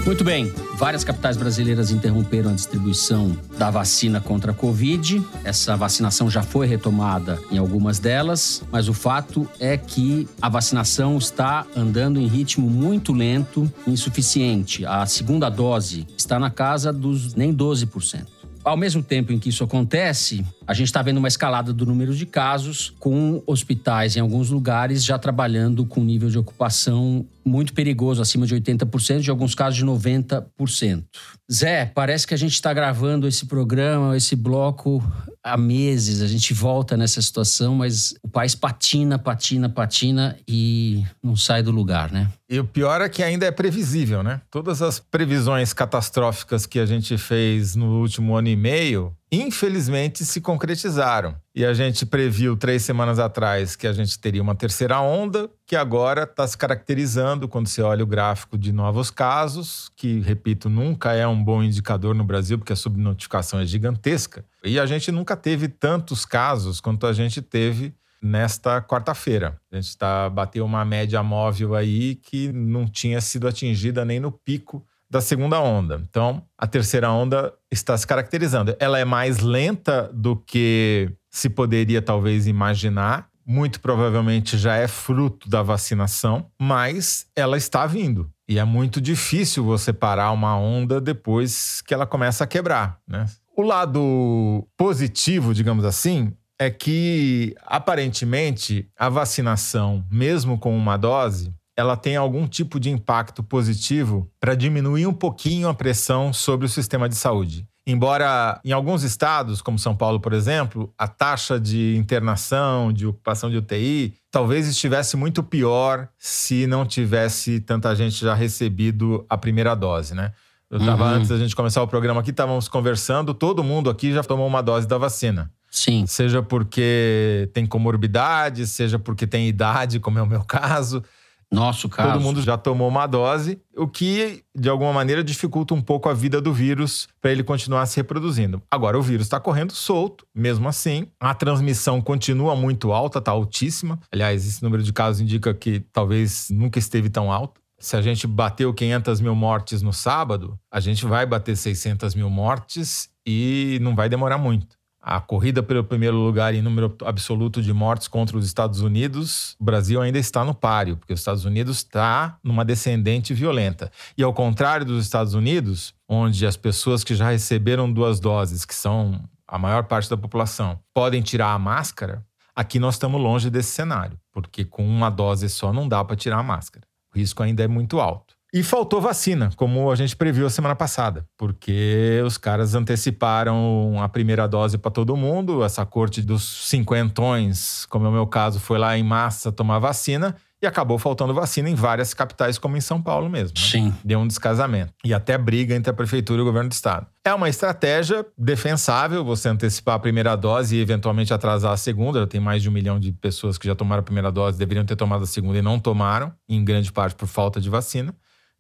Muito 0.05 0.23
bem. 0.23 0.53
Várias 0.75 1.03
capitais 1.03 1.35
brasileiras 1.35 1.89
interromperam 1.89 2.51
a 2.51 2.53
distribuição 2.53 3.35
da 3.57 3.71
vacina 3.71 4.21
contra 4.21 4.51
a 4.51 4.53
Covid. 4.53 5.19
Essa 5.43 5.75
vacinação 5.75 6.29
já 6.29 6.43
foi 6.43 6.67
retomada 6.67 7.39
em 7.51 7.57
algumas 7.57 7.97
delas, 7.97 8.63
mas 8.71 8.87
o 8.87 8.93
fato 8.93 9.49
é 9.59 9.75
que 9.75 10.27
a 10.39 10.47
vacinação 10.47 11.17
está 11.17 11.65
andando 11.75 12.19
em 12.19 12.27
ritmo 12.27 12.69
muito 12.69 13.13
lento 13.13 13.71
e 13.87 13.91
insuficiente. 13.91 14.85
A 14.85 15.07
segunda 15.07 15.49
dose 15.49 16.05
está 16.15 16.37
na 16.37 16.51
casa 16.51 16.93
dos 16.93 17.33
nem 17.33 17.51
12%. 17.51 18.27
Ao 18.63 18.77
mesmo 18.77 19.01
tempo 19.01 19.31
em 19.31 19.37
que 19.39 19.49
isso 19.49 19.63
acontece, 19.63 20.43
a 20.67 20.73
gente 20.73 20.87
está 20.87 21.01
vendo 21.01 21.17
uma 21.17 21.27
escalada 21.27 21.71
do 21.71 21.85
número 21.85 22.15
de 22.15 22.25
casos, 22.25 22.93
com 22.99 23.41
hospitais 23.45 24.15
em 24.15 24.19
alguns 24.19 24.49
lugares 24.49 25.03
já 25.03 25.19
trabalhando 25.19 25.85
com 25.85 26.03
nível 26.03 26.29
de 26.29 26.37
ocupação 26.37 27.25
muito 27.45 27.73
perigoso, 27.73 28.21
acima 28.21 28.47
de 28.47 28.55
80%, 28.55 29.19
de 29.19 29.29
alguns 29.29 29.53
casos 29.53 29.77
de 29.77 29.85
90%. 29.85 31.03
Zé, 31.51 31.85
parece 31.93 32.25
que 32.25 32.33
a 32.33 32.37
gente 32.37 32.53
está 32.53 32.73
gravando 32.73 33.27
esse 33.27 33.45
programa, 33.45 34.17
esse 34.17 34.35
bloco 34.35 35.03
há 35.43 35.55
meses. 35.55 36.21
A 36.21 36.27
gente 36.27 36.53
volta 36.53 36.97
nessa 36.97 37.21
situação, 37.21 37.75
mas 37.75 38.15
o 38.23 38.27
país 38.27 38.55
patina, 38.55 39.19
patina, 39.19 39.69
patina 39.69 40.35
e 40.47 41.03
não 41.23 41.35
sai 41.35 41.61
do 41.61 41.69
lugar, 41.69 42.11
né? 42.11 42.27
E 42.49 42.59
o 42.59 42.65
pior 42.65 42.99
é 43.01 43.09
que 43.09 43.21
ainda 43.21 43.45
é 43.45 43.51
previsível, 43.51 44.23
né? 44.23 44.41
Todas 44.49 44.81
as 44.81 44.99
previsões 44.99 45.71
catastróficas 45.71 46.65
que 46.65 46.79
a 46.79 46.85
gente 46.85 47.15
fez 47.17 47.75
no 47.75 48.01
último 48.01 48.35
ano 48.35 48.47
e 48.47 48.55
meio 48.55 49.15
infelizmente 49.31 50.23
se 50.23 50.39
concretizaram. 50.39 51.35
E 51.53 51.65
a 51.65 51.73
gente 51.73 52.05
previu 52.05 52.55
três 52.55 52.83
semanas 52.83 53.19
atrás 53.19 53.75
que 53.75 53.87
a 53.87 53.93
gente 53.93 54.19
teria 54.19 54.41
uma 54.41 54.55
terceira 54.55 54.99
onda, 54.99 55.49
que 55.65 55.75
agora 55.75 56.23
está 56.23 56.47
se 56.47 56.57
caracterizando 56.57 57.47
quando 57.47 57.67
você 57.67 57.81
olha 57.81 58.03
o 58.03 58.07
gráfico 58.07 58.57
de 58.57 58.71
novos 58.71 59.09
casos, 59.09 59.89
que, 59.95 60.19
repito, 60.19 60.69
nunca 60.69 61.13
é 61.13 61.25
um 61.25 61.41
bom 61.41 61.63
indicador 61.63 62.13
no 62.13 62.23
Brasil, 62.23 62.57
porque 62.57 62.73
a 62.73 62.75
subnotificação 62.75 63.59
é 63.59 63.65
gigantesca. 63.65 64.45
E 64.63 64.79
a 64.79 64.85
gente 64.85 65.11
nunca 65.11 65.35
teve 65.35 65.67
tantos 65.67 66.25
casos 66.25 66.79
quanto 66.79 67.07
a 67.07 67.13
gente 67.13 67.41
teve 67.41 67.93
nesta 68.21 68.81
quarta-feira. 68.81 69.59
A 69.71 69.75
gente 69.75 69.97
tá, 69.97 70.29
bateu 70.29 70.65
uma 70.65 70.83
média 70.83 71.21
móvel 71.21 71.75
aí 71.75 72.15
que 72.15 72.51
não 72.51 72.87
tinha 72.87 73.21
sido 73.21 73.47
atingida 73.47 74.03
nem 74.03 74.19
no 74.19 74.31
pico 74.31 74.85
da 75.15 75.21
segunda 75.21 75.61
onda. 75.61 76.01
Então, 76.09 76.43
a 76.57 76.67
terceira 76.67 77.09
onda 77.09 77.53
está 77.71 77.97
se 77.97 78.05
caracterizando. 78.05 78.75
Ela 78.79 78.99
é 78.99 79.05
mais 79.05 79.39
lenta 79.39 80.11
do 80.13 80.35
que 80.35 81.09
se 81.31 81.49
poderia 81.49 82.01
talvez 82.01 82.47
imaginar. 82.47 83.29
Muito 83.47 83.79
provavelmente 83.79 84.57
já 84.57 84.75
é 84.75 84.89
fruto 84.89 85.47
da 85.47 85.63
vacinação, 85.63 86.47
mas 86.59 87.27
ela 87.33 87.55
está 87.55 87.85
vindo. 87.85 88.29
E 88.45 88.59
é 88.59 88.65
muito 88.65 88.99
difícil 88.99 89.63
você 89.63 89.93
parar 89.93 90.31
uma 90.31 90.57
onda 90.57 90.99
depois 90.99 91.81
que 91.81 91.93
ela 91.93 92.05
começa 92.05 92.43
a 92.43 92.47
quebrar, 92.47 92.99
né? 93.07 93.25
O 93.55 93.61
lado 93.61 94.67
positivo, 94.75 95.53
digamos 95.53 95.85
assim, 95.85 96.33
é 96.59 96.69
que 96.69 97.55
aparentemente 97.61 98.89
a 98.97 99.07
vacinação, 99.07 100.03
mesmo 100.11 100.57
com 100.57 100.75
uma 100.75 100.97
dose, 100.97 101.53
ela 101.75 101.97
tem 101.97 102.15
algum 102.15 102.47
tipo 102.47 102.79
de 102.79 102.89
impacto 102.89 103.43
positivo 103.43 104.29
para 104.39 104.55
diminuir 104.55 105.07
um 105.07 105.13
pouquinho 105.13 105.67
a 105.67 105.73
pressão 105.73 106.31
sobre 106.31 106.65
o 106.65 106.69
sistema 106.69 107.09
de 107.09 107.15
saúde. 107.15 107.67
Embora 107.87 108.59
em 108.65 108.71
alguns 108.71 109.03
estados, 109.03 109.61
como 109.61 109.77
São 109.77 109.95
Paulo, 109.95 110.19
por 110.19 110.33
exemplo, 110.33 110.91
a 110.97 111.07
taxa 111.07 111.59
de 111.59 111.95
internação, 111.95 112.91
de 112.91 113.05
ocupação 113.05 113.49
de 113.49 113.57
UTI, 113.57 114.15
talvez 114.31 114.67
estivesse 114.67 115.15
muito 115.15 115.43
pior 115.43 116.07
se 116.17 116.65
não 116.65 116.83
tivesse 116.83 117.59
tanta 117.59 117.95
gente 117.95 118.19
já 118.19 118.33
recebido 118.33 119.23
a 119.29 119.37
primeira 119.37 119.75
dose, 119.75 120.15
né? 120.15 120.31
Eu 120.67 120.79
estava 120.79 121.05
uhum. 121.05 121.09
antes 121.11 121.29
da 121.29 121.37
gente 121.37 121.55
começar 121.55 121.83
o 121.83 121.87
programa 121.87 122.21
aqui, 122.21 122.31
estávamos 122.31 122.67
conversando, 122.67 123.35
todo 123.35 123.63
mundo 123.63 123.87
aqui 123.87 124.11
já 124.11 124.23
tomou 124.23 124.47
uma 124.47 124.63
dose 124.63 124.87
da 124.87 124.97
vacina. 124.97 125.51
Sim. 125.69 126.05
Seja 126.07 126.41
porque 126.41 127.49
tem 127.53 127.67
comorbidade, 127.67 128.65
seja 128.65 128.97
porque 128.97 129.27
tem 129.27 129.47
idade, 129.47 129.99
como 129.99 130.17
é 130.17 130.21
o 130.23 130.27
meu 130.27 130.43
caso. 130.43 131.03
Nosso 131.51 131.87
caso. 131.87 132.13
Todo 132.13 132.21
mundo 132.21 132.41
já 132.41 132.57
tomou 132.57 132.87
uma 132.87 133.07
dose, 133.07 133.59
o 133.75 133.87
que 133.87 134.43
de 134.55 134.69
alguma 134.69 134.91
maneira 134.91 135.23
dificulta 135.23 135.73
um 135.73 135.81
pouco 135.81 136.09
a 136.09 136.13
vida 136.13 136.41
do 136.41 136.53
vírus 136.53 137.07
para 137.21 137.31
ele 137.31 137.43
continuar 137.43 137.85
se 137.85 137.97
reproduzindo. 137.97 138.61
Agora, 138.69 138.97
o 138.97 139.01
vírus 139.01 139.25
está 139.25 139.39
correndo 139.39 139.71
solto, 139.71 140.25
mesmo 140.33 140.67
assim. 140.67 141.07
A 141.19 141.33
transmissão 141.33 142.01
continua 142.01 142.55
muito 142.55 142.91
alta, 142.91 143.19
está 143.19 143.31
altíssima. 143.31 143.99
Aliás, 144.11 144.45
esse 144.45 144.63
número 144.63 144.83
de 144.83 144.91
casos 144.91 145.21
indica 145.21 145.53
que 145.53 145.79
talvez 145.91 146.49
nunca 146.49 146.79
esteve 146.79 147.09
tão 147.09 147.31
alto. 147.31 147.61
Se 147.77 147.95
a 147.95 148.01
gente 148.01 148.25
bateu 148.25 148.73
500 148.73 149.21
mil 149.21 149.35
mortes 149.35 149.81
no 149.81 149.93
sábado, 149.93 150.57
a 150.71 150.79
gente 150.79 151.05
vai 151.05 151.25
bater 151.25 151.55
600 151.55 152.15
mil 152.15 152.29
mortes 152.29 153.09
e 153.25 153.77
não 153.81 153.95
vai 153.95 154.07
demorar 154.07 154.37
muito 154.37 154.74
a 155.07 155.21
corrida 155.21 155.61
pelo 155.61 155.83
primeiro 155.83 156.17
lugar 156.17 156.55
em 156.55 156.63
número 156.63 156.97
absoluto 157.05 157.61
de 157.61 157.71
mortes 157.71 158.07
contra 158.07 158.35
os 158.35 158.43
Estados 158.43 158.81
Unidos, 158.81 159.55
o 159.59 159.63
Brasil 159.63 160.01
ainda 160.01 160.17
está 160.17 160.43
no 160.43 160.55
páreo, 160.55 160.97
porque 160.97 161.13
os 161.13 161.19
Estados 161.19 161.45
Unidos 161.45 161.77
está 161.77 162.39
numa 162.43 162.65
descendente 162.65 163.31
violenta. 163.31 163.91
E 164.17 164.23
ao 164.23 164.33
contrário 164.33 164.83
dos 164.83 165.05
Estados 165.05 165.35
Unidos, 165.35 165.93
onde 166.09 166.43
as 166.47 166.57
pessoas 166.57 167.03
que 167.03 167.13
já 167.13 167.29
receberam 167.29 167.91
duas 167.93 168.19
doses, 168.19 168.65
que 168.65 168.73
são 168.73 169.23
a 169.47 169.59
maior 169.59 169.83
parte 169.83 170.09
da 170.09 170.17
população, 170.17 170.79
podem 170.91 171.21
tirar 171.21 171.53
a 171.53 171.59
máscara, 171.59 172.25
aqui 172.55 172.79
nós 172.79 172.95
estamos 172.95 173.21
longe 173.21 173.51
desse 173.51 173.69
cenário, 173.69 174.19
porque 174.31 174.65
com 174.65 174.83
uma 174.83 175.11
dose 175.11 175.47
só 175.49 175.71
não 175.71 175.87
dá 175.87 176.03
para 176.03 176.15
tirar 176.15 176.39
a 176.39 176.43
máscara. 176.43 176.83
O 177.13 177.19
risco 177.19 177.43
ainda 177.43 177.63
é 177.63 177.67
muito 177.67 177.99
alto. 177.99 178.34
E 178.55 178.63
faltou 178.63 179.01
vacina, 179.01 179.49
como 179.57 179.91
a 179.91 179.95
gente 179.95 180.15
previu 180.15 180.45
a 180.45 180.49
semana 180.49 180.77
passada, 180.77 181.27
porque 181.37 182.21
os 182.25 182.37
caras 182.37 182.73
anteciparam 182.73 184.01
a 184.01 184.07
primeira 184.07 184.47
dose 184.47 184.77
para 184.77 184.89
todo 184.89 185.17
mundo. 185.17 185.61
Essa 185.61 185.85
corte 185.85 186.21
dos 186.21 186.69
cinquentões, 186.69 187.85
como 187.87 188.05
é 188.05 188.09
o 188.09 188.13
meu 188.13 188.25
caso, 188.25 188.57
foi 188.57 188.77
lá 188.77 188.97
em 188.97 189.03
massa 189.03 189.51
tomar 189.51 189.79
vacina 189.79 190.37
e 190.61 190.65
acabou 190.65 190.97
faltando 190.97 191.33
vacina 191.33 191.69
em 191.69 191.75
várias 191.75 192.13
capitais, 192.13 192.57
como 192.57 192.77
em 192.77 192.79
São 192.79 193.01
Paulo 193.01 193.29
mesmo. 193.29 193.57
Né? 193.57 193.61
Sim. 193.61 193.93
Deu 194.05 194.19
um 194.19 194.25
descasamento. 194.25 194.93
E 195.03 195.13
até 195.13 195.37
briga 195.37 195.75
entre 195.75 195.91
a 195.91 195.93
prefeitura 195.93 196.39
e 196.39 196.41
o 196.41 196.45
governo 196.45 196.69
do 196.69 196.73
estado. 196.73 197.07
É 197.25 197.33
uma 197.33 197.49
estratégia 197.49 198.25
defensável 198.37 199.25
você 199.25 199.49
antecipar 199.49 199.95
a 199.95 199.99
primeira 199.99 200.33
dose 200.33 200.77
e 200.77 200.79
eventualmente 200.79 201.33
atrasar 201.33 201.73
a 201.73 201.77
segunda. 201.77 202.21
Já 202.21 202.27
tem 202.27 202.39
mais 202.39 202.63
de 202.63 202.69
um 202.69 202.71
milhão 202.71 203.01
de 203.01 203.11
pessoas 203.11 203.57
que 203.57 203.67
já 203.67 203.75
tomaram 203.75 203.99
a 203.99 204.03
primeira 204.03 204.31
dose, 204.31 204.57
deveriam 204.57 204.85
ter 204.85 204.95
tomado 204.95 205.25
a 205.25 205.27
segunda 205.27 205.57
e 205.57 205.61
não 205.61 205.77
tomaram, 205.77 206.31
em 206.47 206.63
grande 206.63 206.89
parte 206.89 207.15
por 207.15 207.27
falta 207.27 207.59
de 207.59 207.69
vacina 207.69 208.15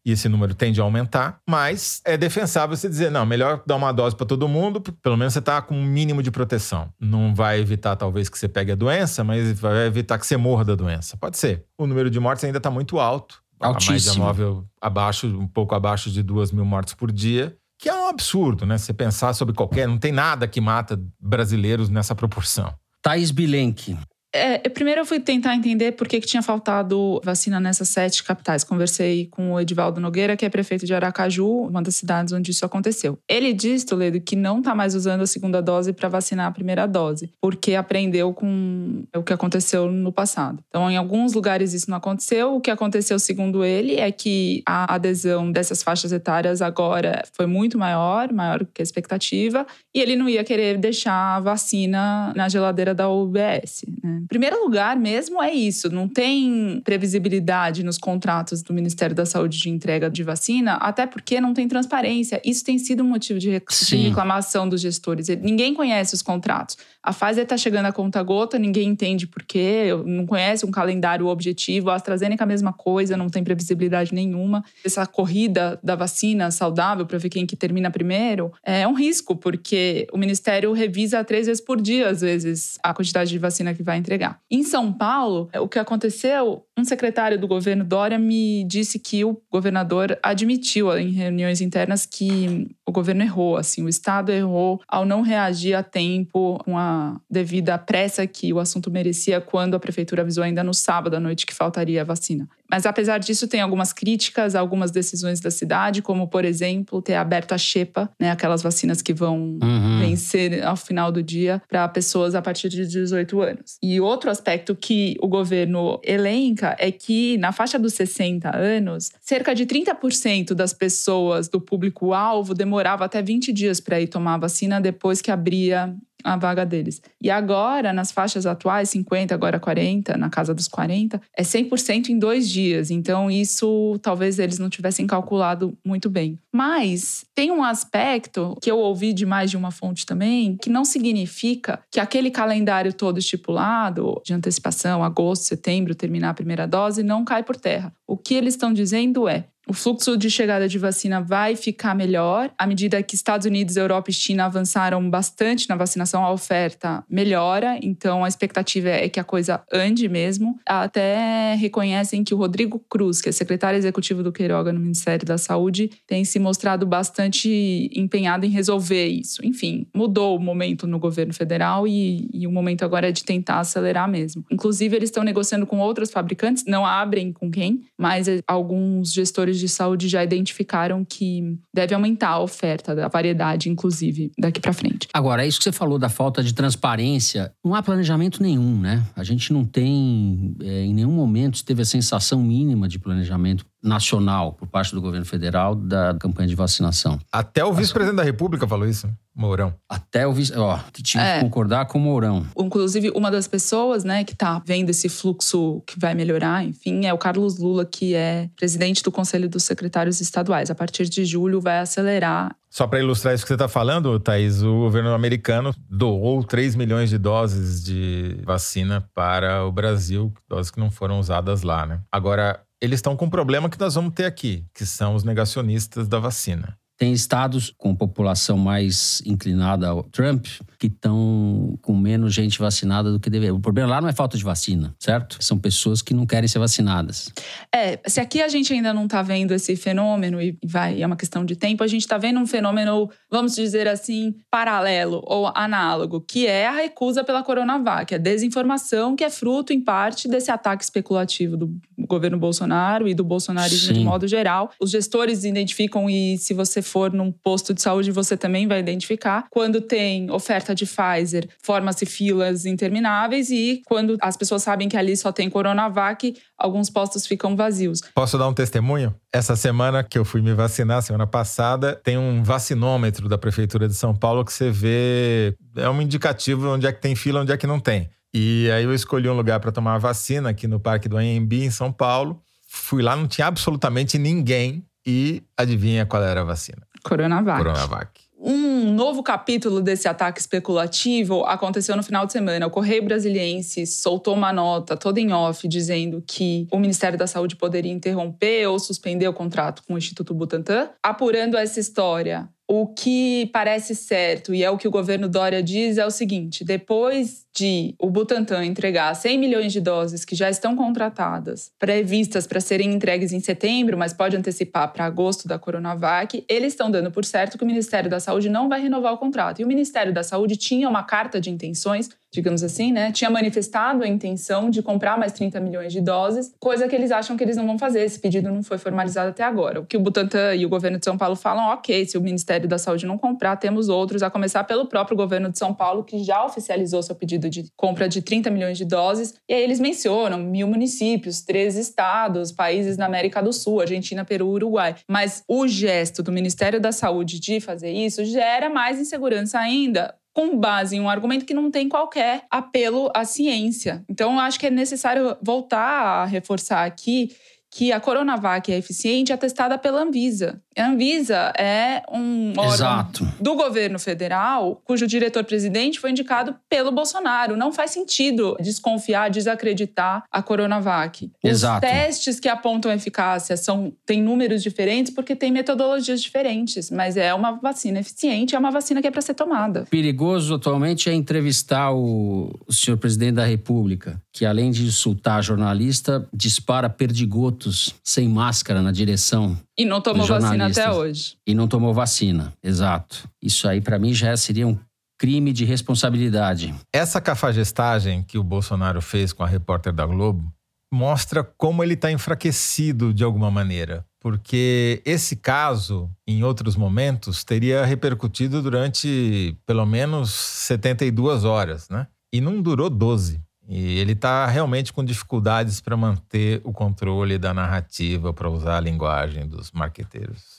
e 0.05 0.11
esse 0.11 0.29
número 0.29 0.53
tende 0.53 0.79
a 0.79 0.83
aumentar, 0.83 1.39
mas 1.49 2.01
é 2.05 2.15
defensável 2.15 2.77
você 2.77 2.87
dizer, 2.87 3.09
não, 3.09 3.25
melhor 3.25 3.63
dar 3.65 3.75
uma 3.75 3.91
dose 3.91 4.15
para 4.15 4.25
todo 4.25 4.47
mundo, 4.47 4.79
pelo 4.79 5.17
menos 5.17 5.33
você 5.33 5.39
está 5.39 5.61
com 5.61 5.75
um 5.75 5.83
mínimo 5.83 6.21
de 6.21 6.29
proteção. 6.29 6.89
Não 6.99 7.33
vai 7.33 7.59
evitar 7.59 7.95
talvez 7.95 8.29
que 8.29 8.37
você 8.37 8.47
pegue 8.47 8.71
a 8.71 8.75
doença, 8.75 9.23
mas 9.23 9.59
vai 9.59 9.87
evitar 9.87 10.19
que 10.19 10.27
você 10.27 10.37
morra 10.37 10.63
da 10.63 10.75
doença. 10.75 11.17
Pode 11.17 11.37
ser. 11.37 11.65
O 11.77 11.87
número 11.87 12.09
de 12.09 12.19
mortes 12.19 12.43
ainda 12.43 12.57
está 12.57 12.69
muito 12.69 12.99
alto. 12.99 13.43
Altíssimo. 13.59 13.93
A 13.93 13.93
média 13.93 14.43
móvel 14.43 14.65
abaixo, 14.79 15.27
um 15.27 15.47
pouco 15.47 15.73
abaixo 15.73 16.11
de 16.11 16.21
duas 16.21 16.51
mil 16.51 16.65
mortes 16.65 16.93
por 16.93 17.11
dia. 17.11 17.55
Que 17.79 17.89
é 17.89 17.93
um 17.93 18.07
absurdo, 18.07 18.65
né? 18.65 18.77
Você 18.77 18.93
pensar 18.93 19.33
sobre 19.33 19.53
qualquer. 19.53 19.87
Não 19.87 19.97
tem 19.97 20.11
nada 20.11 20.47
que 20.47 20.61
mata 20.61 21.01
brasileiros 21.19 21.89
nessa 21.89 22.15
proporção. 22.15 22.73
Thais 23.01 23.31
Bilenque, 23.31 23.97
é, 24.35 24.69
primeiro 24.69 25.01
eu 25.01 25.05
fui 25.05 25.19
tentar 25.19 25.55
entender 25.55 25.93
por 25.93 26.07
que, 26.07 26.19
que 26.19 26.27
tinha 26.27 26.41
faltado 26.41 27.21
vacina 27.23 27.59
nessas 27.59 27.89
sete 27.89 28.23
capitais. 28.23 28.63
Conversei 28.63 29.27
com 29.27 29.53
o 29.53 29.59
Edivaldo 29.59 30.01
Nogueira, 30.01 30.35
que 30.35 30.45
é 30.45 30.49
prefeito 30.49 30.85
de 30.85 30.93
Aracaju, 30.93 31.67
uma 31.67 31.81
das 31.81 31.95
cidades 31.95 32.33
onde 32.33 32.51
isso 32.51 32.65
aconteceu. 32.65 33.17
Ele 33.29 33.53
diz, 33.53 33.83
Toledo, 33.85 34.19
que 34.19 34.35
não 34.35 34.59
está 34.59 34.75
mais 34.75 34.93
usando 34.93 35.21
a 35.21 35.27
segunda 35.27 35.61
dose 35.61 35.93
para 35.93 36.09
vacinar 36.09 36.47
a 36.47 36.51
primeira 36.51 36.85
dose, 36.85 37.31
porque 37.41 37.75
aprendeu 37.75 38.33
com 38.33 39.03
o 39.15 39.23
que 39.23 39.31
aconteceu 39.31 39.89
no 39.91 40.11
passado. 40.11 40.59
Então, 40.67 40.91
em 40.91 40.97
alguns 40.97 41.33
lugares 41.33 41.73
isso 41.73 41.89
não 41.89 41.97
aconteceu. 41.97 42.55
O 42.55 42.61
que 42.61 42.69
aconteceu, 42.69 43.17
segundo 43.17 43.63
ele, 43.63 43.95
é 43.95 44.11
que 44.11 44.61
a 44.67 44.95
adesão 44.95 45.51
dessas 45.51 45.81
faixas 45.81 46.11
etárias 46.11 46.61
agora 46.61 47.23
foi 47.33 47.45
muito 47.45 47.77
maior, 47.77 48.33
maior 48.33 48.65
que 48.65 48.81
a 48.81 48.83
expectativa, 48.83 49.65
e 49.93 50.01
ele 50.01 50.15
não 50.15 50.27
ia 50.27 50.43
querer 50.43 50.77
deixar 50.77 51.37
a 51.37 51.39
vacina 51.39 52.33
na 52.35 52.49
geladeira 52.49 52.93
da 52.93 53.09
UBS, 53.09 53.85
né? 54.03 54.24
Primeiro 54.27 54.63
lugar, 54.63 54.97
mesmo 54.97 55.41
é 55.41 55.53
isso: 55.53 55.89
não 55.89 56.07
tem 56.07 56.81
previsibilidade 56.83 57.83
nos 57.83 57.97
contratos 57.97 58.61
do 58.61 58.73
Ministério 58.73 59.15
da 59.15 59.25
Saúde 59.25 59.57
de 59.57 59.69
entrega 59.69 60.09
de 60.09 60.23
vacina, 60.23 60.75
até 60.75 61.05
porque 61.05 61.41
não 61.41 61.53
tem 61.53 61.67
transparência. 61.67 62.41
Isso 62.45 62.63
tem 62.63 62.77
sido 62.77 63.03
um 63.03 63.07
motivo 63.07 63.39
de, 63.39 63.61
de 63.61 63.95
reclamação 63.95 64.67
dos 64.67 64.81
gestores. 64.81 65.27
Ninguém 65.41 65.73
conhece 65.73 66.13
os 66.13 66.21
contratos. 66.21 66.77
A 67.03 67.13
Pfizer 67.13 67.43
está 67.43 67.57
chegando 67.57 67.85
a 67.85 67.91
conta 67.91 68.21
gota, 68.23 68.57
ninguém 68.57 68.89
entende 68.89 69.27
por 69.27 69.43
quê, 69.43 69.89
não 70.05 70.25
conhece 70.25 70.65
um 70.65 70.71
calendário 70.71 71.27
objetivo. 71.27 71.89
A 71.89 71.95
AstraZeneca 71.95 72.43
a 72.43 72.47
mesma 72.47 72.73
coisa, 72.73 73.17
não 73.17 73.29
tem 73.29 73.43
previsibilidade 73.43 74.13
nenhuma. 74.13 74.63
Essa 74.83 75.05
corrida 75.05 75.79
da 75.83 75.95
vacina 75.95 76.49
saudável 76.49 77.05
para 77.05 77.17
ver 77.17 77.29
quem 77.29 77.45
que 77.45 77.55
termina 77.55 77.91
primeiro 77.91 78.51
é 78.63 78.87
um 78.87 78.93
risco, 78.93 79.35
porque 79.35 80.07
o 80.11 80.17
Ministério 80.17 80.71
revisa 80.71 81.23
três 81.23 81.47
vezes 81.47 81.61
por 81.63 81.81
dia, 81.81 82.09
às 82.09 82.21
vezes, 82.21 82.79
a 82.81 82.93
quantidade 82.93 83.29
de 83.29 83.37
vacina 83.37 83.73
que 83.73 83.83
vai 83.83 83.97
entregar. 83.97 84.14
Em 84.49 84.63
São 84.63 84.91
Paulo, 84.91 85.49
o 85.59 85.67
que 85.67 85.79
aconteceu, 85.79 86.65
um 86.77 86.83
secretário 86.83 87.39
do 87.39 87.47
governo 87.47 87.83
Dória 87.83 88.19
me 88.19 88.63
disse 88.65 88.99
que 88.99 89.23
o 89.23 89.41
governador 89.51 90.17
admitiu 90.21 90.97
em 90.97 91.11
reuniões 91.11 91.61
internas 91.61 92.05
que 92.05 92.67
o 92.85 92.91
governo 92.91 93.23
errou, 93.23 93.57
assim, 93.57 93.83
o 93.83 93.89
Estado 93.89 94.31
errou 94.31 94.81
ao 94.87 95.05
não 95.05 95.21
reagir 95.21 95.73
a 95.73 95.83
tempo 95.83 96.59
com 96.63 96.77
a 96.77 97.19
devida 97.29 97.77
pressa 97.77 98.27
que 98.27 98.51
o 98.51 98.59
assunto 98.59 98.91
merecia 98.91 99.39
quando 99.39 99.75
a 99.75 99.79
prefeitura 99.79 100.21
avisou 100.21 100.43
ainda 100.43 100.63
no 100.63 100.73
sábado 100.73 101.15
à 101.15 101.19
noite 101.19 101.45
que 101.45 101.53
faltaria 101.53 102.01
a 102.01 102.05
vacina. 102.05 102.47
Mas 102.69 102.85
apesar 102.85 103.19
disso, 103.19 103.47
tem 103.47 103.61
algumas 103.61 103.93
críticas 103.93 104.55
a 104.55 104.59
algumas 104.59 104.91
decisões 104.91 105.39
da 105.39 105.51
cidade, 105.51 106.01
como, 106.01 106.27
por 106.27 106.43
exemplo, 106.43 107.01
ter 107.01 107.15
aberto 107.15 107.53
a 107.53 107.57
Xepa, 107.57 108.09
né, 108.19 108.31
aquelas 108.31 108.61
vacinas 108.61 109.01
que 109.01 109.13
vão 109.13 109.59
uhum. 109.61 109.99
vencer 109.99 110.63
ao 110.63 110.75
final 110.75 111.11
do 111.11 111.21
dia 111.21 111.61
para 111.69 111.87
pessoas 111.87 112.33
a 112.33 112.41
partir 112.41 112.69
de 112.69 112.85
18 112.87 113.41
anos. 113.41 113.77
E 113.81 114.01
outro 114.01 114.29
aspecto 114.29 114.75
que 114.75 115.15
o 115.21 115.27
governo 115.27 115.99
elenca 116.03 116.64
é 116.79 116.91
que, 116.91 117.37
na 117.37 117.51
faixa 117.51 117.77
dos 117.77 117.93
60 117.93 118.55
anos, 118.55 119.11
cerca 119.21 119.53
de 119.53 119.65
30% 119.65 120.53
das 120.53 120.73
pessoas 120.73 121.47
do 121.47 121.59
público-alvo 121.59 122.53
demorava 122.53 123.05
até 123.05 123.21
20 123.21 123.51
dias 123.51 123.79
para 123.79 123.99
ir 123.99 124.07
tomar 124.07 124.35
a 124.35 124.39
vacina 124.39 124.79
depois 124.79 125.21
que 125.21 125.29
abria 125.29 125.95
a 126.25 126.35
vaga 126.35 126.65
deles. 126.65 127.01
E 127.21 127.29
agora, 127.29 127.93
nas 127.93 128.11
faixas 128.11 128.47
atuais, 128.47 128.89
50, 128.89 129.33
agora 129.33 129.59
40, 129.59 130.17
na 130.17 130.27
casa 130.27 130.55
dos 130.55 130.67
40, 130.67 131.21
é 131.37 131.43
100% 131.43 132.09
em 132.09 132.17
dois 132.17 132.49
dias. 132.49 132.89
Então, 132.89 133.29
isso 133.29 133.99
talvez 134.01 134.39
eles 134.39 134.57
não 134.57 134.67
tivessem 134.67 135.05
calculado 135.05 135.77
muito 135.85 136.09
bem. 136.09 136.39
Mas 136.51 137.25
tem 137.35 137.51
um 137.51 137.63
aspecto 137.63 138.57
que 138.59 138.71
eu 138.71 138.79
ouvi 138.79 139.13
de 139.13 139.25
mais 139.25 139.51
de 139.51 139.57
uma 139.57 139.69
fonte 139.69 140.05
também, 140.05 140.57
que 140.57 140.69
não 140.69 140.83
significa 140.83 141.79
que 141.91 141.99
aquele 141.99 142.31
calendário 142.31 142.91
todo 142.91 143.19
estipulado, 143.19 144.19
de 144.25 144.33
antecipação, 144.33 145.03
agosto, 145.03 145.43
setembro, 145.43 145.93
terminar 145.93 146.31
a 146.31 146.33
primeira 146.33 146.67
dose, 146.67 147.03
não 147.03 147.23
cai 147.23 147.43
por 147.43 147.55
terra. 147.55 147.93
O 148.07 148.17
que 148.17 148.33
eles 148.33 148.55
estão 148.55 148.73
dizendo 148.73 149.27
é: 149.27 149.45
o 149.67 149.73
fluxo 149.73 150.17
de 150.17 150.29
chegada 150.29 150.67
de 150.67 150.77
vacina 150.77 151.21
vai 151.21 151.55
ficar 151.55 151.95
melhor 151.95 152.51
à 152.57 152.67
medida 152.67 153.01
que 153.01 153.15
Estados 153.15 153.45
Unidos, 153.45 153.75
Europa 153.75 154.09
e 154.09 154.13
China 154.13 154.45
avançaram 154.45 155.09
bastante 155.09 155.67
na 155.67 155.75
vacinação, 155.75 156.23
a 156.23 156.31
oferta 156.31 157.03
melhora, 157.09 157.79
então 157.81 158.23
a 158.23 158.27
expectativa 158.27 158.89
é 158.89 159.09
que 159.09 159.19
a 159.19 159.23
coisa 159.23 159.63
ande 159.71 160.07
mesmo. 160.07 160.59
Até 160.65 161.55
reconhecem 161.55 162.23
que 162.23 162.33
o 162.33 162.37
Rodrigo 162.37 162.79
Cruz, 162.89 163.21
que 163.21 163.29
é 163.29 163.31
secretário 163.31 163.77
executivo 163.77 164.21
do 164.21 164.31
Queiroga 164.31 164.71
no 164.71 164.79
Ministério 164.79 165.25
da 165.25 165.37
Saúde, 165.37 165.89
tem 166.05 166.23
se 166.23 166.39
mostrado 166.39 166.85
bastante 166.85 167.89
empenhado 167.93 168.45
em 168.45 168.49
resolver 168.49 169.07
isso. 169.07 169.45
Enfim, 169.45 169.87
mudou 169.93 170.35
o 170.35 170.39
momento 170.39 170.85
no 170.85 170.99
governo 170.99 171.33
federal 171.33 171.87
e, 171.87 172.29
e 172.33 172.45
o 172.45 172.51
momento 172.51 172.83
agora 172.83 173.09
é 173.09 173.11
de 173.11 173.23
tentar 173.23 173.59
acelerar 173.59 174.09
mesmo. 174.09 174.43
Inclusive, 174.51 174.95
eles 174.95 175.09
estão 175.09 175.23
negociando 175.23 175.65
com 175.65 175.79
outros 175.79 176.11
fabricantes, 176.11 176.63
não 176.67 176.85
abrem 176.85 177.31
com 177.31 177.49
quem, 177.49 177.83
mas 177.97 178.27
alguns 178.47 179.11
gestores 179.11 179.54
de 179.59 179.67
saúde 179.67 180.07
já 180.07 180.23
identificaram 180.23 181.03
que 181.03 181.57
deve 181.73 181.93
aumentar 181.93 182.29
a 182.29 182.39
oferta, 182.39 182.95
da 182.95 183.07
variedade, 183.07 183.69
inclusive, 183.69 184.31
daqui 184.37 184.59
para 184.59 184.73
frente. 184.73 185.07
Agora, 185.13 185.45
isso 185.45 185.57
que 185.57 185.63
você 185.63 185.71
falou 185.71 185.97
da 185.97 186.09
falta 186.09 186.43
de 186.43 186.53
transparência. 186.53 187.51
Não 187.63 187.73
há 187.73 187.81
planejamento 187.81 188.41
nenhum, 188.41 188.79
né? 188.79 189.03
A 189.15 189.23
gente 189.23 189.51
não 189.51 189.65
tem, 189.65 190.55
é, 190.61 190.83
em 190.83 190.93
nenhum 190.93 191.11
momento, 191.11 191.63
teve 191.63 191.81
a 191.81 191.85
sensação 191.85 192.41
mínima 192.41 192.87
de 192.87 192.99
planejamento 192.99 193.65
nacional 193.85 194.53
por 194.53 194.67
parte 194.67 194.93
do 194.93 195.01
governo 195.01 195.25
federal 195.25 195.75
da 195.75 196.15
campanha 196.19 196.47
de 196.47 196.55
vacinação. 196.55 197.19
Até 197.31 197.63
o 197.63 197.73
vice-presidente 197.73 198.17
da 198.17 198.23
República 198.23 198.67
falou 198.67 198.87
isso. 198.87 199.07
Mourão. 199.35 199.73
Até 199.89 200.25
o 200.25 200.31
vice, 200.31 200.53
ó, 200.55 200.79
tinha 201.03 201.21
é. 201.21 201.35
que 201.35 201.43
concordar 201.43 201.85
com 201.87 201.97
o 201.97 202.01
Mourão. 202.01 202.45
Inclusive, 202.57 203.11
uma 203.13 203.29
das 203.29 203.47
pessoas, 203.47 204.05
né, 204.05 204.23
que 204.23 204.33
tá 204.33 204.61
vendo 204.65 204.89
esse 204.89 205.09
fluxo 205.09 205.83
que 205.85 205.99
vai 205.99 206.15
melhorar, 206.15 206.63
enfim, 206.63 207.05
é 207.05 207.13
o 207.13 207.17
Carlos 207.17 207.59
Lula, 207.59 207.85
que 207.85 208.15
é 208.15 208.49
presidente 208.55 209.03
do 209.03 209.11
Conselho 209.11 209.49
dos 209.49 209.63
Secretários 209.63 210.21
Estaduais. 210.21 210.71
A 210.71 210.75
partir 210.75 211.09
de 211.09 211.25
julho 211.25 211.59
vai 211.59 211.79
acelerar. 211.79 212.55
Só 212.69 212.87
para 212.87 212.99
ilustrar 212.99 213.33
isso 213.33 213.43
que 213.43 213.49
você 213.49 213.55
está 213.55 213.67
falando, 213.67 214.17
Thaís, 214.19 214.61
o 214.61 214.79
governo 214.79 215.13
americano 215.13 215.73
doou 215.89 216.43
3 216.43 216.75
milhões 216.75 217.09
de 217.09 217.17
doses 217.17 217.83
de 217.83 218.37
vacina 218.43 219.05
para 219.13 219.65
o 219.65 219.71
Brasil, 219.71 220.33
doses 220.47 220.71
que 220.71 220.79
não 220.79 220.89
foram 220.89 221.19
usadas 221.19 221.61
lá, 221.61 221.85
né? 221.85 222.01
Agora, 222.11 222.61
eles 222.81 222.97
estão 222.97 223.15
com 223.15 223.25
um 223.25 223.29
problema 223.29 223.69
que 223.69 223.79
nós 223.79 223.95
vamos 223.95 224.13
ter 224.13 224.25
aqui, 224.25 224.65
que 224.73 224.85
são 224.85 225.15
os 225.15 225.23
negacionistas 225.23 226.07
da 226.07 226.19
vacina. 226.19 226.77
Tem 226.97 227.11
estados 227.11 227.73
com 227.77 227.95
população 227.95 228.57
mais 228.57 229.21
inclinada 229.25 229.89
ao 229.89 230.03
Trump 230.03 230.45
que 230.79 230.87
estão 230.87 231.77
com 231.81 231.95
menos 231.95 232.33
gente 232.33 232.57
vacinada 232.59 233.11
do 233.11 233.19
que 233.19 233.29
deveria. 233.29 233.53
O 233.53 233.59
problema 233.59 233.89
lá 233.89 234.01
não 234.01 234.07
é 234.07 234.13
falta 234.13 234.37
de 234.37 234.43
vacina, 234.43 234.95
certo? 234.99 235.37
São 235.41 235.57
pessoas 235.57 236.01
que 236.01 236.13
não 236.13 236.25
querem 236.25 236.47
ser 236.47 236.59
vacinadas. 236.59 237.31
É, 237.73 237.99
se 238.07 238.19
aqui 238.19 238.41
a 238.41 238.47
gente 238.47 238.71
ainda 238.71 238.93
não 238.93 239.05
está 239.05 239.21
vendo 239.21 239.53
esse 239.53 239.75
fenômeno 239.75 240.41
e 240.41 240.57
vai, 240.63 241.01
é 241.01 241.05
uma 241.05 241.17
questão 241.17 241.43
de 241.43 241.55
tempo, 241.55 241.83
a 241.83 241.87
gente 241.87 242.01
está 242.01 242.17
vendo 242.17 242.39
um 242.39 242.47
fenômeno, 242.47 243.09
vamos 243.29 243.55
dizer 243.55 243.87
assim, 243.87 244.35
paralelo 244.49 245.21
ou 245.25 245.51
análogo, 245.55 246.21
que 246.21 246.47
é 246.47 246.67
a 246.67 246.71
recusa 246.71 247.23
pela 247.23 247.43
Coronavac, 247.43 248.13
a 248.15 248.17
desinformação 248.17 249.15
que 249.15 249.23
é 249.23 249.29
fruto, 249.29 249.73
em 249.73 249.81
parte, 249.81 250.27
desse 250.27 250.51
ataque 250.51 250.83
especulativo 250.83 251.57
do 251.57 251.75
governo 252.07 252.37
Bolsonaro 252.37 253.07
e 253.07 253.13
do 253.13 253.23
bolsonarismo 253.23 253.93
Sim. 253.93 253.99
de 253.99 254.05
modo 254.05 254.27
geral. 254.27 254.71
Os 254.79 254.91
gestores 254.91 255.43
identificam 255.43 256.09
e 256.09 256.37
se 256.37 256.53
você 256.53 256.81
for 256.85 257.11
num 257.11 257.31
posto 257.31 257.73
de 257.73 257.81
saúde, 257.81 258.11
você 258.11 258.37
também 258.37 258.67
vai 258.67 258.79
identificar. 258.79 259.45
Quando 259.49 259.81
tem 259.81 260.29
oferta 260.31 260.73
de 260.73 260.85
Pfizer, 260.85 261.47
forma-se 261.63 262.05
filas 262.05 262.65
intermináveis 262.65 263.49
e 263.49 263.81
quando 263.85 264.17
as 264.21 264.37
pessoas 264.37 264.63
sabem 264.63 264.87
que 264.87 264.97
ali 264.97 265.15
só 265.17 265.31
tem 265.31 265.49
Coronavac, 265.49 266.35
alguns 266.57 266.89
postos 266.89 267.25
ficam 267.27 267.55
vazios. 267.55 268.01
Posso 268.13 268.37
dar 268.37 268.47
um 268.47 268.53
testemunho? 268.53 269.15
Essa 269.31 269.55
semana 269.55 270.03
que 270.03 270.17
eu 270.17 270.23
fui 270.23 270.41
me 270.41 270.53
vacinar, 270.53 271.01
semana 271.01 271.27
passada, 271.27 271.99
tem 272.03 272.17
um 272.17 272.43
vacinômetro 272.43 273.27
da 273.27 273.37
Prefeitura 273.37 273.87
de 273.87 273.93
São 273.93 274.15
Paulo 274.15 274.45
que 274.45 274.53
você 274.53 274.71
vê. 274.71 275.55
É 275.75 275.89
um 275.89 276.01
indicativo 276.01 276.69
onde 276.69 276.87
é 276.87 276.91
que 276.91 277.01
tem 277.01 277.15
fila, 277.15 277.41
onde 277.41 277.51
é 277.51 277.57
que 277.57 277.67
não 277.67 277.79
tem. 277.79 278.09
E 278.33 278.69
aí 278.71 278.83
eu 278.83 278.93
escolhi 278.93 279.29
um 279.29 279.33
lugar 279.33 279.59
para 279.59 279.71
tomar 279.71 279.95
a 279.95 279.97
vacina 279.97 280.49
aqui 280.49 280.67
no 280.67 280.79
Parque 280.79 281.07
do 281.07 281.17
AMB, 281.17 281.53
em 281.53 281.71
São 281.71 281.91
Paulo. 281.91 282.41
Fui 282.67 283.01
lá, 283.01 283.15
não 283.15 283.27
tinha 283.27 283.47
absolutamente 283.47 284.17
ninguém 284.17 284.85
e 285.05 285.43
adivinha 285.57 286.05
qual 286.05 286.23
era 286.23 286.41
a 286.41 286.43
vacina? 286.43 286.85
Coronavac. 287.03 287.57
Coronavac. 287.57 288.25
Um 288.37 288.93
novo 288.93 289.23
capítulo 289.23 289.81
desse 289.81 290.07
ataque 290.07 290.39
especulativo 290.39 291.43
aconteceu 291.45 291.95
no 291.95 292.03
final 292.03 292.25
de 292.25 292.33
semana. 292.33 292.67
O 292.67 292.69
Correio 292.69 293.03
Brasiliense 293.03 293.87
soltou 293.87 294.33
uma 294.33 294.51
nota 294.51 294.97
toda 294.97 295.19
em 295.19 295.31
off 295.31 295.67
dizendo 295.67 296.23
que 296.27 296.67
o 296.71 296.77
Ministério 296.77 297.17
da 297.17 297.27
Saúde 297.27 297.55
poderia 297.55 297.91
interromper 297.91 298.67
ou 298.67 298.77
suspender 298.77 299.27
o 299.27 299.33
contrato 299.33 299.81
com 299.87 299.93
o 299.93 299.97
Instituto 299.97 300.33
Butantan. 300.33 300.89
Apurando 301.01 301.57
essa 301.57 301.79
história, 301.79 302.49
o 302.67 302.87
que 302.87 303.49
parece 303.53 303.93
certo 303.93 304.53
e 304.53 304.63
é 304.63 304.69
o 304.69 304.77
que 304.77 304.87
o 304.87 304.91
governo 304.91 305.29
Dória 305.29 305.61
diz 305.61 305.97
é 305.97 306.05
o 306.05 306.11
seguinte: 306.11 306.63
depois 306.63 307.45
de 307.55 307.95
o 307.99 308.09
Butantan 308.09 308.65
entregar 308.65 309.13
100 309.15 309.37
milhões 309.37 309.71
de 309.71 309.79
doses 309.79 310.25
que 310.25 310.35
já 310.35 310.49
estão 310.49 310.75
contratadas, 310.75 311.71
previstas 311.77 312.47
para 312.47 312.59
serem 312.59 312.93
entregues 312.93 313.31
em 313.31 313.39
setembro, 313.39 313.97
mas 313.97 314.13
pode 314.13 314.35
antecipar 314.35 314.91
para 314.91 315.05
agosto 315.05 315.47
da 315.47 315.59
Coronavac, 315.59 316.43
eles 316.49 316.73
estão 316.73 316.89
dando 316.91 317.11
por 317.11 317.23
certo 317.23 317.57
que 317.57 317.63
o 317.63 317.67
Ministério 317.67 318.09
da 318.09 318.19
Saúde 318.19 318.49
não 318.49 318.67
vai 318.67 318.81
renovar 318.81 319.13
o 319.13 319.17
contrato. 319.17 319.61
E 319.61 319.63
o 319.63 319.67
Ministério 319.67 320.13
da 320.13 320.23
Saúde 320.23 320.57
tinha 320.57 320.89
uma 320.89 321.03
carta 321.03 321.39
de 321.39 321.49
intenções 321.49 322.09
digamos 322.35 322.63
assim, 322.63 322.91
né, 322.91 323.11
tinha 323.13 323.29
manifestado 323.29 324.03
a 324.03 324.07
intenção 324.07 324.69
de 324.69 324.81
comprar 324.81 325.17
mais 325.17 325.31
30 325.31 325.59
milhões 325.61 325.93
de 325.93 326.01
doses, 326.01 326.53
coisa 326.59 326.85
que 326.85 326.95
eles 326.95 327.11
acham 327.11 327.37
que 327.37 327.43
eles 327.43 327.55
não 327.55 327.65
vão 327.65 327.79
fazer. 327.79 328.03
Esse 328.03 328.19
pedido 328.19 328.51
não 328.51 328.61
foi 328.61 328.77
formalizado 328.77 329.29
até 329.29 329.43
agora. 329.43 329.79
O 329.79 329.85
que 329.85 329.95
o 329.95 329.99
Butantan 329.99 330.53
e 330.53 330.65
o 330.65 330.69
governo 330.69 330.99
de 330.99 331.05
São 331.05 331.17
Paulo 331.17 331.35
falam, 331.35 331.65
ok, 331.69 332.05
se 332.05 332.17
o 332.17 332.21
Ministério 332.21 332.67
da 332.67 332.77
Saúde 332.77 333.05
não 333.05 333.17
comprar, 333.17 333.55
temos 333.55 333.87
outros, 333.87 334.21
a 334.21 334.29
começar 334.29 334.65
pelo 334.65 334.85
próprio 334.87 335.15
governo 335.15 335.49
de 335.49 335.57
São 335.57 335.73
Paulo, 335.73 336.03
que 336.03 336.23
já 336.23 336.43
oficializou 336.45 337.01
seu 337.01 337.15
pedido 337.15 337.49
de 337.49 337.71
compra 337.77 338.09
de 338.09 338.21
30 338.21 338.49
milhões 338.49 338.77
de 338.77 338.83
doses. 338.83 339.35
E 339.47 339.53
aí 339.53 339.63
eles 339.63 339.79
mencionam 339.79 340.39
mil 340.39 340.67
municípios, 340.67 341.41
três 341.41 341.77
estados, 341.77 342.51
países 342.51 342.97
na 342.97 343.05
América 343.05 343.41
do 343.41 343.53
Sul, 343.53 343.79
Argentina, 343.79 344.25
Peru, 344.25 344.49
Uruguai. 344.49 344.95
Mas 345.07 345.41
o 345.47 345.67
gesto 345.67 346.21
do 346.21 346.31
Ministério 346.31 346.81
da 346.81 346.91
Saúde 346.91 347.39
de 347.39 347.61
fazer 347.61 347.91
isso 347.91 348.25
gera 348.25 348.69
mais 348.69 348.99
insegurança 348.99 349.57
ainda 349.57 350.13
com 350.35 350.59
base 350.59 350.97
em 350.97 350.99
um 350.99 351.09
argumento 351.09 351.45
que 351.45 351.53
não 351.53 351.71
tem 351.71 351.87
qualquer 351.87 352.43
apelo 352.51 353.09
à 353.15 353.23
ciência. 353.23 354.03
Então, 354.09 354.33
eu 354.33 354.39
acho 354.41 354.59
que 354.59 354.67
é 354.67 354.69
necessário 354.69 355.37
voltar 355.41 355.79
a 355.79 356.25
reforçar 356.25 356.85
aqui 356.85 357.33
que 357.71 357.93
a 357.93 358.01
Coronavac 358.01 358.69
é 358.71 358.77
eficiente 358.77 359.31
é 359.31 359.37
testada 359.37 359.77
pela 359.77 360.01
Anvisa. 360.01 360.61
A 360.77 360.87
Anvisa 360.87 361.53
é 361.57 362.03
um 362.11 362.49
órgão 362.49 362.73
Exato. 362.73 363.27
do 363.39 363.55
governo 363.55 363.97
federal 363.97 364.81
cujo 364.83 365.07
diretor-presidente 365.07 365.99
foi 365.99 366.11
indicado 366.11 366.55
pelo 366.69 366.91
Bolsonaro. 366.91 367.55
Não 367.55 367.71
faz 367.71 367.91
sentido 367.91 368.57
desconfiar, 368.59 369.29
desacreditar 369.29 370.23
a 370.29 370.43
Coronavac. 370.43 371.31
Exato. 371.43 371.85
Os 371.85 371.91
testes 371.91 372.39
que 372.39 372.49
apontam 372.49 372.91
eficácia 372.91 373.55
são 373.55 373.93
têm 374.05 374.21
números 374.21 374.61
diferentes 374.61 375.13
porque 375.13 375.35
têm 375.35 375.51
metodologias 375.51 376.21
diferentes, 376.21 376.91
mas 376.91 377.15
é 377.15 377.33
uma 377.33 377.53
vacina 377.53 377.99
eficiente, 377.99 378.55
é 378.55 378.59
uma 378.59 378.71
vacina 378.71 379.01
que 379.01 379.07
é 379.07 379.11
para 379.11 379.21
ser 379.21 379.33
tomada. 379.33 379.85
Perigoso 379.89 380.55
atualmente 380.55 381.09
é 381.09 381.13
entrevistar 381.13 381.93
o, 381.93 382.53
o 382.67 382.73
senhor 382.73 382.97
presidente 382.97 383.35
da 383.35 383.45
República, 383.45 384.21
que 384.33 384.45
além 384.45 384.71
de 384.71 384.85
insultar 384.85 385.41
jornalista, 385.41 386.27
dispara 386.33 386.89
perdigotos 386.89 387.95
sem 388.03 388.27
máscara 388.27 388.81
na 388.81 388.91
direção 388.91 389.57
E 389.77 389.85
não 389.85 390.01
tomou 390.01 390.19
Dos 390.19 390.27
vacina 390.67 390.87
até 390.87 390.95
hoje. 390.95 391.37
e 391.45 391.53
não 391.53 391.67
tomou 391.67 391.93
vacina. 391.93 392.53
Exato. 392.63 393.29
Isso 393.41 393.67
aí 393.67 393.81
para 393.81 393.99
mim 393.99 394.13
já 394.13 394.35
seria 394.37 394.67
um 394.67 394.77
crime 395.17 395.53
de 395.53 395.65
responsabilidade. 395.65 396.73
Essa 396.93 397.21
cafagestagem 397.21 398.23
que 398.23 398.37
o 398.37 398.43
Bolsonaro 398.43 399.01
fez 399.01 399.31
com 399.31 399.43
a 399.43 399.47
repórter 399.47 399.93
da 399.93 400.05
Globo 400.05 400.51
mostra 400.93 401.43
como 401.43 401.83
ele 401.83 401.93
está 401.93 402.11
enfraquecido 402.11 403.13
de 403.13 403.23
alguma 403.23 403.49
maneira. 403.49 404.05
Porque 404.19 405.01
esse 405.05 405.35
caso, 405.35 406.09
em 406.27 406.43
outros 406.43 406.75
momentos, 406.75 407.43
teria 407.43 407.85
repercutido 407.85 408.61
durante 408.61 409.55
pelo 409.65 409.85
menos 409.85 410.31
72 410.31 411.43
horas, 411.43 411.89
né? 411.89 412.07
E 412.33 412.41
não 412.41 412.61
durou 412.61 412.89
12. 412.89 413.39
E 413.67 413.97
ele 413.97 414.13
está 414.13 414.45
realmente 414.47 414.93
com 414.93 415.03
dificuldades 415.03 415.81
para 415.81 415.97
manter 415.97 416.61
o 416.63 416.71
controle 416.71 417.37
da 417.37 417.53
narrativa, 417.53 418.33
para 418.33 418.49
usar 418.49 418.77
a 418.77 418.79
linguagem 418.79 419.47
dos 419.47 419.71
marqueteiros. 419.71 420.54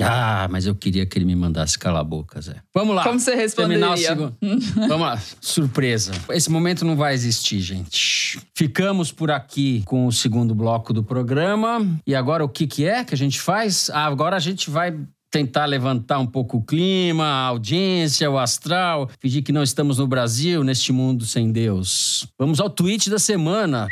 Ah, 0.00 0.48
mas 0.50 0.66
eu 0.66 0.74
queria 0.74 1.04
que 1.04 1.18
ele 1.18 1.24
me 1.24 1.36
mandasse 1.36 1.78
calar 1.78 2.00
a 2.00 2.04
boca, 2.04 2.40
Zé. 2.40 2.56
Vamos 2.74 2.96
lá. 2.96 3.04
Como 3.04 3.20
você 3.20 3.34
responderia? 3.34 3.96
segundo. 3.96 4.36
Vamos 4.88 5.00
lá. 5.00 5.20
Surpresa. 5.40 6.12
Esse 6.30 6.50
momento 6.50 6.84
não 6.84 6.96
vai 6.96 7.14
existir, 7.14 7.60
gente. 7.60 8.40
Ficamos 8.56 9.12
por 9.12 9.30
aqui 9.30 9.82
com 9.84 10.06
o 10.06 10.12
segundo 10.12 10.54
bloco 10.54 10.92
do 10.92 11.04
programa. 11.04 11.86
E 12.06 12.14
agora 12.14 12.44
o 12.44 12.48
que, 12.48 12.66
que 12.66 12.86
é 12.86 13.04
que 13.04 13.14
a 13.14 13.18
gente 13.18 13.40
faz? 13.40 13.90
Ah, 13.90 14.06
agora 14.06 14.36
a 14.36 14.40
gente 14.40 14.70
vai 14.70 14.96
tentar 15.30 15.64
levantar 15.64 16.18
um 16.18 16.26
pouco 16.26 16.58
o 16.58 16.62
clima, 16.62 17.24
a 17.24 17.46
audiência, 17.46 18.30
o 18.30 18.38
astral, 18.38 19.08
fingir 19.18 19.42
que 19.42 19.50
não 19.50 19.62
estamos 19.62 19.96
no 19.96 20.06
Brasil, 20.06 20.62
neste 20.62 20.92
mundo 20.92 21.24
sem 21.24 21.50
Deus. 21.50 22.28
Vamos 22.38 22.60
ao 22.60 22.68
tweet 22.68 23.08
da 23.08 23.18
semana. 23.18 23.88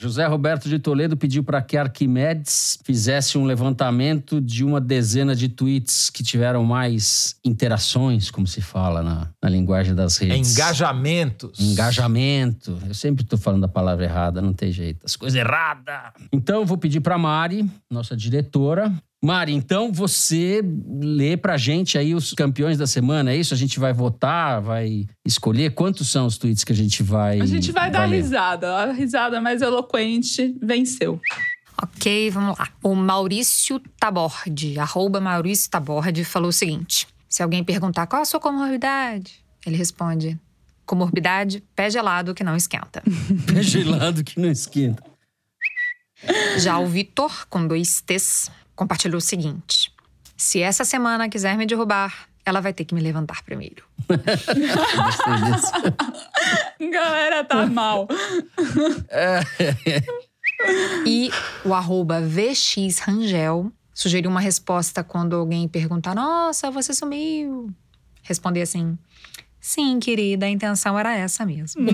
José 0.00 0.26
Roberto 0.26 0.66
de 0.66 0.78
Toledo 0.78 1.14
pediu 1.14 1.44
para 1.44 1.60
que 1.60 1.76
Arquimedes 1.76 2.78
fizesse 2.82 3.36
um 3.36 3.44
levantamento 3.44 4.40
de 4.40 4.64
uma 4.64 4.80
dezena 4.80 5.36
de 5.36 5.46
tweets 5.46 6.08
que 6.08 6.22
tiveram 6.22 6.64
mais 6.64 7.36
interações, 7.44 8.30
como 8.30 8.46
se 8.46 8.62
fala 8.62 9.02
na, 9.02 9.28
na 9.42 9.50
linguagem 9.50 9.94
das 9.94 10.16
redes. 10.16 10.52
Engajamentos. 10.52 11.60
Engajamento. 11.60 12.78
Eu 12.88 12.94
sempre 12.94 13.24
estou 13.24 13.38
falando 13.38 13.64
a 13.64 13.68
palavra 13.68 14.06
errada, 14.06 14.40
não 14.40 14.54
tem 14.54 14.72
jeito. 14.72 15.04
As 15.04 15.16
coisas 15.16 15.38
erradas. 15.38 16.14
Então, 16.32 16.60
eu 16.60 16.64
vou 16.64 16.78
pedir 16.78 17.00
para 17.00 17.18
Mari, 17.18 17.70
nossa 17.90 18.16
diretora. 18.16 18.90
Mari, 19.22 19.52
então 19.52 19.92
você 19.92 20.62
lê 21.02 21.36
pra 21.36 21.58
gente 21.58 21.98
aí 21.98 22.14
os 22.14 22.32
campeões 22.32 22.78
da 22.78 22.86
semana, 22.86 23.32
é 23.32 23.36
isso? 23.36 23.52
A 23.52 23.56
gente 23.56 23.78
vai 23.78 23.92
votar, 23.92 24.62
vai 24.62 25.06
escolher 25.26 25.74
quantos 25.74 26.08
são 26.08 26.24
os 26.24 26.38
tweets 26.38 26.64
que 26.64 26.72
a 26.72 26.76
gente 26.76 27.02
vai 27.02 27.38
A 27.38 27.44
gente 27.44 27.70
vai 27.70 27.90
dar 27.90 28.08
ler? 28.08 28.16
risada. 28.22 28.74
A 28.74 28.92
risada 28.92 29.38
mais 29.38 29.60
eloquente 29.60 30.56
venceu. 30.62 31.20
Ok, 31.82 32.30
vamos 32.30 32.58
lá. 32.58 32.68
O 32.82 32.94
Maurício 32.94 33.78
Tabordi, 33.98 34.78
arroba 34.78 35.20
Maurício 35.20 35.70
Tabordi, 35.70 36.24
falou 36.24 36.48
o 36.48 36.52
seguinte: 36.52 37.06
se 37.28 37.42
alguém 37.42 37.62
perguntar 37.62 38.06
qual 38.06 38.22
a 38.22 38.24
sua 38.24 38.40
comorbidade, 38.40 39.34
ele 39.66 39.76
responde: 39.76 40.38
comorbidade, 40.86 41.62
pé 41.76 41.90
gelado 41.90 42.34
que 42.34 42.42
não 42.44 42.56
esquenta. 42.56 43.02
Pé 43.46 43.62
gelado 43.62 44.24
que 44.24 44.40
não 44.40 44.50
esquenta. 44.50 45.02
Já 46.58 46.78
o 46.78 46.86
Vitor, 46.86 47.46
com 47.48 47.66
dois 47.66 48.02
T's, 48.02 48.50
compartilhou 48.80 49.18
o 49.18 49.20
seguinte: 49.20 49.92
se 50.34 50.62
essa 50.62 50.86
semana 50.86 51.28
quiser 51.28 51.58
me 51.58 51.66
derrubar, 51.66 52.26
ela 52.46 52.62
vai 52.62 52.72
ter 52.72 52.86
que 52.86 52.94
me 52.94 53.02
levantar 53.02 53.42
primeiro. 53.42 53.84
Galera, 56.90 57.44
tá 57.44 57.66
mal. 57.66 58.08
E 61.06 61.30
o 61.64 61.72
arroba 61.72 62.20
VX 62.20 62.98
Rangel 62.98 63.72
sugeriu 63.94 64.30
uma 64.30 64.42
resposta 64.42 65.02
quando 65.02 65.34
alguém 65.34 65.66
perguntar: 65.66 66.14
Nossa, 66.14 66.70
você 66.70 66.92
sumiu. 66.92 67.70
Responder 68.22 68.60
assim: 68.60 68.98
Sim, 69.58 69.98
querida, 69.98 70.44
a 70.44 70.50
intenção 70.50 70.98
era 70.98 71.16
essa 71.16 71.46
mesmo. 71.46 71.80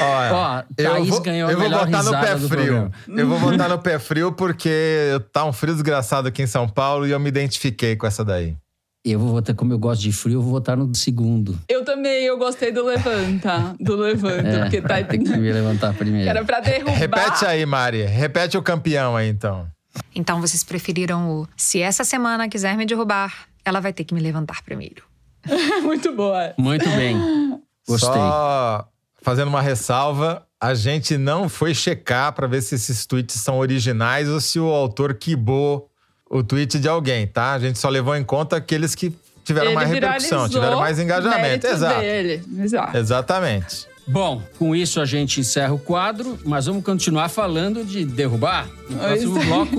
Olha, 0.00 0.34
Ó, 0.34 0.62
Thaís 0.76 1.18
ganhou 1.18 1.48
a 1.48 1.52
eu 1.52 1.58
vou 1.58 1.68
melhor 1.68 1.86
botar 1.86 2.02
no 2.02 2.10
pé 2.10 2.36
frio. 2.38 2.92
Eu 3.08 3.28
vou 3.28 3.38
botar 3.38 3.68
no 3.68 3.78
pé 3.78 3.98
frio 3.98 4.32
porque 4.32 5.20
tá 5.32 5.44
um 5.44 5.52
frio 5.52 5.74
desgraçado 5.74 6.28
aqui 6.28 6.42
em 6.42 6.46
São 6.46 6.68
Paulo 6.68 7.06
e 7.06 7.10
eu 7.10 7.20
me 7.20 7.28
identifiquei 7.28 7.96
com 7.96 8.06
essa 8.06 8.24
daí. 8.24 8.56
Eu 9.04 9.18
vou 9.18 9.30
votar, 9.30 9.52
como 9.56 9.72
eu 9.72 9.78
gosto 9.78 10.00
de 10.00 10.12
frio, 10.12 10.34
eu 10.34 10.42
vou 10.42 10.52
votar 10.52 10.76
no 10.76 10.94
segundo. 10.94 11.58
Eu 11.68 11.84
também, 11.84 12.24
eu 12.24 12.38
gostei 12.38 12.70
do 12.70 12.84
levanta. 12.84 13.74
Do 13.80 13.96
levanta, 13.96 14.48
É, 14.48 14.60
porque 14.60 14.80
tá. 14.80 15.02
tem 15.02 15.24
que 15.24 15.36
me 15.36 15.52
levantar 15.52 15.92
primeiro. 15.94 16.28
Era 16.28 16.44
pra 16.44 16.60
derrubar. 16.60 16.92
Repete 16.94 17.44
aí, 17.44 17.66
Mari. 17.66 18.04
Repete 18.04 18.56
o 18.56 18.62
campeão 18.62 19.16
aí, 19.16 19.28
então. 19.28 19.66
Então 20.14 20.40
vocês 20.40 20.62
preferiram 20.62 21.28
o: 21.30 21.48
Se 21.56 21.80
essa 21.80 22.04
semana 22.04 22.48
quiser 22.48 22.76
me 22.76 22.86
derrubar, 22.86 23.48
ela 23.64 23.80
vai 23.80 23.92
ter 23.92 24.04
que 24.04 24.14
me 24.14 24.20
levantar 24.20 24.62
primeiro. 24.62 25.02
Muito 25.82 26.12
boa. 26.14 26.54
Muito 26.56 26.88
bem. 26.90 27.60
Gostei. 27.88 28.08
Só 28.08 28.86
fazendo 29.22 29.48
uma 29.48 29.60
ressalva, 29.60 30.46
a 30.60 30.74
gente 30.74 31.16
não 31.16 31.48
foi 31.48 31.74
checar 31.74 32.32
pra 32.32 32.46
ver 32.46 32.62
se 32.62 32.74
esses 32.74 33.06
tweets 33.06 33.40
são 33.40 33.58
originais 33.58 34.28
ou 34.28 34.40
se 34.40 34.60
o 34.60 34.66
autor 34.66 35.14
quibou 35.14 35.88
o 36.28 36.42
tweet 36.42 36.78
de 36.78 36.88
alguém, 36.88 37.26
tá? 37.26 37.52
A 37.52 37.58
gente 37.58 37.78
só 37.78 37.88
levou 37.88 38.16
em 38.16 38.24
conta 38.24 38.56
aqueles 38.56 38.94
que 38.94 39.12
tiveram 39.44 39.68
Ele 39.68 39.74
mais 39.74 39.90
repercussão, 39.90 40.48
tiveram 40.48 40.78
mais 40.78 40.98
engajamento. 40.98 41.66
Exato. 41.66 42.00
Dele. 42.00 42.42
Exato. 42.58 42.96
Exatamente. 42.96 43.92
Bom, 44.06 44.42
com 44.58 44.74
isso 44.74 45.00
a 45.00 45.04
gente 45.04 45.40
encerra 45.40 45.72
o 45.72 45.78
quadro, 45.78 46.38
mas 46.44 46.66
vamos 46.66 46.84
continuar 46.84 47.28
falando 47.28 47.84
de 47.84 48.04
derrubar. 48.04 48.68
No 48.88 48.98
próximo 48.98 49.38
é. 49.38 49.44
bloco, 49.44 49.76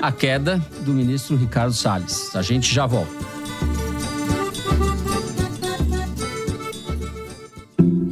a 0.00 0.10
queda 0.10 0.64
do 0.80 0.92
ministro 0.92 1.36
Ricardo 1.36 1.74
Salles. 1.74 2.34
A 2.34 2.42
gente 2.42 2.72
já 2.72 2.86
volta. 2.86 3.37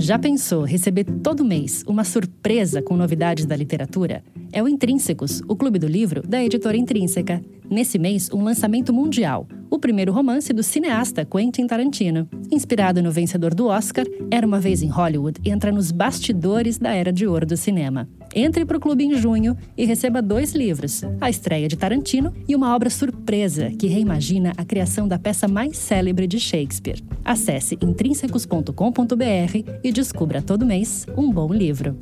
Já 0.06 0.20
pensou 0.20 0.62
receber 0.62 1.02
todo 1.02 1.44
mês 1.44 1.82
uma 1.84 2.04
surpresa 2.04 2.80
com 2.80 2.96
novidades 2.96 3.44
da 3.44 3.56
literatura? 3.56 4.22
É 4.52 4.62
o 4.62 4.68
Intrínsecos, 4.68 5.42
o 5.48 5.56
clube 5.56 5.80
do 5.80 5.88
livro 5.88 6.22
da 6.22 6.40
editora 6.44 6.76
Intrínseca. 6.76 7.42
Nesse 7.68 7.98
mês, 7.98 8.30
um 8.32 8.44
lançamento 8.44 8.92
mundial. 8.92 9.48
O 9.76 9.78
primeiro 9.78 10.10
romance 10.10 10.54
do 10.54 10.62
cineasta 10.62 11.22
Quentin 11.22 11.66
Tarantino. 11.66 12.26
Inspirado 12.50 13.02
no 13.02 13.12
vencedor 13.12 13.54
do 13.54 13.66
Oscar, 13.66 14.06
Era 14.30 14.46
uma 14.46 14.58
Vez 14.58 14.82
em 14.82 14.88
Hollywood 14.88 15.38
entra 15.44 15.70
nos 15.70 15.92
bastidores 15.92 16.78
da 16.78 16.94
era 16.94 17.12
de 17.12 17.26
ouro 17.26 17.44
do 17.44 17.58
cinema. 17.58 18.08
Entre 18.34 18.64
para 18.64 18.78
o 18.78 18.80
clube 18.80 19.04
em 19.04 19.14
junho 19.18 19.54
e 19.76 19.84
receba 19.84 20.22
dois 20.22 20.54
livros: 20.54 21.02
a 21.20 21.28
estreia 21.28 21.68
de 21.68 21.76
Tarantino 21.76 22.32
e 22.48 22.56
uma 22.56 22.74
obra 22.74 22.88
surpresa 22.88 23.70
que 23.78 23.86
reimagina 23.86 24.54
a 24.56 24.64
criação 24.64 25.06
da 25.06 25.18
peça 25.18 25.46
mais 25.46 25.76
célebre 25.76 26.26
de 26.26 26.40
Shakespeare. 26.40 27.04
Acesse 27.22 27.76
intrínsecos.com.br 27.82 29.70
e 29.84 29.92
descubra 29.92 30.40
todo 30.40 30.64
mês 30.64 31.04
um 31.18 31.30
bom 31.30 31.52
livro. 31.52 31.98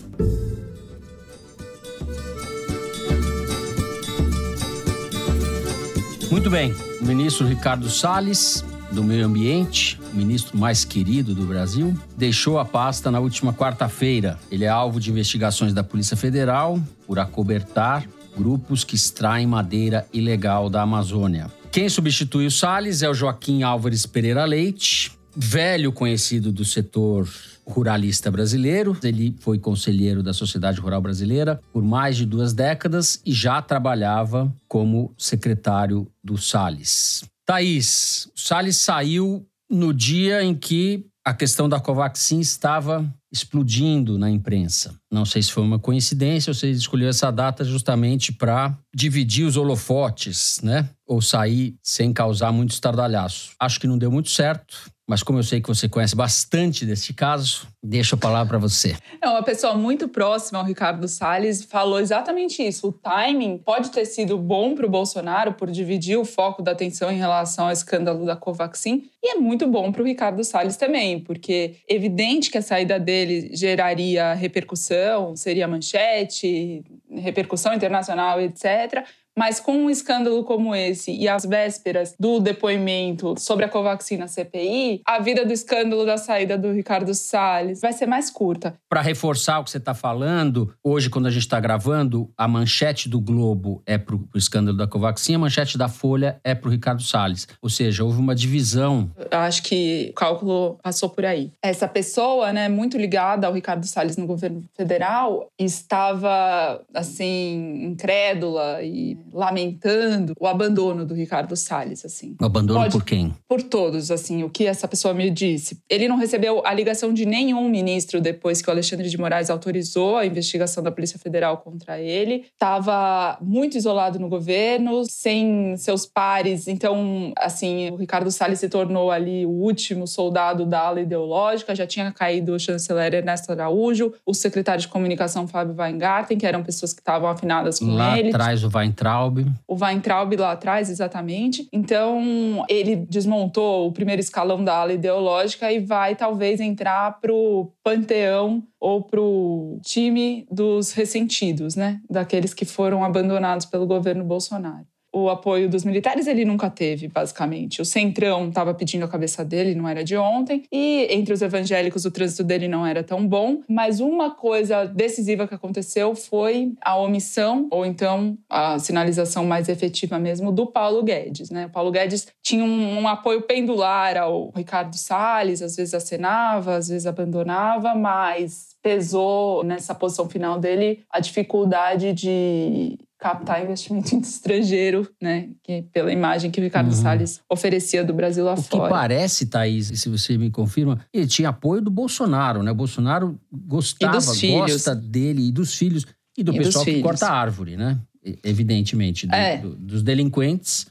Muito 6.31 6.51
bem. 6.51 6.75
O 7.01 7.05
ministro 7.05 7.47
Ricardo 7.47 7.89
Salles, 7.89 8.65
do 8.91 9.05
Meio 9.05 9.27
Ambiente, 9.27 10.01
o 10.13 10.17
ministro 10.17 10.59
mais 10.59 10.85
querido 10.85 11.35
do 11.35 11.45
Brasil, 11.45 11.95
deixou 12.17 12.59
a 12.59 12.65
pasta 12.65 13.11
na 13.11 13.21
última 13.21 13.53
quarta-feira. 13.53 14.39
Ele 14.51 14.65
é 14.65 14.69
alvo 14.69 14.99
de 14.99 15.11
investigações 15.11 15.73
da 15.73 15.85
Polícia 15.85 16.17
Federal 16.17 16.81
por 17.07 17.19
acobertar 17.19 18.05
grupos 18.37 18.83
que 18.85 18.97
extraem 18.97 19.47
madeira 19.47 20.07
ilegal 20.13 20.69
da 20.69 20.83
Amazônia. 20.83 21.51
Quem 21.71 21.89
substitui 21.89 22.47
o 22.47 22.51
Salles 22.51 23.03
é 23.03 23.09
o 23.09 23.15
Joaquim 23.15 23.63
Álvares 23.63 24.07
Pereira 24.07 24.45
Leite, 24.45 25.13
velho 25.37 25.93
conhecido 25.93 26.53
do 26.53 26.65
setor 26.65 27.29
ruralista 27.67 28.31
brasileiro. 28.31 28.97
Ele 29.03 29.37
foi 29.41 29.59
conselheiro 29.59 30.23
da 30.23 30.33
Sociedade 30.33 30.81
Rural 30.81 31.01
Brasileira 31.01 31.61
por 31.73 31.83
mais 31.83 32.17
de 32.17 32.27
duas 32.27 32.53
décadas 32.53 33.21
e 33.25 33.33
já 33.33 33.61
trabalhava 33.63 34.55
como 34.69 35.15
secretário 35.17 36.07
do 36.23 36.37
Salles. 36.37 37.25
Thaís, 37.47 38.29
o 38.35 38.41
Salles 38.41 38.77
saiu 38.77 39.47
no 39.71 39.93
dia 39.93 40.43
em 40.43 40.55
que 40.55 41.07
a 41.25 41.33
questão 41.33 41.69
da 41.69 41.81
Covaxin 41.81 42.41
estava 42.41 43.11
explodindo 43.33 44.19
na 44.19 44.31
imprensa. 44.31 44.95
Não 45.11 45.25
sei 45.25 45.43
se 45.43 45.51
foi 45.51 45.63
uma 45.65 45.79
coincidência 45.79 46.51
ou 46.51 46.55
se 46.55 46.67
ele 46.67 46.77
escolheu 46.77 47.09
essa 47.09 47.31
data 47.31 47.65
justamente 47.65 48.31
para 48.31 48.79
dividir 48.95 49.45
os 49.45 49.57
holofotes, 49.57 50.61
né? 50.63 50.89
Ou 51.07 51.21
sair 51.21 51.77
sem 51.83 52.13
causar 52.13 52.53
muito 52.53 52.71
estardalhaço. 52.71 53.53
Acho 53.61 53.79
que 53.79 53.87
não 53.87 53.99
deu 53.99 54.11
muito 54.11 54.31
certo. 54.31 54.95
Mas 55.07 55.23
como 55.23 55.39
eu 55.39 55.43
sei 55.43 55.61
que 55.61 55.69
você 55.69 55.87
conhece 55.87 56.17
bastante 56.17 56.87
deste 56.87 57.13
caso, 57.13 57.69
deixo 57.83 58.15
a 58.15 58.19
palavra 58.19 58.49
para 58.49 58.59
você. 58.59 58.97
É 59.21 59.29
uma 59.29 59.43
pessoa 59.43 59.75
muito 59.75 60.09
próxima 60.09 60.59
ao 60.59 60.65
Ricardo 60.65 61.07
Salles 61.07 61.63
falou 61.63 62.01
exatamente 62.01 62.63
isso. 62.63 62.89
O 62.89 62.93
timing 62.93 63.59
pode 63.59 63.91
ter 63.91 64.07
sido 64.07 64.39
bom 64.39 64.75
para 64.75 64.87
o 64.87 64.89
Bolsonaro 64.89 65.53
por 65.53 65.71
dividir 65.71 66.17
o 66.17 66.25
foco 66.25 66.63
da 66.63 66.73
atenção 66.73 67.13
em 67.13 67.19
relação 67.19 67.67
ao 67.67 67.73
escândalo 67.73 68.25
da 68.25 68.35
Covaxin 68.35 69.05
e 69.23 69.33
é 69.33 69.35
muito 69.35 69.67
bom 69.67 69.93
para 69.93 70.01
o 70.01 70.07
Ricardo 70.07 70.43
Salles 70.43 70.77
também, 70.77 71.21
porque 71.21 71.77
é 71.89 71.95
evidente 71.95 72.51
que 72.51 72.57
a 72.57 72.63
saída 72.63 72.99
dele 72.99 73.55
geraria 73.55 74.33
repercussão, 74.33 75.37
seria 75.37 75.69
manchete, 75.69 76.83
repercussão 77.11 77.75
internacional, 77.75 78.41
etc. 78.41 79.05
Mas 79.37 79.59
com 79.59 79.73
um 79.73 79.91
escândalo 79.91 80.45
como 80.45 80.75
esse 80.75 81.13
e 81.13 81.29
as 81.29 81.45
vésperas 81.45 82.15
do 82.19 82.39
depoimento 82.39 83.35
sobre 83.39 83.65
a 83.65 83.69
Covaxin 83.69 84.17
na 84.17 84.29
CPI, 84.29 85.03
a 85.05 85.19
vida 85.19 85.45
do 85.45 85.53
escândalo 85.53 86.07
da 86.07 86.17
saída 86.17 86.57
do 86.57 86.73
Ricardo 86.73 87.13
Salles 87.15 87.81
vai 87.81 87.93
ser 87.93 88.07
mais 88.07 88.31
curta. 88.31 88.75
Para 88.89 89.01
reforçar 89.01 89.59
o 89.59 89.65
que 89.65 89.71
você 89.71 89.79
está 89.79 89.95
falando, 89.95 90.73
hoje, 90.83 91.11
quando 91.11 91.27
a 91.27 91.31
gente 91.31 91.43
está 91.43 91.59
gravando, 91.59 92.31
a 92.37 92.47
manchete 92.47 93.09
do 93.09 93.21
Globo 93.21 93.83
é 93.85 93.99
para 93.99 94.15
o 94.15 94.29
escândalo 94.37 94.77
da 94.77 94.87
Covaxin, 94.87 95.35
a 95.35 95.39
manchete 95.39 95.77
da 95.77 95.89
Folha 95.89 96.39
é 96.45 96.55
para 96.55 96.69
o 96.69 96.71
Ricardo 96.71 97.03
Salles. 97.03 97.49
Ou 97.61 97.69
seja, 97.69 98.05
houve 98.05 98.21
uma 98.21 98.35
divisão. 98.35 99.11
Eu 99.31 99.39
acho 99.39 99.63
que 99.65 100.09
o 100.11 100.15
cálculo 100.15 100.79
passou 100.83 101.09
por 101.09 101.25
aí. 101.25 101.51
Essa 101.61 101.89
pessoa, 101.89 102.53
né, 102.53 102.69
muito 102.69 102.97
ligada 102.97 103.47
ao 103.47 103.53
Ricardo 103.53 103.87
Salles 103.87 104.17
no 104.17 104.27
governo 104.27 104.63
federal, 104.77 105.49
estava, 105.59 106.81
assim, 106.95 107.85
incrédula 107.85 108.83
e 108.83 109.24
lamentando 109.33 110.35
o 110.39 110.47
abandono 110.47 111.05
do 111.05 111.15
Ricardo 111.15 111.57
Salles, 111.57 112.05
assim. 112.05 112.37
O 112.41 112.45
abandono 112.45 112.81
Pode, 112.81 112.93
por 112.93 113.05
quem? 113.05 113.35
Por 113.49 113.63
todos, 113.63 114.11
assim, 114.11 114.43
o 114.43 114.51
que 114.51 114.67
essa 114.67 114.87
pessoa 114.87 115.15
me 115.15 115.31
disse. 115.31 115.79
Ele 115.89 116.09
não 116.09 116.17
recebeu 116.17 116.63
a 116.65 116.73
ligação 116.73 117.13
de 117.13 117.25
nenhum 117.25 117.69
ministro 117.69 118.21
depois 118.21 118.61
que 118.61 118.69
o 118.69 118.73
Alexandre 118.73 119.09
de 119.09 119.19
Moraes 119.19 119.51
autorizou 119.51 120.17
a 120.17 120.27
investigação 120.27 120.83
da 120.83 120.91
Polícia 120.93 121.19
Federal 121.19 121.59
contra 121.59 122.01
ele. 122.01 122.45
Estava 122.53 123.39
muito 123.41 123.77
isolado 123.77 124.19
no 124.19 124.29
governo, 124.29 125.05
sem 125.09 125.77
seus 125.77 126.07
pares. 126.07 126.69
Então, 126.69 127.33
assim, 127.37 127.91
o 127.91 127.97
Ricardo 127.97 128.31
Salles 128.31 128.61
se 128.61 128.69
tornou 128.69 129.11
ali 129.11 129.47
o 129.47 129.51
último 129.51 130.07
soldado 130.07 130.67
da 130.67 130.81
ala 130.81 131.01
ideológica. 131.01 131.75
Já 131.75 131.87
tinha 131.87 132.13
caído 132.13 132.55
o 132.55 132.59
chanceler 132.59 133.15
Ernesto 133.15 133.51
Araújo, 133.51 134.13
o 134.25 134.35
secretário 134.35 134.81
de 134.81 134.89
comunicação 134.89 135.47
Fábio 135.47 135.75
Weingarten, 135.77 136.39
que 136.39 136.47
eram 136.47 136.63
pessoas 136.63 136.93
que 136.93 137.01
estavam 137.01 137.29
afinadas 137.29 137.79
com 137.79 137.87
Lá 137.87 138.19
ele. 138.19 138.31
Lá 138.31 138.37
atrás 138.37 138.63
o 138.65 138.71
Weintraub 138.73 139.14
Weintraub. 139.15 139.53
O 139.67 139.75
Weintraub 139.75 140.37
lá 140.37 140.53
atrás, 140.53 140.91
exatamente. 140.91 141.69
Então, 141.73 142.65
ele 142.69 142.97
desmontou 142.97 143.89
o 143.89 143.93
primeiro 143.93 144.21
escalão 144.21 144.63
da 144.63 144.77
ala 144.77 144.93
ideológica 144.93 145.71
e 145.73 145.79
vai 145.79 146.15
talvez 146.15 146.61
entrar 146.61 147.21
pro 147.21 147.73
panteão 147.83 148.63
ou 148.81 149.03
pro 149.03 149.79
time 149.83 150.47
dos 150.51 150.93
ressentidos, 150.93 151.77
né? 151.77 152.01
Daqueles 152.11 152.53
que 152.53 152.65
foram 152.65 153.05
abandonados 153.05 153.67
pelo 153.67 153.87
governo 153.87 154.25
Bolsonaro 154.25 154.87
o 155.15 155.31
apoio 155.31 155.69
dos 155.69 155.85
militares 155.85 156.27
ele 156.27 156.45
nunca 156.45 156.69
teve, 156.69 157.07
basicamente. 157.07 157.81
O 157.81 157.85
Centrão 157.85 158.49
estava 158.49 158.75
pedindo 158.75 159.05
a 159.05 159.09
cabeça 159.09 159.45
dele, 159.45 159.75
não 159.75 159.89
era 159.89 160.03
de 160.03 160.17
ontem, 160.17 160.65
e 160.73 161.07
entre 161.09 161.33
os 161.33 161.41
evangélicos 161.41 162.05
o 162.05 162.11
trânsito 162.11 162.43
dele 162.43 162.67
não 162.67 162.85
era 162.85 163.05
tão 163.05 163.27
bom. 163.27 163.63
Mas 163.69 164.01
uma 164.01 164.33
coisa 164.35 164.85
decisiva 164.85 165.47
que 165.47 165.55
aconteceu 165.55 166.17
foi 166.17 166.73
a 166.83 166.97
omissão, 166.97 167.69
ou 167.71 167.87
então 167.87 168.37
a 168.51 168.79
sinalização 168.81 169.47
mais 169.47 169.69
efetiva 169.69 170.19
mesmo, 170.19 170.51
do 170.51 170.67
Paulo 170.67 171.03
Guedes. 171.05 171.49
Né? 171.49 171.67
O 171.67 171.71
Paulo 171.71 171.93
Guedes 171.93 172.27
tinha 172.43 172.65
um, 172.65 172.99
um 172.99 173.07
apoio 173.07 173.43
pendular 173.43 174.17
ao 174.17 174.51
Ricardo 174.55 174.97
Salles, 174.97 175.63
às 175.63 175.77
vezes 175.77 175.95
acenava, 175.95 176.75
às 176.75 176.89
vezes 176.89 177.07
abandonava, 177.07 177.95
mas 177.95 178.75
pesou 178.83 179.65
nessa 179.65 179.95
posição 179.95 180.29
final 180.29 180.59
dele 180.59 181.03
a 181.09 181.19
dificuldade 181.19 182.13
de 182.13 182.99
captar 183.25 183.63
investimento 183.63 184.15
estrangeiro, 184.21 185.11
né? 185.21 185.49
Que, 185.63 185.81
pela 185.91 186.13
imagem 186.13 186.51
que 186.51 186.61
o 186.61 186.63
Ricardo 186.63 186.89
uhum. 186.89 186.93
Salles 186.93 187.41
oferecia 187.51 188.05
do 188.05 188.13
Brasil 188.13 188.45
lá 188.45 188.53
o 188.53 188.57
fora. 188.59 188.83
O 188.83 188.87
que 188.87 188.91
parece, 188.91 189.47
Thaís, 189.47 189.87
se 189.87 190.11
você 190.11 190.37
me 190.37 190.51
confirma, 190.51 191.01
ele 191.11 191.27
tinha 191.27 191.49
apoio 191.49 191.81
do 191.81 191.91
Bolsonaro, 191.91 192.63
né? 192.63 192.71
O 192.71 192.75
Bolsonaro 192.75 193.41
gostava, 193.51 194.19
gosta 194.19 194.95
dele 194.95 195.49
e 195.49 195.51
dos 195.51 195.75
filhos 195.75 196.05
e 196.37 196.43
do 196.43 196.53
e 196.55 196.59
pessoal 196.59 196.85
que 196.85 197.01
corta 197.01 197.31
árvore, 197.31 197.79
né? 197.79 197.99
Evidentemente, 198.45 199.27
do, 199.27 199.35
é. 199.35 199.57
do, 199.57 199.75
dos 199.75 200.03
delinquentes 200.03 200.87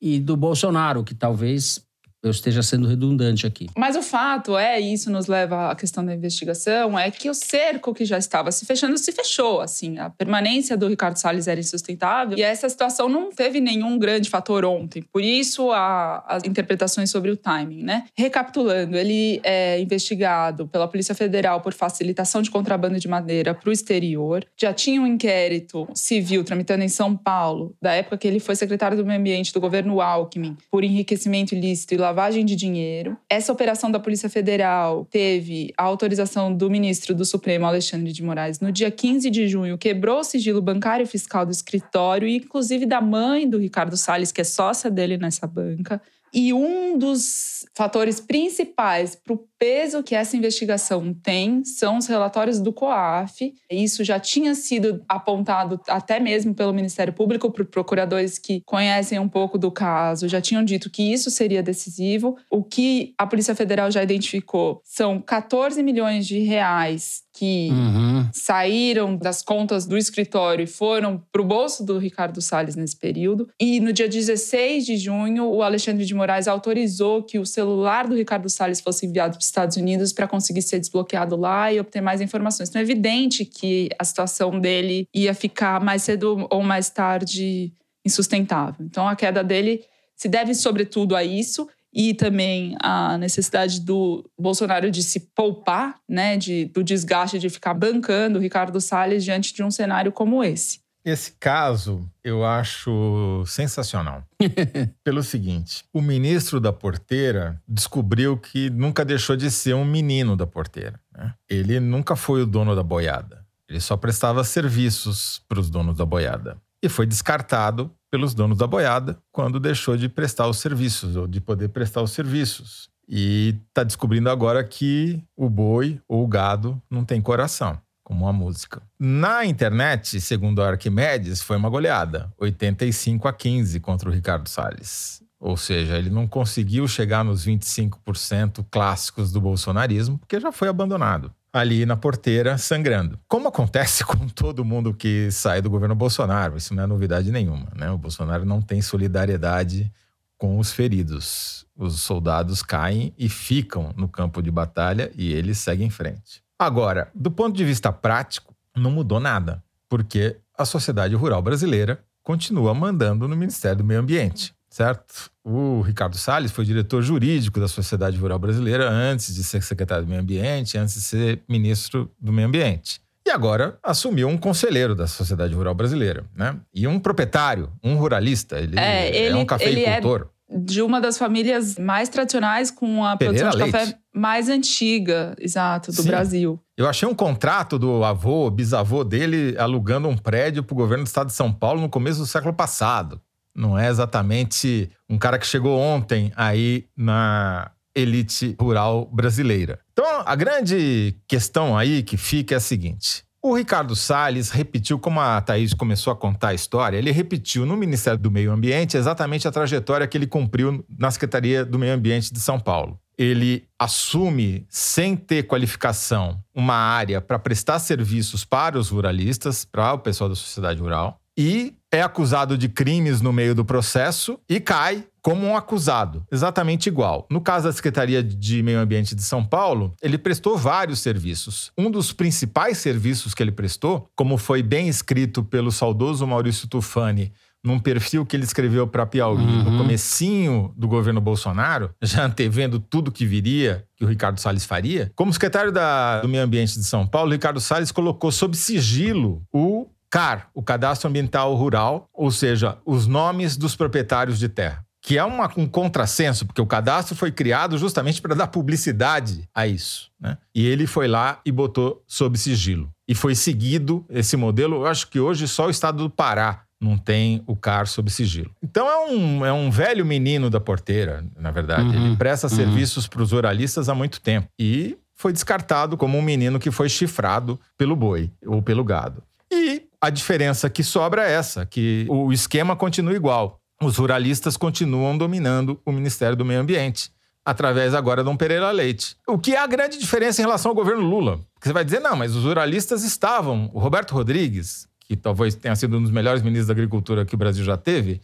e 0.00 0.20
do 0.20 0.36
Bolsonaro, 0.36 1.02
que 1.02 1.16
talvez 1.16 1.82
eu 2.22 2.30
esteja 2.30 2.62
sendo 2.62 2.86
redundante 2.86 3.46
aqui. 3.46 3.68
Mas 3.76 3.96
o 3.96 4.02
fato 4.02 4.56
é, 4.56 4.80
e 4.80 4.92
isso 4.92 5.10
nos 5.10 5.26
leva 5.26 5.70
à 5.70 5.74
questão 5.74 6.04
da 6.04 6.14
investigação, 6.14 6.98
é 6.98 7.10
que 7.10 7.28
o 7.28 7.34
cerco 7.34 7.92
que 7.92 8.04
já 8.04 8.16
estava 8.16 8.52
se 8.52 8.64
fechando 8.64 8.96
se 8.96 9.10
fechou. 9.10 9.60
Assim, 9.60 9.98
a 9.98 10.08
permanência 10.08 10.76
do 10.76 10.88
Ricardo 10.88 11.16
Salles 11.16 11.48
era 11.48 11.58
insustentável 11.58 12.38
e 12.38 12.42
essa 12.42 12.68
situação 12.68 13.08
não 13.08 13.30
teve 13.30 13.60
nenhum 13.60 13.98
grande 13.98 14.30
fator 14.30 14.64
ontem. 14.64 15.02
Por 15.12 15.22
isso, 15.22 15.70
a, 15.72 16.24
as 16.28 16.44
interpretações 16.44 17.10
sobre 17.10 17.30
o 17.30 17.36
timing, 17.36 17.82
né? 17.82 18.04
Recapitulando, 18.16 18.96
ele 18.96 19.40
é 19.42 19.80
investigado 19.80 20.68
pela 20.68 20.86
Polícia 20.86 21.14
Federal 21.14 21.60
por 21.60 21.72
facilitação 21.72 22.40
de 22.40 22.50
contrabando 22.50 23.00
de 23.00 23.08
madeira 23.08 23.54
para 23.54 23.68
o 23.68 23.72
exterior. 23.72 24.46
Já 24.56 24.72
tinha 24.72 25.00
um 25.00 25.06
inquérito 25.06 25.88
civil 25.94 26.44
tramitando 26.44 26.84
em 26.84 26.88
São 26.88 27.16
Paulo, 27.16 27.74
da 27.82 27.92
época 27.92 28.18
que 28.18 28.28
ele 28.28 28.38
foi 28.38 28.54
secretário 28.54 28.96
do 28.96 29.04
Meio 29.04 29.18
Ambiente 29.18 29.52
do 29.52 29.60
governo 29.60 30.00
Alckmin, 30.00 30.56
por 30.70 30.84
enriquecimento 30.84 31.54
ilícito 31.54 31.94
e 31.94 31.96
lavagem 32.12 32.44
de 32.44 32.54
dinheiro. 32.54 33.16
Essa 33.28 33.52
operação 33.52 33.90
da 33.90 33.98
Polícia 33.98 34.28
Federal 34.28 35.06
teve 35.06 35.72
a 35.78 35.82
autorização 35.84 36.54
do 36.54 36.68
ministro 36.70 37.14
do 37.14 37.24
Supremo, 37.24 37.64
Alexandre 37.64 38.12
de 38.12 38.22
Moraes, 38.22 38.60
no 38.60 38.70
dia 38.70 38.90
15 38.90 39.30
de 39.30 39.48
junho, 39.48 39.78
quebrou 39.78 40.20
o 40.20 40.24
sigilo 40.24 40.60
bancário 40.60 41.04
e 41.04 41.06
fiscal 41.06 41.46
do 41.46 41.50
escritório, 41.50 42.28
e 42.28 42.36
inclusive 42.36 42.84
da 42.84 43.00
mãe 43.00 43.48
do 43.48 43.58
Ricardo 43.58 43.96
Salles, 43.96 44.30
que 44.30 44.42
é 44.42 44.44
sócia 44.44 44.90
dele 44.90 45.16
nessa 45.16 45.46
banca. 45.46 46.00
E 46.34 46.52
um 46.52 46.96
dos 46.96 47.66
fatores 47.74 48.20
principais 48.20 49.14
para 49.14 49.34
o 49.34 49.38
peso 49.62 50.02
que 50.02 50.16
essa 50.16 50.36
investigação 50.36 51.14
tem 51.14 51.64
são 51.64 51.98
os 51.98 52.08
relatórios 52.08 52.58
do 52.58 52.72
COAF. 52.72 53.54
Isso 53.70 54.02
já 54.02 54.18
tinha 54.18 54.56
sido 54.56 55.04
apontado 55.08 55.80
até 55.86 56.18
mesmo 56.18 56.52
pelo 56.52 56.72
Ministério 56.72 57.12
Público 57.12 57.48
por 57.48 57.64
procuradores 57.66 58.40
que 58.40 58.60
conhecem 58.66 59.20
um 59.20 59.28
pouco 59.28 59.56
do 59.56 59.70
caso, 59.70 60.26
já 60.26 60.40
tinham 60.40 60.64
dito 60.64 60.90
que 60.90 61.12
isso 61.12 61.30
seria 61.30 61.62
decisivo. 61.62 62.36
O 62.50 62.64
que 62.64 63.14
a 63.16 63.24
Polícia 63.24 63.54
Federal 63.54 63.88
já 63.88 64.02
identificou 64.02 64.80
são 64.84 65.20
14 65.20 65.80
milhões 65.80 66.26
de 66.26 66.40
reais 66.40 67.22
que 67.32 67.70
uhum. 67.70 68.28
saíram 68.32 69.16
das 69.16 69.42
contas 69.42 69.86
do 69.86 69.96
escritório 69.96 70.64
e 70.64 70.66
foram 70.66 71.22
para 71.32 71.40
o 71.40 71.44
bolso 71.44 71.84
do 71.84 71.98
Ricardo 71.98 72.42
Salles 72.42 72.76
nesse 72.76 72.96
período. 72.96 73.48
E 73.58 73.80
no 73.80 73.92
dia 73.92 74.08
16 74.08 74.84
de 74.84 74.96
junho, 74.98 75.46
o 75.46 75.62
Alexandre 75.62 76.04
de 76.04 76.14
Moraes 76.14 76.46
autorizou 76.46 77.22
que 77.22 77.38
o 77.38 77.46
celular 77.46 78.06
do 78.06 78.14
Ricardo 78.14 78.50
Salles 78.50 78.80
fosse 78.80 79.06
enviado 79.06 79.38
Estados 79.52 79.76
Unidos 79.76 80.12
para 80.12 80.26
conseguir 80.26 80.62
ser 80.62 80.80
desbloqueado 80.80 81.36
lá 81.36 81.72
e 81.72 81.78
obter 81.78 82.00
mais 82.00 82.20
informações. 82.20 82.68
Então 82.68 82.80
é 82.80 82.82
evidente 82.82 83.44
que 83.44 83.90
a 83.98 84.04
situação 84.04 84.58
dele 84.58 85.06
ia 85.14 85.34
ficar 85.34 85.80
mais 85.80 86.02
cedo 86.02 86.46
ou 86.50 86.62
mais 86.62 86.88
tarde 86.88 87.72
insustentável. 88.04 88.84
Então 88.84 89.06
a 89.06 89.14
queda 89.14 89.44
dele 89.44 89.84
se 90.16 90.28
deve 90.28 90.54
sobretudo 90.54 91.14
a 91.14 91.22
isso 91.22 91.68
e 91.92 92.14
também 92.14 92.74
a 92.80 93.18
necessidade 93.18 93.80
do 93.80 94.24
Bolsonaro 94.38 94.90
de 94.90 95.02
se 95.02 95.20
poupar, 95.20 96.00
né, 96.08 96.38
de, 96.38 96.64
do 96.66 96.82
desgaste 96.82 97.38
de 97.38 97.50
ficar 97.50 97.74
bancando 97.74 98.38
Ricardo 98.38 98.80
Salles 98.80 99.22
diante 99.22 99.52
de 99.52 99.62
um 99.62 99.70
cenário 99.70 100.10
como 100.10 100.42
esse. 100.42 100.80
Esse 101.04 101.32
caso 101.32 102.08
eu 102.22 102.44
acho 102.44 103.44
sensacional. 103.46 104.24
Pelo 105.02 105.22
seguinte: 105.22 105.84
o 105.92 106.00
ministro 106.00 106.60
da 106.60 106.72
porteira 106.72 107.60
descobriu 107.66 108.36
que 108.36 108.70
nunca 108.70 109.04
deixou 109.04 109.36
de 109.36 109.50
ser 109.50 109.74
um 109.74 109.84
menino 109.84 110.36
da 110.36 110.46
porteira. 110.46 111.00
Né? 111.12 111.34
Ele 111.48 111.80
nunca 111.80 112.14
foi 112.14 112.42
o 112.42 112.46
dono 112.46 112.76
da 112.76 112.82
boiada. 112.82 113.44
Ele 113.68 113.80
só 113.80 113.96
prestava 113.96 114.44
serviços 114.44 115.42
para 115.48 115.58
os 115.58 115.70
donos 115.70 115.96
da 115.96 116.04
boiada. 116.04 116.56
E 116.84 116.88
foi 116.88 117.06
descartado 117.06 117.90
pelos 118.10 118.34
donos 118.34 118.58
da 118.58 118.66
boiada 118.66 119.18
quando 119.32 119.58
deixou 119.58 119.96
de 119.96 120.08
prestar 120.08 120.48
os 120.48 120.58
serviços, 120.58 121.16
ou 121.16 121.26
de 121.26 121.40
poder 121.40 121.68
prestar 121.68 122.02
os 122.02 122.10
serviços. 122.10 122.90
E 123.08 123.58
está 123.68 123.82
descobrindo 123.82 124.30
agora 124.30 124.62
que 124.62 125.22
o 125.36 125.48
boi 125.48 126.00
ou 126.08 126.24
o 126.24 126.28
gado 126.28 126.80
não 126.90 127.04
tem 127.04 127.20
coração, 127.20 127.80
como 128.02 128.26
a 128.26 128.32
música. 128.32 128.82
Na 128.98 129.44
internet, 129.44 130.20
segundo 130.20 130.62
Arquimedes, 130.62 131.42
foi 131.42 131.56
uma 131.56 131.68
goleada, 131.68 132.32
85 132.38 133.28
a 133.28 133.32
15 133.32 133.80
contra 133.80 134.08
o 134.08 134.12
Ricardo 134.12 134.48
Salles. 134.48 135.22
Ou 135.38 135.56
seja, 135.56 135.98
ele 135.98 136.10
não 136.10 136.26
conseguiu 136.26 136.86
chegar 136.86 137.24
nos 137.24 137.44
25% 137.44 138.64
clássicos 138.70 139.32
do 139.32 139.40
bolsonarismo, 139.40 140.18
porque 140.18 140.38
já 140.38 140.52
foi 140.52 140.68
abandonado 140.68 141.32
ali 141.52 141.84
na 141.84 141.96
porteira 141.96 142.56
sangrando. 142.56 143.18
Como 143.28 143.48
acontece 143.48 144.04
com 144.06 144.26
todo 144.28 144.64
mundo 144.64 144.94
que 144.94 145.30
sai 145.30 145.60
do 145.60 145.68
governo 145.68 145.94
Bolsonaro, 145.94 146.56
isso 146.56 146.74
não 146.74 146.82
é 146.82 146.86
novidade 146.86 147.30
nenhuma, 147.30 147.68
né? 147.76 147.90
O 147.90 147.98
Bolsonaro 147.98 148.44
não 148.44 148.62
tem 148.62 148.80
solidariedade 148.80 149.92
com 150.38 150.58
os 150.58 150.72
feridos. 150.72 151.66
Os 151.76 152.00
soldados 152.00 152.62
caem 152.62 153.12
e 153.18 153.28
ficam 153.28 153.92
no 153.96 154.08
campo 154.08 154.42
de 154.42 154.50
batalha 154.50 155.10
e 155.14 155.32
ele 155.32 155.54
segue 155.54 155.84
em 155.84 155.90
frente. 155.90 156.42
Agora, 156.62 157.10
do 157.14 157.30
ponto 157.30 157.56
de 157.56 157.64
vista 157.64 157.92
prático, 157.92 158.54
não 158.76 158.90
mudou 158.90 159.18
nada, 159.18 159.62
porque 159.88 160.36
a 160.56 160.64
sociedade 160.64 161.14
rural 161.14 161.42
brasileira 161.42 162.04
continua 162.22 162.72
mandando 162.72 163.26
no 163.26 163.36
Ministério 163.36 163.78
do 163.78 163.84
Meio 163.84 164.00
Ambiente 164.00 164.54
certo? 164.72 165.30
O 165.44 165.82
Ricardo 165.82 166.16
Salles 166.16 166.50
foi 166.50 166.64
diretor 166.64 167.02
jurídico 167.02 167.60
da 167.60 167.68
Sociedade 167.68 168.16
Rural 168.16 168.38
Brasileira 168.38 168.88
antes 168.88 169.34
de 169.34 169.44
ser 169.44 169.62
secretário 169.62 170.04
do 170.04 170.08
Meio 170.08 170.22
Ambiente, 170.22 170.78
antes 170.78 170.94
de 170.94 171.02
ser 171.02 171.42
ministro 171.48 172.10
do 172.18 172.32
Meio 172.32 172.48
Ambiente. 172.48 173.00
E 173.26 173.30
agora 173.30 173.78
assumiu 173.82 174.28
um 174.28 174.38
conselheiro 174.38 174.94
da 174.94 175.06
Sociedade 175.06 175.54
Rural 175.54 175.74
Brasileira, 175.74 176.24
né? 176.34 176.56
E 176.74 176.88
um 176.88 176.98
proprietário, 176.98 177.70
um 177.84 177.94
ruralista. 177.94 178.58
Ele 178.58 178.78
é, 178.78 179.14
ele, 179.14 179.34
é 179.34 179.36
um 179.36 179.44
cafeicultor. 179.44 180.22
É 180.22 180.41
de 180.54 180.82
uma 180.82 181.00
das 181.00 181.18
famílias 181.18 181.78
mais 181.78 182.08
tradicionais 182.08 182.70
com 182.70 183.04
a 183.04 183.16
Pereira 183.16 183.50
produção 183.50 183.66
de 183.66 183.72
Leite. 183.72 183.88
café 183.88 183.98
mais 184.14 184.48
antiga, 184.48 185.34
exato, 185.38 185.90
do 185.90 186.02
Sim. 186.02 186.08
Brasil. 186.08 186.60
Eu 186.76 186.88
achei 186.88 187.08
um 187.08 187.14
contrato 187.14 187.78
do 187.78 188.04
avô, 188.04 188.50
bisavô 188.50 189.04
dele, 189.04 189.56
alugando 189.58 190.08
um 190.08 190.16
prédio 190.16 190.62
para 190.62 190.74
o 190.74 190.76
governo 190.76 191.04
do 191.04 191.06
estado 191.06 191.28
de 191.28 191.32
São 191.32 191.52
Paulo 191.52 191.80
no 191.80 191.88
começo 191.88 192.18
do 192.18 192.26
século 192.26 192.52
passado. 192.52 193.20
Não 193.54 193.78
é 193.78 193.88
exatamente 193.88 194.90
um 195.08 195.18
cara 195.18 195.38
que 195.38 195.46
chegou 195.46 195.78
ontem 195.78 196.32
aí 196.36 196.86
na 196.96 197.70
elite 197.94 198.56
rural 198.60 199.06
brasileira. 199.06 199.78
Então, 199.92 200.22
a 200.24 200.34
grande 200.34 201.16
questão 201.28 201.76
aí 201.76 202.02
que 202.02 202.16
fica 202.16 202.54
é 202.54 202.56
a 202.56 202.60
seguinte: 202.60 203.24
o 203.42 203.56
Ricardo 203.56 203.96
Salles 203.96 204.50
repetiu, 204.50 205.00
como 205.00 205.20
a 205.20 205.40
Thaís 205.40 205.74
começou 205.74 206.12
a 206.12 206.16
contar 206.16 206.48
a 206.48 206.54
história, 206.54 206.96
ele 206.96 207.10
repetiu 207.10 207.66
no 207.66 207.76
Ministério 207.76 208.18
do 208.18 208.30
Meio 208.30 208.52
Ambiente 208.52 208.96
exatamente 208.96 209.48
a 209.48 209.50
trajetória 209.50 210.06
que 210.06 210.16
ele 210.16 210.28
cumpriu 210.28 210.84
na 210.96 211.10
Secretaria 211.10 211.64
do 211.64 211.76
Meio 211.76 211.92
Ambiente 211.92 212.32
de 212.32 212.38
São 212.38 212.60
Paulo. 212.60 213.00
Ele 213.18 213.64
assume, 213.78 214.64
sem 214.68 215.16
ter 215.16 215.42
qualificação, 215.42 216.40
uma 216.54 216.74
área 216.74 217.20
para 217.20 217.38
prestar 217.38 217.80
serviços 217.80 218.44
para 218.44 218.78
os 218.78 218.90
ruralistas, 218.90 219.64
para 219.64 219.92
o 219.92 219.98
pessoal 219.98 220.30
da 220.30 220.36
sociedade 220.36 220.80
rural 220.80 221.20
e 221.36 221.74
é 221.92 222.00
acusado 222.00 222.56
de 222.56 222.68
crimes 222.68 223.20
no 223.20 223.32
meio 223.32 223.54
do 223.54 223.64
processo 223.64 224.40
e 224.48 224.58
cai 224.58 225.04
como 225.20 225.46
um 225.46 225.56
acusado, 225.56 226.26
exatamente 226.32 226.88
igual. 226.88 227.26
No 227.30 227.40
caso 227.40 227.66
da 227.68 227.72
Secretaria 227.72 228.22
de 228.22 228.62
Meio 228.62 228.80
Ambiente 228.80 229.14
de 229.14 229.22
São 229.22 229.44
Paulo, 229.44 229.94
ele 230.02 230.18
prestou 230.18 230.56
vários 230.56 230.98
serviços. 230.98 231.70
Um 231.78 231.90
dos 231.90 232.12
principais 232.12 232.78
serviços 232.78 233.32
que 233.32 233.42
ele 233.42 233.52
prestou, 233.52 234.08
como 234.16 234.36
foi 234.36 234.62
bem 234.62 234.88
escrito 234.88 235.44
pelo 235.44 235.70
saudoso 235.70 236.26
Maurício 236.26 236.66
Tufani 236.66 237.32
num 237.64 237.78
perfil 237.78 238.26
que 238.26 238.34
ele 238.34 238.42
escreveu 238.42 238.88
para 238.88 239.06
Piauí 239.06 239.40
uhum. 239.40 239.62
no 239.70 239.78
comecinho 239.78 240.74
do 240.76 240.88
governo 240.88 241.20
Bolsonaro, 241.20 241.90
já 242.02 242.24
antevendo 242.24 242.80
tudo 242.80 243.12
que 243.12 243.24
viria, 243.24 243.84
que 243.96 244.04
o 244.04 244.08
Ricardo 244.08 244.40
Salles 244.40 244.64
faria, 244.64 245.12
como 245.14 245.32
secretário 245.32 245.70
da, 245.70 246.20
do 246.20 246.28
Meio 246.28 246.42
Ambiente 246.42 246.74
de 246.74 246.84
São 246.84 247.06
Paulo, 247.06 247.30
Ricardo 247.30 247.60
Salles 247.60 247.92
colocou 247.92 248.32
sob 248.32 248.56
sigilo 248.56 249.44
o 249.52 249.86
CAR, 250.12 250.50
o 250.52 250.62
Cadastro 250.62 251.08
Ambiental 251.08 251.54
Rural, 251.54 252.06
ou 252.12 252.30
seja, 252.30 252.76
os 252.84 253.06
nomes 253.06 253.56
dos 253.56 253.74
proprietários 253.74 254.38
de 254.38 254.46
terra. 254.46 254.84
Que 255.00 255.16
é 255.16 255.24
uma, 255.24 255.50
um 255.56 255.66
contrassenso, 255.66 256.44
porque 256.44 256.60
o 256.60 256.66
cadastro 256.66 257.16
foi 257.16 257.32
criado 257.32 257.78
justamente 257.78 258.20
para 258.20 258.34
dar 258.36 258.46
publicidade 258.46 259.48
a 259.54 259.66
isso. 259.66 260.10
Né? 260.20 260.36
E 260.54 260.66
ele 260.66 260.86
foi 260.86 261.08
lá 261.08 261.40
e 261.46 261.50
botou 261.50 262.04
sob 262.06 262.38
sigilo. 262.38 262.90
E 263.08 263.14
foi 263.14 263.34
seguido 263.34 264.04
esse 264.10 264.36
modelo. 264.36 264.76
Eu 264.76 264.86
acho 264.86 265.08
que 265.08 265.18
hoje 265.18 265.48
só 265.48 265.66
o 265.66 265.70
estado 265.70 266.04
do 266.04 266.10
Pará 266.10 266.62
não 266.78 266.98
tem 266.98 267.42
o 267.46 267.56
CAR 267.56 267.86
sob 267.86 268.10
sigilo. 268.10 268.54
Então 268.62 268.86
é 268.88 269.10
um, 269.10 269.46
é 269.46 269.52
um 269.52 269.70
velho 269.70 270.04
menino 270.04 270.50
da 270.50 270.60
porteira, 270.60 271.24
na 271.36 271.50
verdade. 271.50 271.88
Uhum, 271.88 272.06
ele 272.08 272.16
presta 272.16 272.48
uhum. 272.48 272.54
serviços 272.54 273.08
para 273.08 273.22
os 273.22 273.32
oralistas 273.32 273.88
há 273.88 273.94
muito 273.94 274.20
tempo. 274.20 274.46
E 274.60 274.98
foi 275.16 275.32
descartado 275.32 275.96
como 275.96 276.18
um 276.18 276.22
menino 276.22 276.60
que 276.60 276.70
foi 276.70 276.90
chifrado 276.90 277.58
pelo 277.78 277.96
boi 277.96 278.30
ou 278.46 278.62
pelo 278.62 278.84
gado. 278.84 279.22
E 279.50 279.86
a 280.02 280.10
diferença 280.10 280.68
que 280.68 280.82
sobra 280.82 281.28
é 281.28 281.32
essa, 281.32 281.64
que 281.64 282.06
o 282.08 282.32
esquema 282.32 282.74
continua 282.74 283.14
igual. 283.14 283.60
Os 283.80 283.96
ruralistas 283.96 284.56
continuam 284.56 285.16
dominando 285.16 285.80
o 285.86 285.92
Ministério 285.92 286.36
do 286.36 286.44
Meio 286.44 286.60
Ambiente, 286.60 287.12
através 287.44 287.94
agora 287.94 288.24
de 288.24 288.28
um 288.28 288.36
Pereira 288.36 288.72
Leite. 288.72 289.16
O 289.28 289.38
que 289.38 289.54
é 289.54 289.58
a 289.58 289.66
grande 289.66 289.96
diferença 289.98 290.40
em 290.40 290.44
relação 290.44 290.70
ao 290.70 290.74
governo 290.74 291.02
Lula? 291.02 291.38
Porque 291.54 291.68
você 291.68 291.72
vai 291.72 291.84
dizer, 291.84 292.00
não, 292.00 292.16
mas 292.16 292.34
os 292.34 292.44
ruralistas 292.44 293.04
estavam. 293.04 293.70
O 293.72 293.78
Roberto 293.78 294.12
Rodrigues, 294.12 294.88
que 295.00 295.14
talvez 295.14 295.54
tenha 295.54 295.76
sido 295.76 295.96
um 295.96 296.02
dos 296.02 296.10
melhores 296.10 296.42
ministros 296.42 296.66
da 296.66 296.72
Agricultura 296.72 297.24
que 297.24 297.36
o 297.36 297.38
Brasil 297.38 297.64
já 297.64 297.76
teve, 297.76 298.20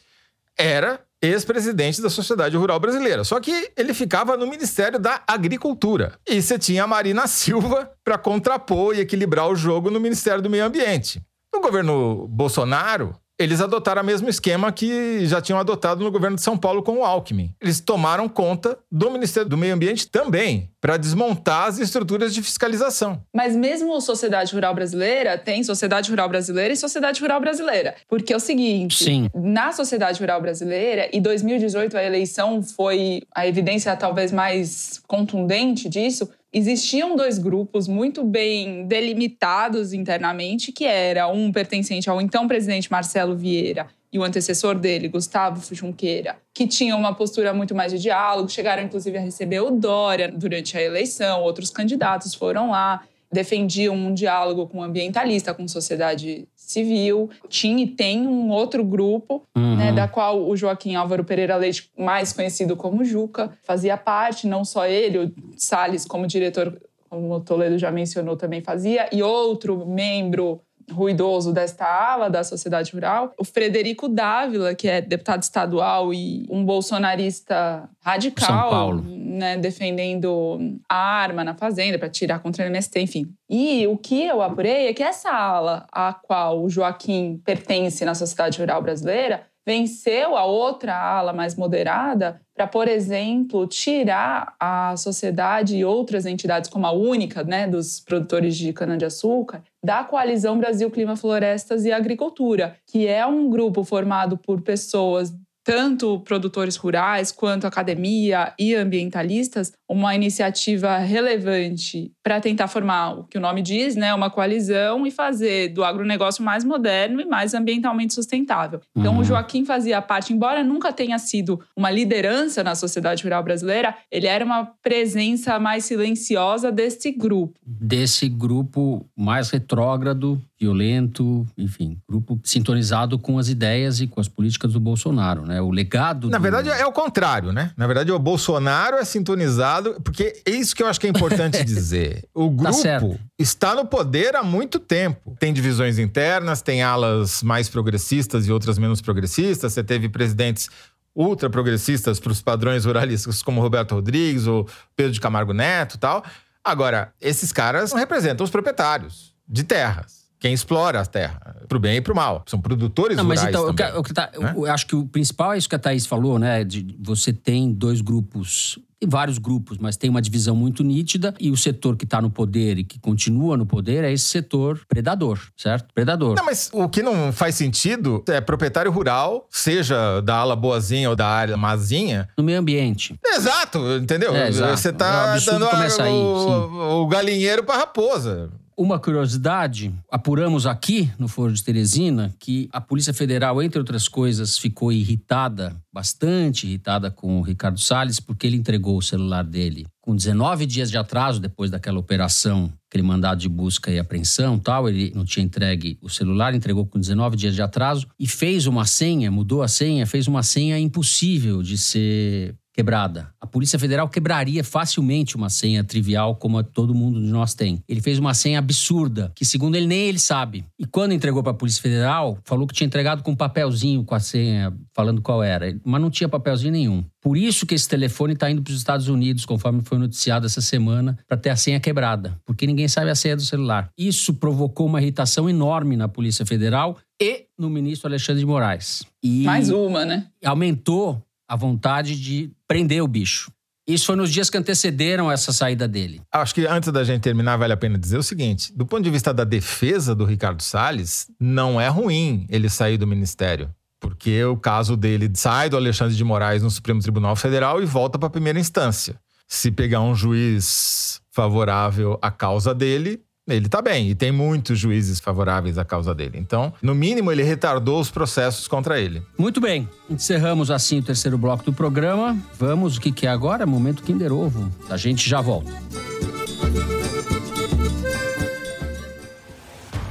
era 0.56 1.00
ex-presidente 1.22 2.02
da 2.02 2.10
Sociedade 2.10 2.56
Rural 2.56 2.80
Brasileira. 2.80 3.22
Só 3.22 3.38
que 3.38 3.70
ele 3.76 3.94
ficava 3.94 4.36
no 4.36 4.48
Ministério 4.48 4.98
da 4.98 5.22
Agricultura. 5.28 6.18
E 6.28 6.42
você 6.42 6.58
tinha 6.58 6.82
a 6.82 6.86
Marina 6.88 7.28
Silva 7.28 7.88
para 8.02 8.18
contrapor 8.18 8.96
e 8.96 9.00
equilibrar 9.00 9.48
o 9.48 9.54
jogo 9.54 9.90
no 9.90 10.00
Ministério 10.00 10.42
do 10.42 10.50
Meio 10.50 10.64
Ambiente. 10.64 11.22
No 11.58 11.62
governo 11.62 12.28
Bolsonaro, 12.28 13.16
eles 13.36 13.60
adotaram 13.60 14.00
o 14.00 14.04
mesmo 14.04 14.28
esquema 14.28 14.70
que 14.70 15.26
já 15.26 15.40
tinham 15.40 15.58
adotado 15.58 16.04
no 16.04 16.10
governo 16.10 16.36
de 16.36 16.42
São 16.42 16.56
Paulo 16.56 16.84
com 16.84 16.98
o 16.98 17.04
Alckmin. 17.04 17.52
Eles 17.60 17.80
tomaram 17.80 18.28
conta 18.28 18.78
do 18.90 19.10
Ministério 19.10 19.48
do 19.48 19.56
Meio 19.56 19.74
Ambiente 19.74 20.08
também, 20.08 20.70
para 20.80 20.96
desmontar 20.96 21.66
as 21.66 21.78
estruturas 21.78 22.32
de 22.32 22.42
fiscalização. 22.42 23.22
Mas 23.34 23.56
mesmo 23.56 23.94
a 23.96 24.00
Sociedade 24.00 24.54
Rural 24.54 24.72
Brasileira 24.72 25.36
tem 25.36 25.64
Sociedade 25.64 26.10
Rural 26.10 26.28
Brasileira 26.28 26.72
e 26.72 26.76
Sociedade 26.76 27.20
Rural 27.20 27.40
Brasileira. 27.40 27.96
Porque 28.08 28.32
é 28.32 28.36
o 28.36 28.40
seguinte, 28.40 29.02
Sim. 29.02 29.28
na 29.34 29.72
Sociedade 29.72 30.20
Rural 30.20 30.40
Brasileira, 30.40 31.08
e 31.12 31.20
2018 31.20 31.96
a 31.96 32.04
eleição 32.04 32.62
foi 32.62 33.22
a 33.34 33.46
evidência 33.46 33.94
talvez 33.96 34.30
mais 34.30 35.00
contundente 35.08 35.88
disso, 35.88 36.28
existiam 36.52 37.14
dois 37.14 37.38
grupos 37.38 37.86
muito 37.86 38.24
bem 38.24 38.86
delimitados 38.86 39.92
internamente, 39.92 40.72
que 40.72 40.84
era 40.84 41.28
um 41.28 41.52
pertencente 41.52 42.08
ao 42.08 42.20
então 42.20 42.48
presidente 42.48 42.90
Marcelo 42.90 43.36
Vieira 43.36 43.86
e 44.12 44.18
o 44.18 44.24
antecessor 44.24 44.74
dele, 44.74 45.08
Gustavo 45.08 45.62
Junqueira, 45.74 46.36
que 46.54 46.66
tinham 46.66 46.98
uma 46.98 47.14
postura 47.14 47.52
muito 47.52 47.74
mais 47.74 47.92
de 47.92 47.98
diálogo, 47.98 48.48
chegaram 48.48 48.82
inclusive 48.82 49.18
a 49.18 49.20
receber 49.20 49.60
o 49.60 49.70
Dória 49.70 50.32
durante 50.32 50.78
a 50.78 50.82
eleição, 50.82 51.42
outros 51.42 51.70
candidatos 51.70 52.34
foram 52.34 52.70
lá 52.70 53.02
defendiam 53.30 53.94
um 53.94 54.14
diálogo 54.14 54.66
com 54.66 54.82
ambientalista, 54.82 55.52
com 55.52 55.68
sociedade 55.68 56.48
civil. 56.70 57.30
Tinha 57.48 57.82
e 57.82 57.86
tem 57.86 58.26
um 58.26 58.50
outro 58.50 58.84
grupo, 58.84 59.42
uhum. 59.56 59.76
né, 59.76 59.92
da 59.92 60.06
qual 60.06 60.46
o 60.46 60.56
Joaquim 60.56 60.94
Álvaro 60.94 61.24
Pereira 61.24 61.56
Leite, 61.56 61.90
mais 61.96 62.32
conhecido 62.32 62.76
como 62.76 63.04
Juca, 63.04 63.56
fazia 63.64 63.96
parte, 63.96 64.46
não 64.46 64.64
só 64.64 64.86
ele, 64.86 65.18
o 65.18 65.32
Salles 65.56 66.04
como 66.04 66.26
diretor, 66.26 66.80
como 67.08 67.32
o 67.32 67.40
Toledo 67.40 67.78
já 67.78 67.90
mencionou, 67.90 68.36
também 68.36 68.60
fazia, 68.60 69.08
e 69.10 69.22
outro 69.22 69.86
membro 69.86 70.60
ruidoso 70.90 71.52
desta 71.52 71.84
ala 71.84 72.28
da 72.28 72.42
sociedade 72.42 72.92
rural, 72.92 73.32
o 73.38 73.44
Frederico 73.44 74.08
Dávila, 74.08 74.74
que 74.74 74.88
é 74.88 75.00
deputado 75.00 75.42
estadual 75.42 76.12
e 76.12 76.46
um 76.50 76.64
bolsonarista 76.64 77.88
radical, 78.00 78.94
né, 78.96 79.56
defendendo 79.56 80.58
a 80.88 80.96
arma 80.96 81.44
na 81.44 81.54
fazenda 81.54 81.98
para 81.98 82.08
tirar 82.08 82.40
contra 82.40 82.64
o 82.64 82.66
MST, 82.68 83.00
enfim. 83.00 83.32
E 83.48 83.86
o 83.86 83.96
que 83.96 84.24
eu 84.24 84.42
apurei 84.42 84.88
é 84.88 84.92
que 84.92 85.02
essa 85.02 85.30
ala 85.30 85.86
a 85.92 86.12
qual 86.12 86.62
o 86.62 86.68
Joaquim 86.68 87.40
pertence 87.44 88.04
na 88.04 88.14
sociedade 88.14 88.58
rural 88.58 88.82
brasileira 88.82 89.42
venceu 89.68 90.34
a 90.34 90.46
outra 90.46 90.96
ala 90.96 91.30
mais 91.30 91.54
moderada 91.54 92.40
para, 92.56 92.66
por 92.66 92.88
exemplo, 92.88 93.66
tirar 93.66 94.56
a 94.58 94.96
sociedade 94.96 95.76
e 95.76 95.84
outras 95.84 96.24
entidades, 96.24 96.70
como 96.70 96.86
a 96.86 96.90
única 96.90 97.44
né, 97.44 97.68
dos 97.68 98.00
produtores 98.00 98.56
de 98.56 98.72
cana-de-açúcar, 98.72 99.62
da 99.84 100.02
coalizão 100.04 100.56
Brasil 100.56 100.90
Clima 100.90 101.16
Florestas 101.16 101.84
e 101.84 101.92
Agricultura, 101.92 102.76
que 102.86 103.06
é 103.06 103.26
um 103.26 103.50
grupo 103.50 103.84
formado 103.84 104.38
por 104.38 104.62
pessoas 104.62 105.34
tanto 105.62 106.20
produtores 106.20 106.76
rurais 106.76 107.30
quanto 107.30 107.66
academia 107.66 108.54
e 108.58 108.74
ambientalistas 108.74 109.74
uma 109.88 110.14
iniciativa 110.14 110.98
relevante 110.98 112.12
para 112.22 112.40
tentar 112.40 112.68
formar 112.68 113.18
o 113.20 113.24
que 113.24 113.38
o 113.38 113.40
nome 113.40 113.62
diz, 113.62 113.96
né, 113.96 114.12
uma 114.12 114.28
coalizão 114.28 115.06
e 115.06 115.10
fazer 115.10 115.68
do 115.68 115.82
agronegócio 115.82 116.44
mais 116.44 116.62
moderno 116.62 117.20
e 117.20 117.24
mais 117.24 117.54
ambientalmente 117.54 118.12
sustentável. 118.12 118.80
Então, 118.94 119.14
uhum. 119.14 119.20
o 119.20 119.24
Joaquim 119.24 119.64
fazia 119.64 120.02
parte, 120.02 120.32
embora 120.32 120.62
nunca 120.62 120.92
tenha 120.92 121.18
sido 121.18 121.60
uma 121.74 121.90
liderança 121.90 122.62
na 122.62 122.74
sociedade 122.74 123.22
rural 123.24 123.42
brasileira, 123.42 123.94
ele 124.10 124.26
era 124.26 124.44
uma 124.44 124.66
presença 124.82 125.58
mais 125.58 125.84
silenciosa 125.84 126.70
desse 126.70 127.10
grupo. 127.10 127.58
Desse 127.64 128.28
grupo 128.28 129.08
mais 129.16 129.50
retrógrado 129.50 130.40
violento, 130.60 131.46
enfim, 131.56 131.98
grupo 132.08 132.38
sintonizado 132.42 133.18
com 133.18 133.38
as 133.38 133.48
ideias 133.48 134.00
e 134.00 134.08
com 134.08 134.20
as 134.20 134.26
políticas 134.26 134.72
do 134.72 134.80
Bolsonaro, 134.80 135.46
né? 135.46 135.60
O 135.60 135.70
legado. 135.70 136.28
Na 136.28 136.38
do... 136.38 136.42
verdade, 136.42 136.68
é 136.68 136.84
o 136.84 136.92
contrário, 136.92 137.52
né? 137.52 137.70
Na 137.76 137.86
verdade, 137.86 138.10
o 138.10 138.18
Bolsonaro 138.18 138.96
é 138.96 139.04
sintonizado, 139.04 139.77
porque 140.04 140.42
é 140.46 140.50
isso 140.50 140.74
que 140.74 140.82
eu 140.82 140.86
acho 140.86 141.00
que 141.00 141.06
é 141.06 141.10
importante 141.10 141.62
dizer. 141.64 142.28
O 142.34 142.48
tá 142.48 142.70
grupo 142.70 143.14
tá 143.14 143.24
está 143.38 143.74
no 143.74 143.84
poder 143.84 144.36
há 144.36 144.42
muito 144.42 144.78
tempo. 144.78 145.36
Tem 145.38 145.52
divisões 145.52 145.98
internas, 145.98 146.62
tem 146.62 146.82
alas 146.82 147.42
mais 147.42 147.68
progressistas 147.68 148.46
e 148.46 148.52
outras 148.52 148.78
menos 148.78 149.00
progressistas. 149.00 149.72
Você 149.72 149.82
teve 149.82 150.08
presidentes 150.08 150.68
ultra 151.14 151.50
progressistas 151.50 152.20
para 152.20 152.32
os 152.32 152.40
padrões 152.40 152.84
ruralistas, 152.84 153.42
como 153.42 153.60
Roberto 153.60 153.94
Rodrigues 153.94 154.46
ou 154.46 154.68
Pedro 154.94 155.12
de 155.12 155.20
Camargo 155.20 155.52
Neto 155.52 155.96
e 155.96 155.98
tal. 155.98 156.24
Agora, 156.62 157.12
esses 157.20 157.52
caras 157.52 157.92
representam 157.92 158.44
os 158.44 158.50
proprietários 158.50 159.34
de 159.48 159.64
terras 159.64 160.17
quem 160.38 160.52
explora 160.52 161.00
a 161.00 161.06
terra, 161.06 161.56
pro 161.68 161.78
bem 161.78 161.96
e 161.96 162.00
pro 162.00 162.14
mal. 162.14 162.42
São 162.46 162.60
produtores 162.60 163.16
Não, 163.16 163.24
mas 163.24 163.42
então, 163.42 163.74
também, 163.74 163.94
eu, 163.94 164.02
tá, 164.02 164.30
né? 164.38 164.54
eu, 164.56 164.66
acho 164.66 164.86
que 164.86 164.94
o 164.94 165.04
principal 165.06 165.52
é 165.52 165.58
isso 165.58 165.68
que 165.68 165.74
a 165.74 165.78
Thaís 165.78 166.06
falou, 166.06 166.38
né? 166.38 166.64
De, 166.64 166.96
você 167.00 167.32
tem 167.32 167.72
dois 167.72 168.00
grupos 168.00 168.78
tem 169.00 169.08
vários 169.08 169.38
grupos, 169.38 169.78
mas 169.78 169.96
tem 169.96 170.10
uma 170.10 170.20
divisão 170.20 170.56
muito 170.56 170.82
nítida 170.82 171.32
e 171.38 171.50
o 171.50 171.56
setor 171.56 171.96
que 171.96 172.04
está 172.04 172.20
no 172.20 172.30
poder 172.30 172.78
e 172.78 172.84
que 172.84 172.98
continua 172.98 173.56
no 173.56 173.64
poder 173.64 174.02
é 174.02 174.12
esse 174.12 174.24
setor 174.24 174.80
predador, 174.88 175.38
certo? 175.56 175.94
Predador. 175.94 176.34
Não, 176.34 176.44
mas 176.44 176.68
o 176.72 176.88
que 176.88 177.00
não 177.00 177.32
faz 177.32 177.54
sentido 177.54 178.24
é 178.28 178.40
proprietário 178.40 178.90
rural, 178.90 179.46
seja 179.50 180.20
da 180.20 180.36
ala 180.36 180.56
boazinha 180.56 181.10
ou 181.10 181.14
da 181.14 181.28
área 181.28 181.56
mazinha. 181.56 182.28
No 182.36 182.42
meio 182.42 182.58
ambiente. 182.58 183.14
Exato, 183.24 183.78
entendeu? 183.96 184.34
É, 184.34 184.48
exato. 184.48 184.76
Você 184.76 184.88
está 184.88 185.36
é 185.36 185.40
dando 185.40 185.66
a, 185.66 186.02
aí, 186.02 186.12
o, 186.12 187.02
o 187.02 187.06
galinheiro 187.06 187.62
para 187.62 187.78
raposa. 187.78 188.50
Uma 188.80 188.96
curiosidade, 189.00 189.92
apuramos 190.08 190.64
aqui 190.64 191.10
no 191.18 191.26
Foro 191.26 191.52
de 191.52 191.64
Teresina 191.64 192.32
que 192.38 192.68
a 192.72 192.80
Polícia 192.80 193.12
Federal, 193.12 193.60
entre 193.60 193.80
outras 193.80 194.06
coisas, 194.06 194.56
ficou 194.56 194.92
irritada, 194.92 195.74
bastante 195.92 196.64
irritada 196.64 197.10
com 197.10 197.40
o 197.40 197.42
Ricardo 197.42 197.80
Salles, 197.80 198.20
porque 198.20 198.46
ele 198.46 198.56
entregou 198.56 198.96
o 198.96 199.02
celular 199.02 199.42
dele 199.42 199.84
com 200.00 200.14
19 200.14 200.64
dias 200.64 200.92
de 200.92 200.96
atraso 200.96 201.40
depois 201.40 201.72
daquela 201.72 201.98
operação, 201.98 202.72
aquele 202.88 203.02
mandado 203.02 203.40
de 203.40 203.48
busca 203.48 203.90
e 203.90 203.98
apreensão 203.98 204.60
tal, 204.60 204.88
ele 204.88 205.12
não 205.12 205.24
tinha 205.24 205.44
entregue 205.44 205.98
o 206.00 206.08
celular, 206.08 206.54
entregou 206.54 206.86
com 206.86 207.00
19 207.00 207.36
dias 207.36 207.56
de 207.56 207.60
atraso 207.60 208.06
e 208.16 208.28
fez 208.28 208.68
uma 208.68 208.86
senha, 208.86 209.28
mudou 209.28 209.60
a 209.60 209.66
senha, 209.66 210.06
fez 210.06 210.28
uma 210.28 210.44
senha 210.44 210.78
impossível 210.78 211.64
de 211.64 211.76
ser 211.76 212.54
quebrada. 212.78 213.28
A 213.40 213.46
Polícia 213.46 213.76
Federal 213.76 214.08
quebraria 214.08 214.62
facilmente 214.62 215.34
uma 215.34 215.50
senha 215.50 215.82
trivial 215.82 216.36
como 216.36 216.62
todo 216.62 216.94
mundo 216.94 217.20
de 217.20 217.26
nós 217.26 217.52
tem. 217.52 217.82
Ele 217.88 218.00
fez 218.00 218.20
uma 218.20 218.32
senha 218.34 218.60
absurda, 218.60 219.32
que 219.34 219.44
segundo 219.44 219.74
ele 219.74 219.88
nem 219.88 220.02
ele 220.02 220.20
sabe. 220.20 220.64
E 220.78 220.86
quando 220.86 221.10
entregou 221.10 221.42
para 221.42 221.50
a 221.50 221.54
Polícia 221.56 221.82
Federal, 221.82 222.38
falou 222.44 222.68
que 222.68 222.74
tinha 222.74 222.86
entregado 222.86 223.24
com 223.24 223.32
um 223.32 223.36
papelzinho 223.36 224.04
com 224.04 224.14
a 224.14 224.20
senha, 224.20 224.72
falando 224.94 225.20
qual 225.20 225.42
era, 225.42 225.76
mas 225.84 226.00
não 226.00 226.08
tinha 226.08 226.28
papelzinho 226.28 226.70
nenhum. 226.70 227.04
Por 227.20 227.36
isso 227.36 227.66
que 227.66 227.74
esse 227.74 227.88
telefone 227.88 228.34
está 228.34 228.48
indo 228.48 228.62
para 228.62 228.70
os 228.70 228.78
Estados 228.78 229.08
Unidos, 229.08 229.44
conforme 229.44 229.82
foi 229.82 229.98
noticiado 229.98 230.46
essa 230.46 230.60
semana, 230.60 231.18
para 231.26 231.36
ter 231.36 231.50
a 231.50 231.56
senha 231.56 231.80
quebrada, 231.80 232.40
porque 232.46 232.64
ninguém 232.64 232.86
sabe 232.86 233.10
a 233.10 233.16
senha 233.16 233.34
do 233.34 233.42
celular. 233.42 233.90
Isso 233.98 234.34
provocou 234.34 234.86
uma 234.86 235.02
irritação 235.02 235.50
enorme 235.50 235.96
na 235.96 236.06
Polícia 236.06 236.46
Federal 236.46 236.96
e 237.20 237.46
no 237.58 237.68
ministro 237.68 238.08
Alexandre 238.08 238.38
de 238.38 238.46
Moraes. 238.46 239.02
E 239.20 239.42
Mais 239.42 239.68
uma, 239.68 240.04
né? 240.04 240.26
Aumentou 240.44 241.20
a 241.48 241.56
vontade 241.56 242.20
de 242.20 242.52
prender 242.68 243.02
o 243.02 243.08
bicho. 243.08 243.50
Isso 243.88 244.04
foi 244.04 244.16
nos 244.16 244.30
dias 244.30 244.50
que 244.50 244.58
antecederam 244.58 245.32
essa 245.32 245.50
saída 245.50 245.88
dele. 245.88 246.20
Acho 246.30 246.54
que 246.54 246.66
antes 246.66 246.92
da 246.92 247.02
gente 247.02 247.22
terminar, 247.22 247.56
vale 247.56 247.72
a 247.72 247.76
pena 247.76 247.98
dizer 247.98 248.18
o 248.18 248.22
seguinte: 248.22 248.70
do 248.76 248.84
ponto 248.84 249.02
de 249.02 249.10
vista 249.10 249.32
da 249.32 249.44
defesa 249.44 250.14
do 250.14 250.26
Ricardo 250.26 250.62
Salles, 250.62 251.26
não 251.40 251.80
é 251.80 251.88
ruim 251.88 252.46
ele 252.50 252.68
sair 252.68 252.98
do 252.98 253.06
ministério. 253.06 253.74
Porque 253.98 254.44
o 254.44 254.58
caso 254.58 254.94
dele 254.96 255.30
sai 255.34 255.70
do 255.70 255.76
Alexandre 255.76 256.14
de 256.14 256.22
Moraes 256.22 256.62
no 256.62 256.70
Supremo 256.70 257.00
Tribunal 257.00 257.34
Federal 257.34 257.82
e 257.82 257.86
volta 257.86 258.18
para 258.18 258.28
a 258.28 258.30
primeira 258.30 258.60
instância. 258.60 259.18
Se 259.48 259.72
pegar 259.72 260.02
um 260.02 260.14
juiz 260.14 261.20
favorável 261.32 262.18
à 262.20 262.30
causa 262.30 262.74
dele, 262.74 263.22
ele 263.48 263.66
está 263.66 263.80
bem 263.80 264.10
e 264.10 264.14
tem 264.14 264.30
muitos 264.30 264.78
juízes 264.78 265.20
favoráveis 265.20 265.78
à 265.78 265.84
causa 265.84 266.14
dele. 266.14 266.38
Então, 266.38 266.72
no 266.82 266.94
mínimo, 266.94 267.32
ele 267.32 267.42
retardou 267.42 268.00
os 268.00 268.10
processos 268.10 268.68
contra 268.68 269.00
ele. 269.00 269.22
Muito 269.36 269.60
bem. 269.60 269.88
Encerramos 270.08 270.70
assim 270.70 270.98
o 270.98 271.02
terceiro 271.02 271.38
bloco 271.38 271.64
do 271.64 271.72
programa. 271.72 272.36
Vamos, 272.58 272.96
o 272.96 273.00
que, 273.00 273.12
que 273.12 273.26
é 273.26 273.30
agora? 273.30 273.66
Momento 273.66 274.02
Kinder 274.02 274.32
Ovo. 274.32 274.70
A 274.88 274.96
gente 274.96 275.28
já 275.28 275.40
volta. 275.40 275.72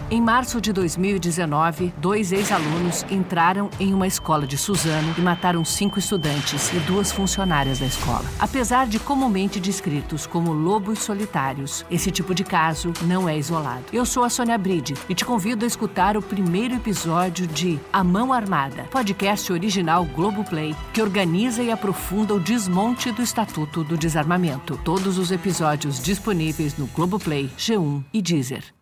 Em 0.10 0.22
março 0.22 0.62
de 0.62 0.72
2019, 0.72 1.93
dois 1.97 2.32
ex-alunos 2.32 3.05
entraram 3.12 3.70
em 3.78 3.93
uma 3.93 4.08
escola 4.08 4.47
de 4.47 4.58
Suzano 4.58 5.14
e 5.18 5.22
mataram 5.22 5.66
cinco 5.66 5.99
estudantes 5.99 6.72
e 6.72 6.80
duas 6.80 7.12
funcionárias 7.12 7.80
da 7.80 7.88
escola. 7.88 8.24
Apesar 8.39 8.88
de 8.88 8.99
comumente 8.99 9.60
descritos 9.60 10.26
como 10.26 10.53
lobos 10.53 10.99
solitários, 10.99 11.86
esse 11.91 12.10
tipo 12.10 12.34
de 12.34 12.45
caso 12.45 12.93
não 13.01 13.28
é 13.28 13.38
isolado. 13.38 13.84
Eu 13.91 14.05
sou 14.05 14.24
a 14.24 14.30
Sônia 14.30 14.58
Bride 14.58 14.93
e 15.10 15.14
te 15.14 15.26
convido 15.26 15.66
a 15.66 15.68
escutar 15.68 16.16
o 16.16 16.22
primeiro 16.22 16.76
episódio 16.76 17.45
de 17.45 17.78
A 17.91 18.01
Mão 18.01 18.32
Armada, 18.32 18.84
podcast 18.84 19.51
original 19.51 20.05
Globoplay, 20.05 20.74
que 20.93 21.01
organiza 21.01 21.62
e 21.62 21.70
aprofunda 21.70 22.34
o 22.34 22.39
desmonte 22.39 23.12
do 23.12 23.22
Estatuto 23.22 23.84
do 23.84 23.97
Desarmamento. 23.97 24.80
Todos 24.86 25.18
os 25.18 25.32
episódios 25.32 26.01
disponíveis 26.01 26.78
no 26.78 26.88
Globoplay, 26.88 27.51
G1 27.58 28.05
e 28.14 28.22
Deezer. 28.22 28.76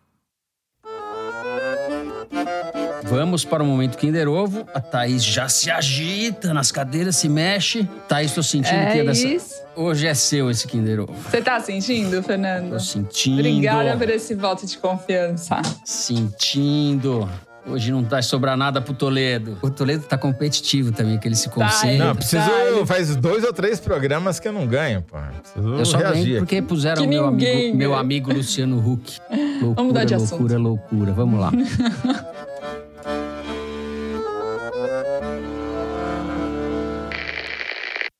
Vamos 3.08 3.44
para 3.44 3.62
o 3.62 3.66
momento 3.66 3.96
Kinder 3.96 4.28
Ovo. 4.28 4.66
A 4.74 4.80
Thaís 4.80 5.24
já 5.24 5.48
se 5.48 5.70
agita 5.70 6.52
nas 6.52 6.72
cadeiras, 6.72 7.16
se 7.16 7.28
mexe. 7.28 7.88
Thaís, 8.08 8.32
tô 8.32 8.42
sentindo 8.42 8.74
é 8.74 8.92
que 8.92 8.98
é 8.98 9.04
dessa... 9.04 9.26
Isso. 9.28 9.54
Hoje 9.76 10.06
é 10.06 10.14
seu 10.14 10.50
esse 10.50 10.66
Kinder 10.66 11.00
Ovo. 11.00 11.14
Você 11.30 11.40
tá 11.40 11.60
sentindo, 11.60 12.20
Fernando? 12.22 12.70
Tô 12.70 12.80
sentindo. 12.80 13.38
Obrigada 13.38 13.96
por 13.96 14.08
esse 14.10 14.34
voto 14.34 14.66
de 14.66 14.76
confiança. 14.78 15.62
Sentindo. 15.84 17.28
Hoje 17.68 17.92
não 17.92 18.02
vai 18.02 18.22
sobrar 18.22 18.56
nada 18.56 18.80
pro 18.80 18.94
Toledo. 18.94 19.58
O 19.60 19.70
Toledo 19.70 20.04
tá 20.04 20.16
competitivo 20.16 20.92
também, 20.92 21.18
que 21.18 21.28
ele 21.28 21.34
se 21.34 21.48
concentra. 21.48 22.06
Não, 22.06 22.14
preciso. 22.16 22.44
Tá, 22.44 22.86
faz 22.86 23.14
dois 23.16 23.44
ou 23.44 23.52
três 23.52 23.78
programas 23.78 24.40
que 24.40 24.48
eu 24.48 24.52
não 24.52 24.66
ganho, 24.66 25.02
pô. 25.02 25.16
Preciso 25.42 25.74
eu 25.74 25.84
só 25.84 25.98
ganho 25.98 26.38
porque 26.38 26.62
puseram 26.62 27.04
o 27.04 27.08
meu 27.08 27.26
amigo, 27.26 27.76
meu 27.76 27.94
amigo 27.94 28.32
Luciano 28.32 28.78
Huck. 28.78 29.18
Loucura, 29.30 29.74
Vamos 29.74 29.86
mudar 29.86 30.04
de 30.04 30.14
loucura, 30.14 30.54
assunto. 30.54 30.58
loucura. 30.58 31.12
Vamos 31.12 31.40
lá. 31.40 31.52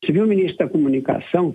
Você 0.07 0.13
viu 0.13 0.25
o 0.25 0.29
ministro 0.29 0.59
da 0.59 0.69
Comunicação 0.69 1.53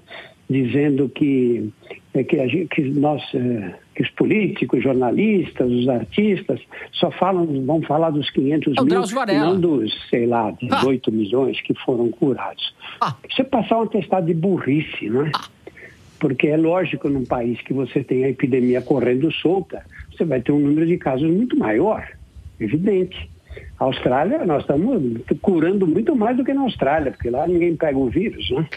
dizendo 0.49 1.07
que, 1.07 1.71
é, 2.13 2.23
que, 2.23 2.35
gente, 2.49 2.67
que 2.67 2.81
nós, 2.81 3.23
é, 3.33 3.73
que 3.95 4.03
os 4.03 4.09
políticos, 4.09 4.83
jornalistas, 4.83 5.71
os 5.71 5.87
artistas 5.87 6.59
só 6.91 7.09
falam, 7.11 7.45
vão 7.65 7.81
falar 7.81 8.09
dos 8.09 8.29
500 8.29 8.73
é 8.77 8.81
mil, 8.81 8.95
não 9.45 9.59
dos, 9.59 10.09
sei 10.09 10.25
lá, 10.25 10.51
18 10.51 11.09
ah. 11.09 11.13
milhões 11.13 11.61
que 11.61 11.73
foram 11.85 12.11
curados. 12.11 12.75
Ah. 12.99 13.15
Isso 13.29 13.41
é 13.41 13.45
passar 13.45 13.79
um 13.79 13.83
atestado 13.83 14.27
de 14.27 14.33
burrice, 14.33 15.09
não 15.09 15.25
é? 15.25 15.31
Ah. 15.33 15.45
Porque 16.19 16.47
é 16.47 16.57
lógico, 16.57 17.07
num 17.07 17.25
país 17.25 17.59
que 17.61 17.73
você 17.73 18.03
tem 18.03 18.25
a 18.25 18.29
epidemia 18.29 18.81
correndo 18.81 19.31
solta, 19.31 19.83
você 20.11 20.25
vai 20.25 20.41
ter 20.41 20.51
um 20.51 20.59
número 20.59 20.85
de 20.85 20.97
casos 20.97 21.27
muito 21.31 21.57
maior, 21.57 22.05
evidente. 22.59 23.29
A 23.79 23.85
Austrália, 23.85 24.45
nós 24.45 24.61
estamos 24.61 25.21
curando 25.41 25.87
muito 25.87 26.15
mais 26.15 26.37
do 26.37 26.43
que 26.43 26.53
na 26.53 26.61
Austrália, 26.61 27.11
porque 27.11 27.29
lá 27.29 27.47
ninguém 27.47 27.75
pega 27.75 27.97
o 27.97 28.09
vírus, 28.09 28.49
né? 28.51 28.67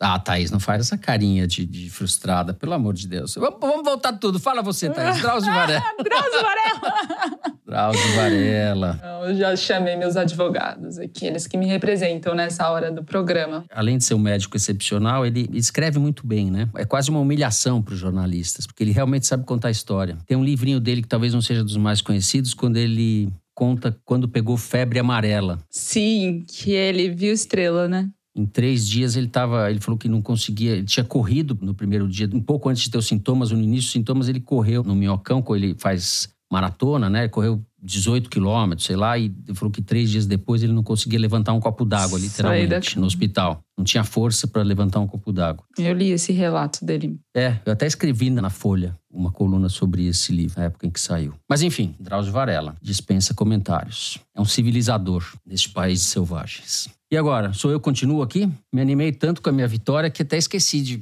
Ah, 0.00 0.16
Thaís, 0.16 0.50
não 0.52 0.60
faz 0.60 0.82
essa 0.82 0.96
carinha 0.96 1.44
de, 1.44 1.66
de 1.66 1.90
frustrada, 1.90 2.54
pelo 2.54 2.72
amor 2.72 2.94
de 2.94 3.08
Deus. 3.08 3.34
Vamos, 3.34 3.58
vamos, 3.60 3.84
voltar 3.84 4.12
tudo. 4.12 4.38
Fala 4.38 4.62
você, 4.62 4.88
Thaís. 4.88 5.20
Drauzio 5.20 5.52
Varela. 5.52 5.82
Drauzio 6.02 6.42
Varela. 6.42 7.38
Drauzio 7.66 8.14
Varela. 8.14 9.00
Eu 9.26 9.34
já 9.34 9.56
chamei 9.56 9.96
meus 9.96 10.16
advogados 10.16 10.98
aqui, 10.98 11.26
eles 11.26 11.48
que 11.48 11.58
me 11.58 11.66
representam 11.66 12.32
nessa 12.32 12.70
hora 12.70 12.92
do 12.92 13.02
programa. 13.02 13.64
Além 13.70 13.98
de 13.98 14.04
ser 14.04 14.14
um 14.14 14.20
médico 14.20 14.56
excepcional, 14.56 15.26
ele 15.26 15.50
escreve 15.52 15.98
muito 15.98 16.24
bem, 16.24 16.48
né? 16.48 16.68
É 16.76 16.84
quase 16.84 17.10
uma 17.10 17.18
humilhação 17.18 17.82
para 17.82 17.92
os 17.92 17.98
jornalistas, 17.98 18.68
porque 18.68 18.84
ele 18.84 18.92
realmente 18.92 19.26
sabe 19.26 19.44
contar 19.44 19.66
a 19.66 19.72
história. 19.72 20.16
Tem 20.26 20.36
um 20.36 20.44
livrinho 20.44 20.78
dele 20.78 21.02
que 21.02 21.08
talvez 21.08 21.34
não 21.34 21.42
seja 21.42 21.64
dos 21.64 21.76
mais 21.76 22.00
conhecidos, 22.00 22.54
quando 22.54 22.76
ele 22.76 23.28
conta 23.58 23.98
quando 24.04 24.28
pegou 24.28 24.56
febre 24.56 25.00
amarela. 25.00 25.58
Sim, 25.68 26.44
que 26.46 26.70
ele 26.70 27.10
viu 27.10 27.32
estrela, 27.32 27.88
né? 27.88 28.08
Em 28.36 28.46
três 28.46 28.86
dias 28.86 29.16
ele 29.16 29.26
tava. 29.26 29.68
Ele 29.68 29.80
falou 29.80 29.98
que 29.98 30.08
não 30.08 30.22
conseguia. 30.22 30.76
Ele 30.76 30.86
tinha 30.86 31.02
corrido 31.02 31.58
no 31.60 31.74
primeiro 31.74 32.06
dia, 32.08 32.30
um 32.32 32.40
pouco 32.40 32.68
antes 32.68 32.84
de 32.84 32.90
ter 32.92 32.98
os 32.98 33.08
sintomas, 33.08 33.50
no 33.50 33.58
início 33.58 33.86
dos 33.86 33.90
sintomas, 33.90 34.28
ele 34.28 34.38
correu 34.38 34.84
no 34.84 34.94
minhocão, 34.94 35.44
ele 35.56 35.74
faz 35.76 36.28
maratona, 36.52 37.10
né? 37.10 37.22
Ele 37.22 37.30
correu 37.30 37.60
18 37.82 38.28
quilômetros, 38.28 38.86
sei 38.86 38.96
lá, 38.96 39.16
e 39.16 39.26
ele 39.46 39.54
falou 39.54 39.70
que 39.70 39.80
três 39.80 40.10
dias 40.10 40.26
depois 40.26 40.62
ele 40.62 40.72
não 40.72 40.82
conseguia 40.82 41.18
levantar 41.18 41.52
um 41.52 41.60
copo 41.60 41.84
d'água, 41.84 42.18
literalmente, 42.18 42.98
no 42.98 43.06
hospital. 43.06 43.60
Não 43.76 43.84
tinha 43.84 44.02
força 44.02 44.46
para 44.46 44.62
levantar 44.62 44.98
um 45.00 45.06
copo 45.06 45.32
d'água. 45.32 45.64
Eu 45.78 45.94
li 45.94 46.10
esse 46.10 46.32
relato 46.32 46.84
dele. 46.84 47.18
É, 47.34 47.58
eu 47.64 47.72
até 47.72 47.86
escrevi 47.86 48.30
na 48.30 48.50
Folha 48.50 48.98
uma 49.10 49.30
coluna 49.30 49.68
sobre 49.68 50.06
esse 50.06 50.32
livro, 50.32 50.58
na 50.58 50.66
época 50.66 50.86
em 50.86 50.90
que 50.90 51.00
saiu. 51.00 51.34
Mas 51.48 51.62
enfim, 51.62 51.94
Drauzio 51.98 52.32
Varela 52.32 52.74
dispensa 52.82 53.32
comentários. 53.32 54.18
É 54.34 54.40
um 54.40 54.44
civilizador 54.44 55.24
neste 55.46 55.70
país 55.70 56.00
de 56.00 56.06
selvagens. 56.06 56.88
E 57.10 57.16
agora, 57.16 57.54
sou 57.54 57.70
eu 57.70 57.80
continuo 57.80 58.20
aqui? 58.20 58.50
Me 58.72 58.82
animei 58.82 59.12
tanto 59.12 59.40
com 59.40 59.48
a 59.48 59.52
minha 59.52 59.66
vitória 59.66 60.10
que 60.10 60.22
até 60.22 60.36
esqueci 60.36 60.82
de 60.82 60.98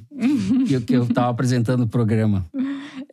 que, 0.67 0.81
que 0.87 0.93
eu 0.95 1.05
estava 1.05 1.31
apresentando 1.31 1.83
o 1.83 1.89
programa. 1.89 2.47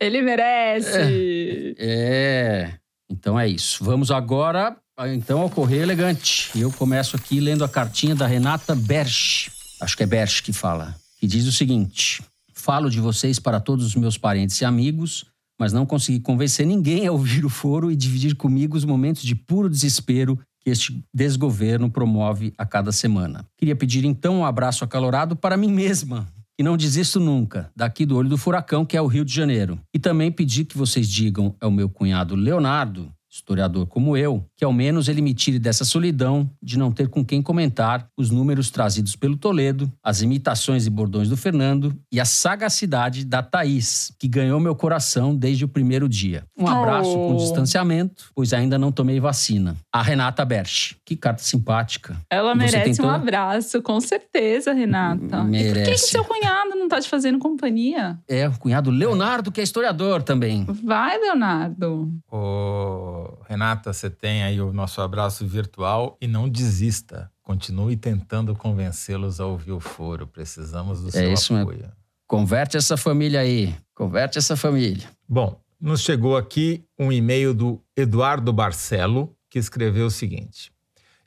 Ele 0.00 0.22
merece! 0.22 1.74
É. 1.78 2.70
é. 2.70 2.74
Então 3.08 3.38
é 3.38 3.48
isso. 3.48 3.84
Vamos 3.84 4.10
agora 4.10 4.76
então 5.08 5.40
ao 5.40 5.50
Correio 5.50 5.82
Elegante. 5.82 6.50
Eu 6.58 6.70
começo 6.72 7.16
aqui 7.16 7.40
lendo 7.40 7.64
a 7.64 7.68
cartinha 7.68 8.14
da 8.14 8.26
Renata 8.26 8.74
Berch. 8.74 9.50
Acho 9.80 9.96
que 9.96 10.02
é 10.02 10.06
Berch 10.06 10.42
que 10.42 10.52
fala. 10.52 10.94
Que 11.18 11.26
diz 11.26 11.46
o 11.46 11.52
seguinte: 11.52 12.22
Falo 12.52 12.88
de 12.88 13.00
vocês 13.00 13.38
para 13.38 13.60
todos 13.60 13.84
os 13.84 13.94
meus 13.94 14.16
parentes 14.16 14.60
e 14.60 14.64
amigos, 14.64 15.24
mas 15.58 15.72
não 15.72 15.84
consegui 15.84 16.20
convencer 16.20 16.66
ninguém 16.66 17.06
a 17.06 17.12
ouvir 17.12 17.44
o 17.44 17.50
foro 17.50 17.90
e 17.90 17.96
dividir 17.96 18.36
comigo 18.36 18.76
os 18.76 18.84
momentos 18.84 19.22
de 19.22 19.34
puro 19.34 19.68
desespero 19.68 20.38
que 20.60 20.70
este 20.70 21.04
desgoverno 21.12 21.90
promove 21.90 22.54
a 22.56 22.64
cada 22.64 22.90
semana. 22.90 23.44
Queria 23.58 23.76
pedir 23.76 24.04
então 24.04 24.38
um 24.38 24.44
abraço 24.46 24.82
acalorado 24.82 25.36
para 25.36 25.56
mim 25.56 25.70
mesma, 25.70 26.26
e 26.58 26.62
não 26.62 26.76
desisto 26.76 27.18
nunca, 27.18 27.70
daqui 27.74 28.06
do 28.06 28.16
olho 28.16 28.28
do 28.28 28.38
furacão, 28.38 28.84
que 28.84 28.96
é 28.96 29.02
o 29.02 29.06
Rio 29.06 29.24
de 29.24 29.34
Janeiro. 29.34 29.78
E 29.92 29.98
também 29.98 30.30
pedir 30.30 30.64
que 30.64 30.78
vocês 30.78 31.08
digam 31.08 31.54
ao 31.60 31.70
meu 31.70 31.88
cunhado 31.88 32.34
Leonardo 32.34 33.12
historiador 33.34 33.86
como 33.86 34.16
eu, 34.16 34.46
que 34.64 34.66
ao 34.66 34.72
menos 34.72 35.08
ele 35.08 35.20
me 35.20 35.34
tire 35.34 35.58
dessa 35.58 35.84
solidão 35.84 36.50
de 36.62 36.78
não 36.78 36.90
ter 36.90 37.08
com 37.08 37.22
quem 37.22 37.42
comentar 37.42 38.08
os 38.16 38.30
números 38.30 38.70
trazidos 38.70 39.14
pelo 39.14 39.36
Toledo, 39.36 39.92
as 40.02 40.22
imitações 40.22 40.86
e 40.86 40.90
bordões 40.90 41.28
do 41.28 41.36
Fernando 41.36 41.94
e 42.10 42.18
a 42.18 42.24
sagacidade 42.24 43.26
da 43.26 43.42
Thaís, 43.42 44.10
que 44.18 44.26
ganhou 44.26 44.58
meu 44.58 44.74
coração 44.74 45.36
desde 45.36 45.66
o 45.66 45.68
primeiro 45.68 46.08
dia. 46.08 46.44
Um 46.56 46.66
abraço 46.66 47.10
oh. 47.10 47.28
com 47.28 47.36
distanciamento, 47.36 48.30
pois 48.34 48.54
ainda 48.54 48.78
não 48.78 48.90
tomei 48.90 49.20
vacina. 49.20 49.76
A 49.92 50.00
Renata 50.00 50.42
Berch. 50.46 50.96
Que 51.04 51.14
carta 51.14 51.42
simpática. 51.42 52.16
Ela 52.30 52.54
merece 52.54 52.84
tentou... 52.84 53.04
um 53.04 53.10
abraço, 53.10 53.82
com 53.82 54.00
certeza, 54.00 54.72
Renata. 54.72 55.44
Merece. 55.44 55.68
E 55.68 55.74
por 55.74 55.82
que, 55.84 55.90
que 55.90 55.98
seu 55.98 56.24
cunhado 56.24 56.70
não 56.70 56.88
tá 56.88 56.98
te 57.02 57.08
fazendo 57.10 57.38
companhia? 57.38 58.18
É, 58.26 58.48
o 58.48 58.58
cunhado 58.58 58.90
Leonardo, 58.90 59.52
que 59.52 59.60
é 59.60 59.62
historiador 59.62 60.22
também. 60.22 60.64
Vai, 60.82 61.18
Leonardo. 61.18 62.10
Oh. 62.32 63.28
Renata, 63.54 63.92
você 63.92 64.10
tem 64.10 64.42
aí 64.42 64.60
o 64.60 64.72
nosso 64.72 65.00
abraço 65.00 65.46
virtual 65.46 66.18
e 66.20 66.26
não 66.26 66.48
desista. 66.48 67.30
Continue 67.40 67.96
tentando 67.96 68.52
convencê-los 68.52 69.40
a 69.40 69.46
ouvir 69.46 69.70
o 69.70 69.78
foro. 69.78 70.26
Precisamos 70.26 71.00
do 71.00 71.08
é 71.08 71.12
seu 71.12 71.32
isso 71.32 71.54
apoio. 71.54 71.78
Mesmo. 71.78 71.92
Converte 72.26 72.76
essa 72.76 72.96
família 72.96 73.38
aí. 73.38 73.72
Converte 73.94 74.38
essa 74.38 74.56
família. 74.56 75.08
Bom, 75.28 75.60
nos 75.80 76.00
chegou 76.00 76.36
aqui 76.36 76.84
um 76.98 77.12
e-mail 77.12 77.54
do 77.54 77.80
Eduardo 77.96 78.52
Barcelo, 78.52 79.32
que 79.48 79.60
escreveu 79.60 80.06
o 80.06 80.10
seguinte: 80.10 80.72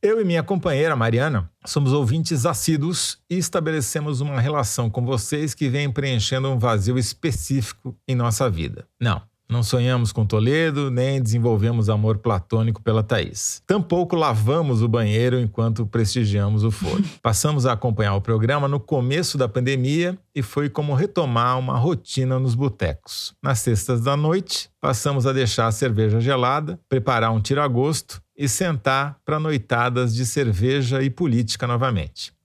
Eu 0.01 0.19
e 0.19 0.25
minha 0.25 0.43
companheira 0.43 0.97
Mariana 0.97 1.49
somos 1.65 1.93
ouvintes 1.93 2.45
assíduos 2.45 3.19
e 3.29 3.37
estabelecemos 3.37 4.19
uma 4.19 4.41
relação 4.41 4.89
com 4.89 5.05
vocês 5.05 5.53
que 5.53 5.69
vem 5.69 5.89
preenchendo 5.89 6.49
um 6.49 6.59
vazio 6.59 6.99
específico 6.99 7.97
em 8.05 8.15
nossa 8.15 8.49
vida. 8.49 8.85
Não, 8.99 9.21
não 9.49 9.63
sonhamos 9.63 10.11
com 10.11 10.25
Toledo, 10.25 10.91
nem 10.91 11.21
desenvolvemos 11.21 11.89
amor 11.89 12.17
platônico 12.17 12.81
pela 12.81 13.01
Thaís. 13.01 13.61
Tampouco 13.65 14.15
lavamos 14.15 14.81
o 14.81 14.87
banheiro 14.87 15.39
enquanto 15.39 15.85
prestigiamos 15.85 16.63
o 16.63 16.71
foro. 16.71 17.03
Passamos 17.23 17.65
a 17.65 17.73
acompanhar 17.73 18.15
o 18.15 18.21
programa 18.21 18.67
no 18.67 18.79
começo 18.79 19.37
da 19.37 19.47
pandemia 19.47 20.17
e 20.35 20.41
foi 20.41 20.69
como 20.69 20.93
retomar 20.93 21.57
uma 21.57 21.77
rotina 21.77 22.37
nos 22.37 22.55
botecos. 22.55 23.33
Nas 23.41 23.59
sextas 23.59 24.01
da 24.01 24.17
noite, 24.17 24.69
passamos 24.79 25.25
a 25.25 25.33
deixar 25.33 25.67
a 25.67 25.71
cerveja 25.71 26.19
gelada, 26.19 26.79
preparar 26.87 27.31
um 27.31 27.41
tiragosto 27.41 28.21
e 28.37 28.47
sentar 28.47 29.17
para 29.25 29.39
noitadas 29.39 30.13
de 30.13 30.25
cerveja 30.25 31.01
e 31.01 31.09
política 31.09 31.65
novamente. 31.65 32.36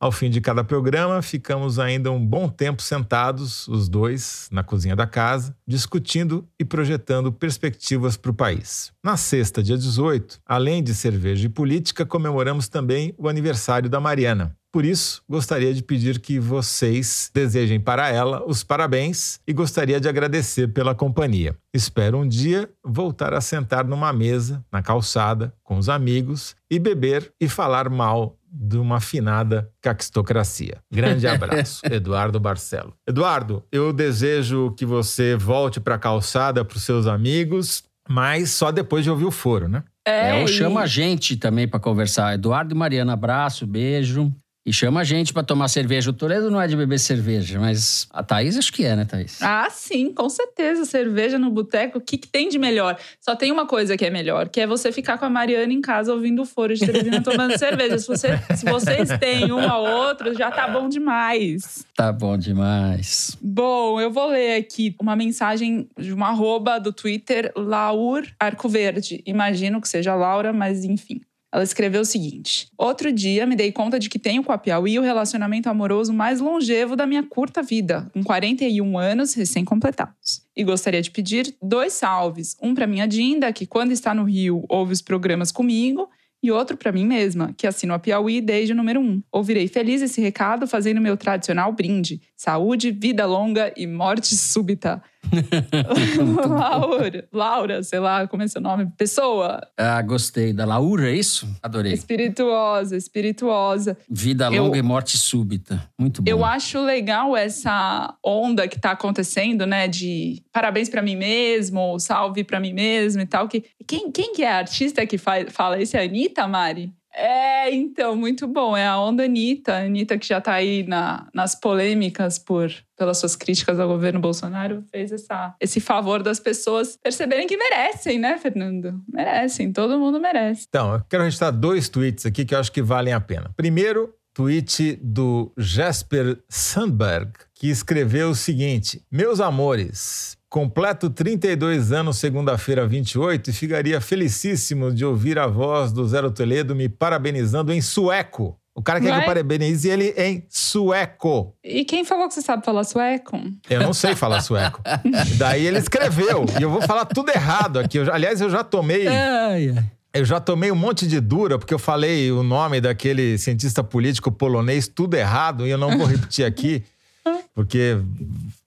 Ao 0.00 0.12
fim 0.12 0.30
de 0.30 0.40
cada 0.40 0.62
programa, 0.62 1.20
ficamos 1.20 1.80
ainda 1.80 2.12
um 2.12 2.24
bom 2.24 2.48
tempo 2.48 2.80
sentados, 2.80 3.66
os 3.66 3.88
dois, 3.88 4.48
na 4.52 4.62
cozinha 4.62 4.94
da 4.94 5.08
casa, 5.08 5.56
discutindo 5.66 6.46
e 6.56 6.64
projetando 6.64 7.32
perspectivas 7.32 8.16
para 8.16 8.30
o 8.30 8.34
país. 8.34 8.92
Na 9.02 9.16
sexta, 9.16 9.60
dia 9.60 9.76
18, 9.76 10.40
além 10.46 10.84
de 10.84 10.94
cerveja 10.94 11.46
e 11.46 11.48
política, 11.48 12.06
comemoramos 12.06 12.68
também 12.68 13.12
o 13.18 13.28
aniversário 13.28 13.90
da 13.90 13.98
Mariana. 13.98 14.56
Por 14.78 14.84
isso, 14.84 15.24
gostaria 15.28 15.74
de 15.74 15.82
pedir 15.82 16.20
que 16.20 16.38
vocês 16.38 17.32
desejem 17.34 17.80
para 17.80 18.10
ela 18.10 18.44
os 18.46 18.62
parabéns 18.62 19.40
e 19.44 19.52
gostaria 19.52 19.98
de 19.98 20.08
agradecer 20.08 20.68
pela 20.68 20.94
companhia. 20.94 21.56
Espero 21.74 22.16
um 22.16 22.28
dia 22.28 22.70
voltar 22.84 23.34
a 23.34 23.40
sentar 23.40 23.84
numa 23.84 24.12
mesa, 24.12 24.64
na 24.70 24.80
calçada, 24.80 25.52
com 25.64 25.78
os 25.78 25.88
amigos 25.88 26.54
e 26.70 26.78
beber 26.78 27.32
e 27.40 27.48
falar 27.48 27.90
mal 27.90 28.38
de 28.48 28.76
uma 28.76 28.98
afinada 28.98 29.68
caquistocracia. 29.82 30.78
Grande 30.88 31.26
abraço, 31.26 31.80
Eduardo 31.90 32.38
Barcelo. 32.38 32.94
Eduardo, 33.04 33.64
eu 33.72 33.92
desejo 33.92 34.70
que 34.76 34.86
você 34.86 35.34
volte 35.34 35.80
para 35.80 35.96
a 35.96 35.98
calçada 35.98 36.64
para 36.64 36.76
os 36.76 36.84
seus 36.84 37.08
amigos, 37.08 37.82
mas 38.08 38.50
só 38.50 38.70
depois 38.70 39.02
de 39.02 39.10
ouvir 39.10 39.24
o 39.24 39.32
foro, 39.32 39.66
né? 39.66 39.82
É, 40.06 40.38
é 40.38 40.40
ou 40.40 40.46
chama 40.46 40.82
a 40.82 40.86
gente 40.86 41.36
também 41.36 41.66
para 41.66 41.80
conversar. 41.80 42.32
Eduardo 42.34 42.72
e 42.72 42.78
Mariana, 42.78 43.14
abraço, 43.14 43.66
beijo. 43.66 44.32
E 44.66 44.72
chama 44.72 45.00
a 45.00 45.04
gente 45.04 45.32
para 45.32 45.42
tomar 45.42 45.68
cerveja. 45.68 46.10
O 46.10 46.12
Toledo 46.12 46.50
não 46.50 46.60
é 46.60 46.66
de 46.66 46.76
beber 46.76 46.98
cerveja, 46.98 47.58
mas 47.58 48.06
a 48.10 48.22
Thaís 48.22 48.56
acho 48.56 48.72
que 48.72 48.84
é, 48.84 48.94
né, 48.94 49.04
Thaís? 49.04 49.40
Ah, 49.40 49.68
sim, 49.70 50.12
com 50.12 50.28
certeza. 50.28 50.84
Cerveja 50.84 51.38
no 51.38 51.50
boteco, 51.50 51.98
o 51.98 52.00
que, 52.00 52.18
que, 52.18 52.28
tem 52.28 52.48
de 52.48 52.58
melhor? 52.58 52.98
Só 53.20 53.34
tem 53.34 53.50
uma 53.50 53.66
coisa 53.66 53.96
que 53.96 54.04
é 54.04 54.10
melhor, 54.10 54.48
que 54.48 54.60
é 54.60 54.66
você 54.66 54.92
ficar 54.92 55.16
com 55.16 55.24
a 55.24 55.30
Mariana 55.30 55.72
em 55.72 55.80
casa 55.80 56.12
ouvindo 56.12 56.42
o 56.42 56.44
foro 56.44 56.74
de 56.74 56.84
televisão 56.84 57.22
tomando 57.22 57.56
cerveja. 57.58 57.98
Se, 57.98 58.06
você, 58.06 58.38
se 58.54 58.64
vocês 58.66 59.08
têm 59.18 59.50
um 59.50 59.70
ao 59.70 59.84
outro, 59.84 60.36
já 60.36 60.50
tá 60.50 60.68
bom 60.68 60.88
demais. 60.88 61.86
Tá 61.96 62.12
bom 62.12 62.36
demais. 62.36 63.38
Bom, 63.40 63.98
eu 63.98 64.10
vou 64.10 64.28
ler 64.28 64.56
aqui 64.56 64.94
uma 65.00 65.16
mensagem 65.16 65.88
de 65.98 66.12
uma 66.12 66.28
arroba 66.28 66.78
do 66.78 66.92
Twitter, 66.92 67.50
Laur 67.56 68.22
Arcoverde. 68.38 69.22
Imagino 69.24 69.80
que 69.80 69.88
seja 69.88 70.14
Laura, 70.14 70.52
mas 70.52 70.84
enfim. 70.84 71.22
Ela 71.52 71.62
escreveu 71.64 72.02
o 72.02 72.04
seguinte: 72.04 72.68
Outro 72.76 73.10
dia 73.10 73.46
me 73.46 73.56
dei 73.56 73.72
conta 73.72 73.98
de 73.98 74.08
que 74.08 74.18
tenho 74.18 74.44
com 74.44 74.52
a 74.52 74.58
Piauí 74.58 74.98
o 74.98 75.02
relacionamento 75.02 75.68
amoroso 75.68 76.12
mais 76.12 76.40
longevo 76.40 76.94
da 76.94 77.06
minha 77.06 77.22
curta 77.22 77.62
vida, 77.62 78.10
com 78.12 78.22
41 78.22 78.98
anos 78.98 79.34
recém-completados. 79.34 80.42
E 80.54 80.62
gostaria 80.62 81.00
de 81.00 81.10
pedir 81.10 81.56
dois 81.62 81.94
salves: 81.94 82.56
um 82.62 82.74
para 82.74 82.86
minha 82.86 83.08
Dinda, 83.08 83.52
que 83.52 83.66
quando 83.66 83.92
está 83.92 84.14
no 84.14 84.24
Rio 84.24 84.64
ouve 84.68 84.92
os 84.92 85.00
programas 85.00 85.50
comigo, 85.50 86.08
e 86.42 86.50
outro 86.52 86.76
para 86.76 86.92
mim 86.92 87.04
mesma, 87.04 87.52
que 87.56 87.66
assino 87.66 87.94
a 87.94 87.98
Piauí 87.98 88.40
desde 88.40 88.72
o 88.72 88.76
número 88.76 89.00
1. 89.00 89.02
Um. 89.02 89.22
Ouvirei 89.32 89.66
feliz 89.66 90.02
esse 90.02 90.20
recado 90.20 90.66
fazendo 90.66 91.00
meu 91.00 91.16
tradicional 91.16 91.72
brinde: 91.72 92.20
saúde, 92.36 92.90
vida 92.90 93.24
longa 93.26 93.72
e 93.76 93.86
morte 93.86 94.36
súbita. 94.36 95.02
Laura, 96.48 97.28
Laura, 97.32 97.82
sei 97.82 97.98
lá 97.98 98.26
como 98.26 98.42
é 98.42 98.48
seu 98.48 98.60
nome, 98.60 98.90
pessoa. 98.96 99.60
Ah, 99.76 100.00
gostei. 100.02 100.52
Da 100.52 100.64
Laura, 100.64 101.10
é 101.10 101.14
isso? 101.14 101.48
Adorei. 101.62 101.92
Espirituosa, 101.92 102.96
espirituosa. 102.96 103.96
Vida 104.08 104.48
longa 104.48 104.76
eu, 104.76 104.80
e 104.80 104.82
morte 104.82 105.18
súbita. 105.18 105.82
Muito 105.98 106.22
bom. 106.22 106.30
Eu 106.30 106.44
acho 106.44 106.80
legal 106.80 107.36
essa 107.36 108.14
onda 108.24 108.66
que 108.68 108.80
tá 108.80 108.92
acontecendo, 108.92 109.66
né? 109.66 109.88
De 109.88 110.42
parabéns 110.52 110.88
para 110.88 111.02
mim 111.02 111.16
mesmo, 111.16 111.98
salve 111.98 112.44
para 112.44 112.60
mim 112.60 112.72
mesmo 112.72 113.20
e 113.20 113.26
tal. 113.26 113.48
Que, 113.48 113.64
quem, 113.86 114.10
quem 114.10 114.32
que 114.32 114.42
é 114.42 114.52
a 114.52 114.58
artista 114.58 115.06
que 115.06 115.18
faz, 115.18 115.52
fala 115.52 115.80
isso? 115.80 115.96
É 115.96 116.00
a 116.00 116.04
Anitta, 116.04 116.46
Mari? 116.46 116.92
É, 117.18 117.74
então, 117.74 118.14
muito 118.14 118.46
bom. 118.46 118.76
É 118.76 118.86
a 118.86 118.98
onda 119.00 119.24
Anitta. 119.24 119.76
Anitta 119.76 120.16
que 120.16 120.26
já 120.26 120.38
está 120.38 120.52
aí 120.52 120.84
na, 120.86 121.28
nas 121.34 121.58
polêmicas 121.58 122.38
por 122.38 122.72
pelas 122.96 123.18
suas 123.18 123.36
críticas 123.36 123.78
ao 123.78 123.86
governo 123.86 124.18
Bolsonaro, 124.18 124.84
fez 124.90 125.12
essa, 125.12 125.54
esse 125.60 125.78
favor 125.78 126.20
das 126.20 126.40
pessoas 126.40 126.98
perceberem 127.00 127.46
que 127.46 127.56
merecem, 127.56 128.18
né, 128.18 128.36
Fernando? 128.38 129.00
Merecem, 129.08 129.72
todo 129.72 130.00
mundo 130.00 130.20
merece. 130.20 130.66
Então, 130.68 130.94
eu 130.94 131.02
quero 131.08 131.22
registrar 131.22 131.52
dois 131.52 131.88
tweets 131.88 132.26
aqui 132.26 132.44
que 132.44 132.56
eu 132.56 132.58
acho 132.58 132.72
que 132.72 132.82
valem 132.82 133.14
a 133.14 133.20
pena. 133.20 133.52
Primeiro, 133.56 134.12
tweet 134.34 134.98
do 135.02 135.52
Jasper 135.56 136.38
Sandberg, 136.48 137.32
que 137.54 137.68
escreveu 137.68 138.30
o 138.30 138.34
seguinte: 138.36 139.02
Meus 139.10 139.40
amores, 139.40 140.37
Completo 140.48 141.10
32 141.10 141.92
anos, 141.92 142.16
segunda-feira 142.16 142.86
28, 142.86 143.50
e 143.50 143.52
ficaria 143.52 144.00
felicíssimo 144.00 144.90
de 144.90 145.04
ouvir 145.04 145.38
a 145.38 145.46
voz 145.46 145.92
do 145.92 146.06
Zero 146.08 146.30
Toledo 146.30 146.74
me 146.74 146.88
parabenizando 146.88 147.72
em 147.72 147.82
sueco. 147.82 148.58
O 148.74 148.82
cara 148.82 149.00
quer 149.00 149.08
Vai. 149.08 149.18
que 149.18 149.24
eu 149.24 149.26
parabenize 149.26 149.88
ele 149.88 150.14
em 150.16 150.46
sueco. 150.48 151.52
E 151.62 151.84
quem 151.84 152.04
falou 152.04 152.28
que 152.28 152.34
você 152.34 152.40
sabe 152.40 152.64
falar 152.64 152.84
sueco? 152.84 153.36
Eu 153.68 153.80
não 153.80 153.92
sei 153.92 154.14
falar 154.14 154.40
sueco. 154.40 154.80
Daí 155.36 155.66
ele 155.66 155.78
escreveu. 155.78 156.46
E 156.58 156.62
eu 156.62 156.70
vou 156.70 156.80
falar 156.80 157.04
tudo 157.04 157.30
errado 157.30 157.80
aqui. 157.80 157.98
Eu 157.98 158.12
aliás, 158.12 158.40
eu 158.40 158.48
já 158.48 158.62
tomei. 158.62 159.08
Ai, 159.08 159.74
ai. 159.76 159.84
Eu 160.14 160.24
já 160.24 160.40
tomei 160.40 160.70
um 160.70 160.76
monte 160.76 161.06
de 161.06 161.20
dura, 161.20 161.58
porque 161.58 161.74
eu 161.74 161.78
falei 161.78 162.32
o 162.32 162.42
nome 162.42 162.80
daquele 162.80 163.36
cientista 163.36 163.84
político 163.84 164.32
polonês 164.32 164.88
tudo 164.88 165.14
errado, 165.14 165.66
e 165.66 165.70
eu 165.70 165.76
não 165.76 165.98
vou 165.98 166.06
repetir 166.06 166.44
aqui, 166.44 166.82
porque 167.54 167.98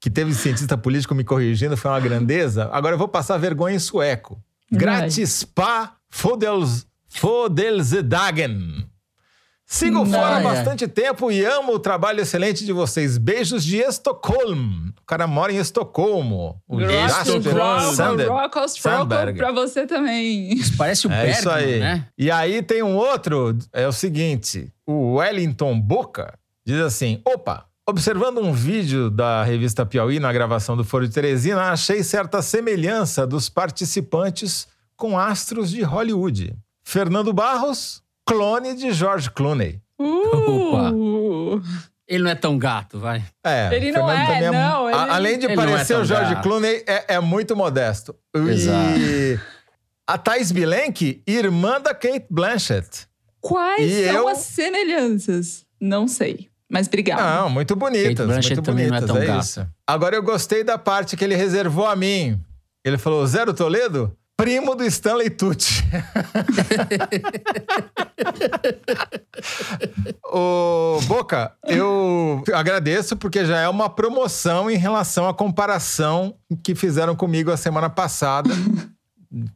que 0.01 0.09
teve 0.09 0.33
cientista 0.33 0.75
político 0.75 1.13
me 1.15 1.23
corrigindo 1.23 1.77
foi 1.77 1.91
uma 1.91 1.99
grandeza. 1.99 2.67
Agora 2.73 2.95
eu 2.95 2.99
vou 2.99 3.07
passar 3.07 3.37
vergonha 3.37 3.75
em 3.75 3.79
sueco. 3.79 4.41
Gratispa 4.69 5.93
fodels, 6.09 6.85
Fodelzedagen. 7.07 8.85
Sigo 9.65 10.05
fora 10.05 10.35
há 10.37 10.41
bastante 10.41 10.85
tempo 10.85 11.31
e 11.31 11.45
amo 11.45 11.73
o 11.73 11.79
trabalho 11.79 12.19
excelente 12.19 12.65
de 12.65 12.73
vocês. 12.73 13.17
Beijos 13.17 13.63
de 13.63 13.77
Estocolmo. 13.77 14.89
O 15.01 15.05
cara 15.05 15.25
mora 15.27 15.53
em 15.53 15.57
Estocolmo. 15.57 16.61
O 16.67 16.75
Jasper 16.81 17.41
Sandberg. 18.81 19.37
pra 19.37 19.51
você 19.53 19.87
também. 19.87 20.51
Isso 20.53 20.75
parece 20.75 21.07
o 21.07 21.11
É 21.11 21.15
Bergman, 21.15 21.39
isso 21.39 21.49
aí. 21.49 21.79
né? 21.79 22.05
E 22.17 22.29
aí 22.29 22.61
tem 22.61 22.83
um 22.83 22.97
outro, 22.97 23.57
é 23.71 23.87
o 23.87 23.93
seguinte: 23.93 24.69
o 24.85 25.13
Wellington 25.15 25.79
Boca 25.79 26.33
diz 26.65 26.79
assim: 26.81 27.21
opa. 27.25 27.65
Observando 27.91 28.37
um 28.39 28.53
vídeo 28.53 29.09
da 29.09 29.43
revista 29.43 29.85
Piauí 29.85 30.17
na 30.17 30.31
gravação 30.31 30.77
do 30.77 30.83
Foro 30.85 31.05
de 31.05 31.13
Teresina, 31.13 31.71
achei 31.73 32.01
certa 32.03 32.41
semelhança 32.41 33.27
dos 33.27 33.49
participantes 33.49 34.65
com 34.95 35.19
astros 35.19 35.69
de 35.69 35.81
Hollywood. 35.81 36.55
Fernando 36.85 37.33
Barros, 37.33 38.01
clone 38.25 38.75
de 38.75 38.93
George 38.93 39.29
Clooney. 39.31 39.81
Uh! 39.99 41.61
Ele 42.07 42.23
não 42.23 42.31
é 42.31 42.35
tão 42.35 42.57
gato, 42.57 42.97
vai. 42.97 43.25
É, 43.43 43.75
Ele 43.75 43.91
não 43.91 44.07
Fernando 44.07 44.21
é, 44.21 44.25
também 44.35 44.51
não, 44.51 44.87
a- 44.87 44.91
ele- 45.03 45.11
além 45.11 45.37
de 45.39 45.45
Ele 45.47 45.53
é 45.53 45.55
parecer 45.57 45.93
tão 45.93 46.01
o 46.03 46.05
George 46.05 46.33
gato. 46.35 46.43
Clooney, 46.43 46.83
é, 46.87 47.15
é 47.15 47.19
muito 47.19 47.57
modesto. 47.57 48.15
Exato. 48.33 48.99
E 48.99 49.37
a 50.07 50.17
Thais 50.17 50.49
Bilenque, 50.53 51.21
irmã 51.27 51.81
da 51.81 51.93
Kate 51.93 52.25
Blanchett. 52.29 53.05
Quais 53.41 53.91
E 53.91 54.05
são 54.05 54.15
eu- 54.15 54.27
as 54.29 54.37
semelhanças? 54.37 55.65
Não 55.79 56.07
sei. 56.07 56.49
Mas 56.71 56.87
obrigada. 56.87 57.21
Não, 57.21 57.49
muito 57.49 57.75
bonitas, 57.75 58.15
Kate 58.15 58.27
Blanchett 58.27 58.55
muito 58.55 58.65
também 58.65 58.87
não 58.87 58.95
é 58.95 59.01
bonitas, 59.01 59.15
tão 59.15 59.23
é 59.23 59.27
gata. 59.27 59.45
isso. 59.45 59.67
Agora 59.85 60.15
eu 60.15 60.23
gostei 60.23 60.63
da 60.63 60.77
parte 60.77 61.17
que 61.17 61.23
ele 61.23 61.35
reservou 61.35 61.85
a 61.85 61.95
mim. 61.97 62.39
Ele 62.85 62.97
falou, 62.97 63.27
Zero 63.27 63.53
Toledo, 63.53 64.15
primo 64.37 64.73
do 64.73 64.85
Stanley 64.85 65.29
Tucci. 65.29 65.83
Ô, 70.23 70.97
Boca, 71.07 71.51
eu 71.67 72.41
agradeço 72.53 73.17
porque 73.17 73.45
já 73.45 73.59
é 73.59 73.67
uma 73.67 73.89
promoção 73.89 74.71
em 74.71 74.77
relação 74.77 75.27
à 75.27 75.33
comparação 75.33 76.35
que 76.63 76.73
fizeram 76.73 77.17
comigo 77.17 77.51
a 77.51 77.57
semana 77.57 77.89
passada, 77.89 78.49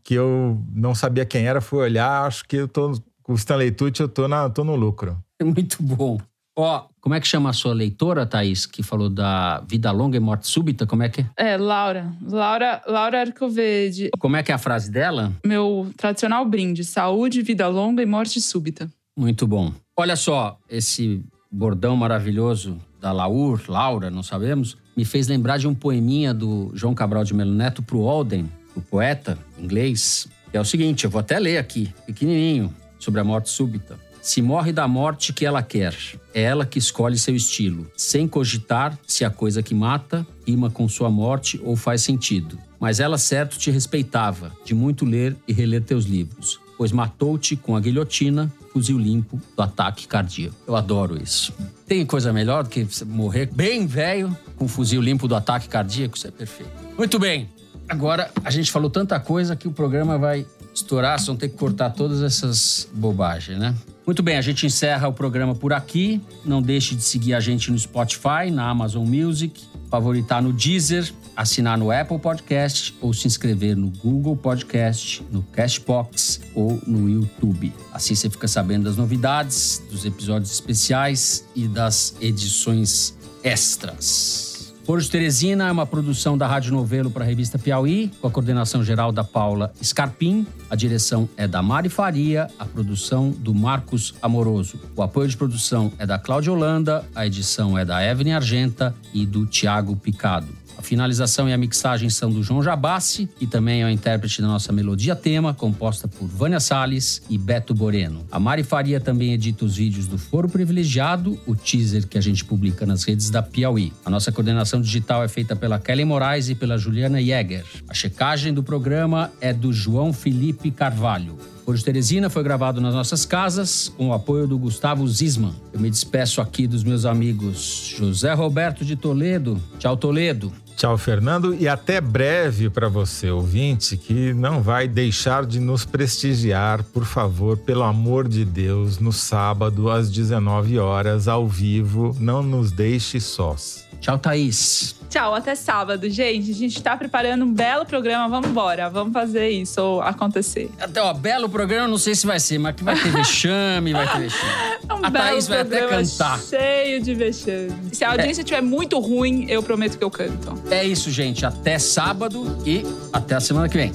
que 0.04 0.16
eu 0.16 0.62
não 0.74 0.94
sabia 0.94 1.26
quem 1.26 1.48
era, 1.48 1.62
fui 1.62 1.80
olhar, 1.80 2.28
acho 2.28 2.46
que 2.46 2.58
eu 2.58 2.68
tô 2.68 2.92
com 3.24 3.32
o 3.32 3.36
Stanley 3.36 3.72
Tucci, 3.72 4.02
eu 4.02 4.10
tô, 4.10 4.28
na, 4.28 4.50
tô 4.50 4.66
no 4.66 4.76
lucro. 4.76 5.18
É 5.40 5.46
muito 5.46 5.82
bom. 5.82 6.20
Ó, 6.58 6.86
como 7.02 7.14
é 7.14 7.20
que 7.20 7.28
chama 7.28 7.50
a 7.50 7.54
sua 7.54 7.74
leitora, 7.74 8.26
Thaís, 8.26 8.66
que 8.66 8.82
falou 8.82 9.10
da 9.10 9.62
vida 9.68 9.92
longa 9.92 10.16
e 10.16 10.20
morte 10.20 10.48
súbita? 10.48 10.88
Como 10.88 11.04
é 11.04 11.10
que 11.10 11.22
é? 11.22 11.54
É, 11.54 11.58
Laura. 11.58 12.14
Laura, 12.22 12.82
Laura 12.88 13.22
Arcoverde. 13.22 14.10
Como 14.18 14.38
é 14.38 14.44
que 14.44 14.52
é 14.52 14.56
a 14.56 14.58
frase 14.58 14.90
dela? 14.90 15.34
Meu 15.46 15.92
tradicional 15.98 16.46
brinde. 16.46 16.86
Saúde, 16.86 17.42
vida 17.42 17.68
longa 17.68 18.02
e 18.02 18.06
morte 18.06 18.40
súbita. 18.40 18.90
Muito 19.18 19.46
bom. 19.46 19.74
Olha 19.98 20.16
só, 20.16 20.58
esse 20.70 21.24
bordão 21.52 21.96
maravilhoso 21.96 22.80
da 23.00 23.12
Laur, 23.12 23.62
Laura, 23.68 24.10
não 24.10 24.24
sabemos, 24.24 24.78
me 24.96 25.06
fez 25.06 25.28
lembrar 25.28 25.58
de 25.58 25.68
um 25.68 25.76
poeminha 25.76 26.34
do 26.34 26.72
João 26.74 26.94
Cabral 26.94 27.24
de 27.24 27.34
Melo 27.34 27.54
Neto 27.54 27.84
pro 27.84 28.08
Alden, 28.08 28.50
o 28.76 28.82
poeta 28.82 29.38
inglês, 29.60 30.28
que 30.52 30.58
é 30.58 30.62
o 30.62 30.66
seguinte, 30.66 31.06
eu 31.06 31.10
vou 31.10 31.20
até 31.20 31.38
ler 31.38 31.58
aqui, 31.58 31.94
pequenininho, 32.06 32.74
sobre 33.00 33.22
a 33.22 33.24
morte 33.24 33.50
súbita. 33.50 33.98
Se 34.26 34.42
morre 34.42 34.74
da 34.74 34.88
morte 34.88 35.32
que 35.32 35.46
ela 35.46 35.62
quer, 35.62 35.96
é 36.34 36.42
ela 36.42 36.66
que 36.66 36.80
escolhe 36.80 37.16
seu 37.16 37.36
estilo, 37.36 37.86
sem 37.96 38.28
cogitar 38.28 38.98
se 39.06 39.24
a 39.24 39.30
coisa 39.30 39.62
que 39.62 39.76
mata 39.76 40.26
rima 40.48 40.68
com 40.68 40.90
sua 40.90 41.12
morte 41.12 41.62
ou 41.64 41.76
faz 41.76 42.02
sentido. 42.02 42.58
Mas 42.80 43.00
ela 43.00 43.20
certo 43.20 43.56
te 43.60 43.70
respeitava, 43.70 44.52
de 44.66 44.74
muito 44.74 45.06
ler 45.06 45.38
e 45.48 45.54
reler 45.54 45.84
teus 45.84 46.06
livros, 46.06 46.60
pois 46.76 46.92
matou-te 46.92 47.56
com 47.56 47.76
a 47.76 47.80
guilhotina, 47.80 48.52
fuzil 48.74 48.98
limpo 48.98 49.40
do 49.56 49.62
ataque 49.62 50.08
cardíaco. 50.08 50.56
Eu 50.66 50.76
adoro 50.76 51.22
isso. 51.22 51.54
Tem 51.86 52.04
coisa 52.04 52.34
melhor 52.34 52.64
do 52.64 52.70
que 52.72 52.88
morrer 53.06 53.46
bem 53.54 53.86
velho 53.86 54.36
com 54.56 54.68
fuzil 54.68 55.04
limpo 55.04 55.28
do 55.28 55.36
ataque 55.36 55.70
cardíaco? 55.70 56.18
Isso 56.18 56.26
é 56.26 56.32
perfeito. 56.32 56.72
Muito 56.98 57.20
bem. 57.20 57.48
Agora, 57.88 58.32
a 58.44 58.50
gente 58.50 58.72
falou 58.72 58.90
tanta 58.90 59.20
coisa 59.20 59.56
que 59.56 59.68
o 59.68 59.72
programa 59.72 60.18
vai 60.18 60.48
estourar, 60.74 61.20
só 61.20 61.28
vão 61.28 61.36
ter 61.36 61.50
que 61.50 61.58
cortar 61.58 61.92
todas 61.92 62.24
essas 62.24 62.90
bobagens, 62.92 63.60
né? 63.60 63.76
Muito 64.06 64.22
bem, 64.22 64.38
a 64.38 64.42
gente 64.42 64.66
encerra 64.68 65.08
o 65.08 65.14
programa 65.14 65.56
por 65.56 65.74
aqui. 65.74 66.22
Não 66.44 66.62
deixe 66.62 66.94
de 66.94 67.02
seguir 67.02 67.34
a 67.34 67.40
gente 67.40 67.72
no 67.72 67.80
Spotify, 67.80 68.52
na 68.52 68.70
Amazon 68.70 69.08
Music, 69.08 69.64
favoritar 69.90 70.44
no 70.44 70.54
Deezer, 70.54 71.12
assinar 71.36 71.76
no 71.76 71.92
Apple 71.92 72.20
Podcast 72.20 72.96
ou 73.02 73.14
se 73.14 73.26
inscrever 73.26 73.76
no 73.76 73.90
Google 73.90 74.36
Podcast, 74.36 75.26
no 75.32 75.42
Cashbox 75.42 76.40
ou 76.54 76.80
no 76.86 77.10
YouTube. 77.10 77.74
Assim 77.92 78.14
você 78.14 78.30
fica 78.30 78.48
sabendo 78.48 78.84
das 78.84 78.96
novidades, 78.96 79.82
dos 79.90 80.06
episódios 80.06 80.52
especiais 80.52 81.44
e 81.56 81.68
das 81.68 82.16
edições 82.22 83.18
extras. 83.44 84.55
Foro 84.86 85.04
Teresina 85.04 85.68
é 85.68 85.72
uma 85.72 85.88
produção 85.88 86.38
da 86.38 86.46
Rádio 86.46 86.72
Novelo 86.72 87.10
para 87.10 87.24
a 87.24 87.28
revista 87.28 87.58
Piauí, 87.58 88.12
com 88.22 88.28
a 88.28 88.32
coordenação 88.32 88.84
geral 88.84 89.12
da 89.12 89.24
Paula 89.24 89.74
Scarpim. 89.84 90.46
A 90.70 90.76
direção 90.76 91.28
é 91.36 91.48
da 91.48 91.60
Mari 91.64 91.90
Faria, 91.90 92.48
a 92.60 92.66
produção 92.66 93.32
do 93.32 93.52
Marcos 93.52 94.14
Amoroso. 94.22 94.80
O 94.96 95.02
apoio 95.02 95.28
de 95.28 95.36
produção 95.36 95.92
é 95.98 96.06
da 96.06 96.20
Cláudia 96.20 96.54
Holanda, 96.54 97.04
a 97.16 97.26
edição 97.26 97.76
é 97.76 97.84
da 97.84 98.06
Evelyn 98.06 98.34
Argenta 98.34 98.94
e 99.12 99.26
do 99.26 99.48
Tiago 99.48 99.96
Picado. 99.96 100.65
Finalização 100.86 101.50
e 101.50 101.54
a 101.54 101.58
mixagem 101.58 102.12
são 102.12 102.32
do 102.32 102.44
João 102.44 102.62
Jabassi, 102.62 103.28
que 103.40 103.48
também 103.48 103.82
é 103.82 103.86
o 103.86 103.90
intérprete 103.90 104.40
da 104.40 104.48
nossa 104.48 104.72
melodia 104.72 105.16
tema, 105.16 105.52
composta 105.52 106.08
por 106.08 106.28
Vânia 106.28 106.60
Salles 106.60 107.24
e 107.28 107.40
Beto 107.40 107.74
Boreno. 107.74 108.24
A 108.32 108.40
Mari 108.40 108.64
Faria 108.64 109.00
também 109.00 109.34
edita 109.34 109.66
os 109.66 109.78
vídeos 109.78 110.06
do 110.06 110.20
Foro 110.20 110.48
Privilegiado, 110.48 111.40
o 111.48 111.56
teaser 111.56 112.08
que 112.08 112.20
a 112.20 112.22
gente 112.22 112.46
publica 112.46 112.86
nas 112.86 113.04
redes 113.04 113.32
da 113.32 113.42
Piauí. 113.42 113.92
A 114.06 114.12
nossa 114.12 114.32
coordenação 114.32 114.80
digital 114.80 115.24
é 115.24 115.28
feita 115.28 115.56
pela 115.56 115.80
Kelly 115.80 116.06
Moraes 116.06 116.50
e 116.50 116.56
pela 116.56 116.78
Juliana 116.78 117.20
Jäger. 117.20 117.66
A 117.90 117.94
checagem 117.96 118.54
do 118.54 118.62
programa 118.62 119.32
é 119.42 119.52
do 119.52 119.74
João 119.74 120.14
Felipe 120.14 120.70
Carvalho. 120.70 121.36
De 121.68 121.84
Teresina 121.84 122.30
foi 122.30 122.44
gravado 122.44 122.80
nas 122.80 122.94
nossas 122.94 123.26
casas, 123.26 123.92
com 123.98 124.10
o 124.10 124.14
apoio 124.14 124.46
do 124.46 124.56
Gustavo 124.56 125.08
Zisman. 125.08 125.54
Eu 125.74 125.80
me 125.80 125.90
despeço 125.90 126.40
aqui 126.40 126.68
dos 126.68 126.84
meus 126.84 127.06
amigos 127.06 127.92
José 127.98 128.34
Roberto 128.34 128.86
de 128.86 128.96
Toledo. 128.96 129.60
Tchau, 129.80 129.98
Toledo. 129.98 130.54
Tchau, 130.76 130.98
Fernando, 130.98 131.56
e 131.56 131.70
até 131.70 132.02
breve 132.02 132.70
para 132.70 132.90
você, 132.90 133.30
ouvinte, 133.30 133.96
que 133.96 134.34
não 134.34 134.62
vai 134.62 134.90
deixar 134.90 135.46
de 135.46 135.60
nos 135.60 135.86
prestigiar, 135.86 136.84
por 136.84 137.06
favor, 137.06 137.58
pelo 137.58 137.84
amor 137.84 138.28
de 138.28 138.44
Deus, 138.44 139.00
no 139.00 139.14
sábado 139.14 139.90
às 139.90 140.12
19 140.12 140.78
horas, 140.78 141.30
ao 141.30 141.48
vivo. 141.48 142.16
Não 142.20 142.44
nos 142.44 142.72
deixe 142.72 143.22
sós. 143.22 143.86
Tchau, 144.02 144.20
Thaís. 144.20 144.95
Tchau, 145.10 145.34
até 145.36 145.56
sábado, 145.56 146.10
gente. 146.10 146.52
A 146.52 146.54
gente 146.54 146.82
tá 146.82 146.96
preparando 146.98 147.46
um 147.46 147.54
belo 147.54 147.86
programa. 147.86 148.28
Vamos 148.28 148.50
embora. 148.50 148.90
Vamos 148.90 149.14
fazer 149.14 149.50
isso 149.50 150.02
acontecer. 150.02 150.70
Até, 150.80 151.02
ó, 151.02 151.14
belo 151.14 151.48
programa, 151.48 151.88
não 151.88 151.98
sei 151.98 152.16
se 152.16 152.26
vai 152.28 152.40
ser, 152.40 152.58
mas 152.58 152.76
que 152.76 152.84
vai 152.84 152.96
ter 153.02 153.10
vexame, 153.12 153.94
vai 153.94 154.08
ter 154.12 154.20
vexame. 154.20 154.52
É 154.90 154.94
um 154.94 155.06
A 155.06 155.10
belo 155.10 155.26
Thaís 155.26 155.48
vai 155.48 155.62
até 155.62 155.88
cantar. 155.88 156.40
cheio 156.40 157.02
de 157.02 157.14
vexame. 157.14 157.74
Se 157.94 158.04
a 158.04 158.12
audiência 158.12 158.42
estiver 158.42 158.62
muito 158.62 159.00
ruim, 159.00 159.46
eu 159.50 159.62
prometo 159.64 159.98
que 159.98 160.04
eu 160.04 160.12
canto. 160.12 160.54
É 160.70 160.84
isso, 160.84 161.10
gente. 161.12 161.46
Até 161.46 161.80
sábado 161.80 162.58
e 162.66 162.84
até 163.14 163.36
a 163.36 163.40
semana 163.40 163.70
que 163.70 163.78
vem. 163.78 163.92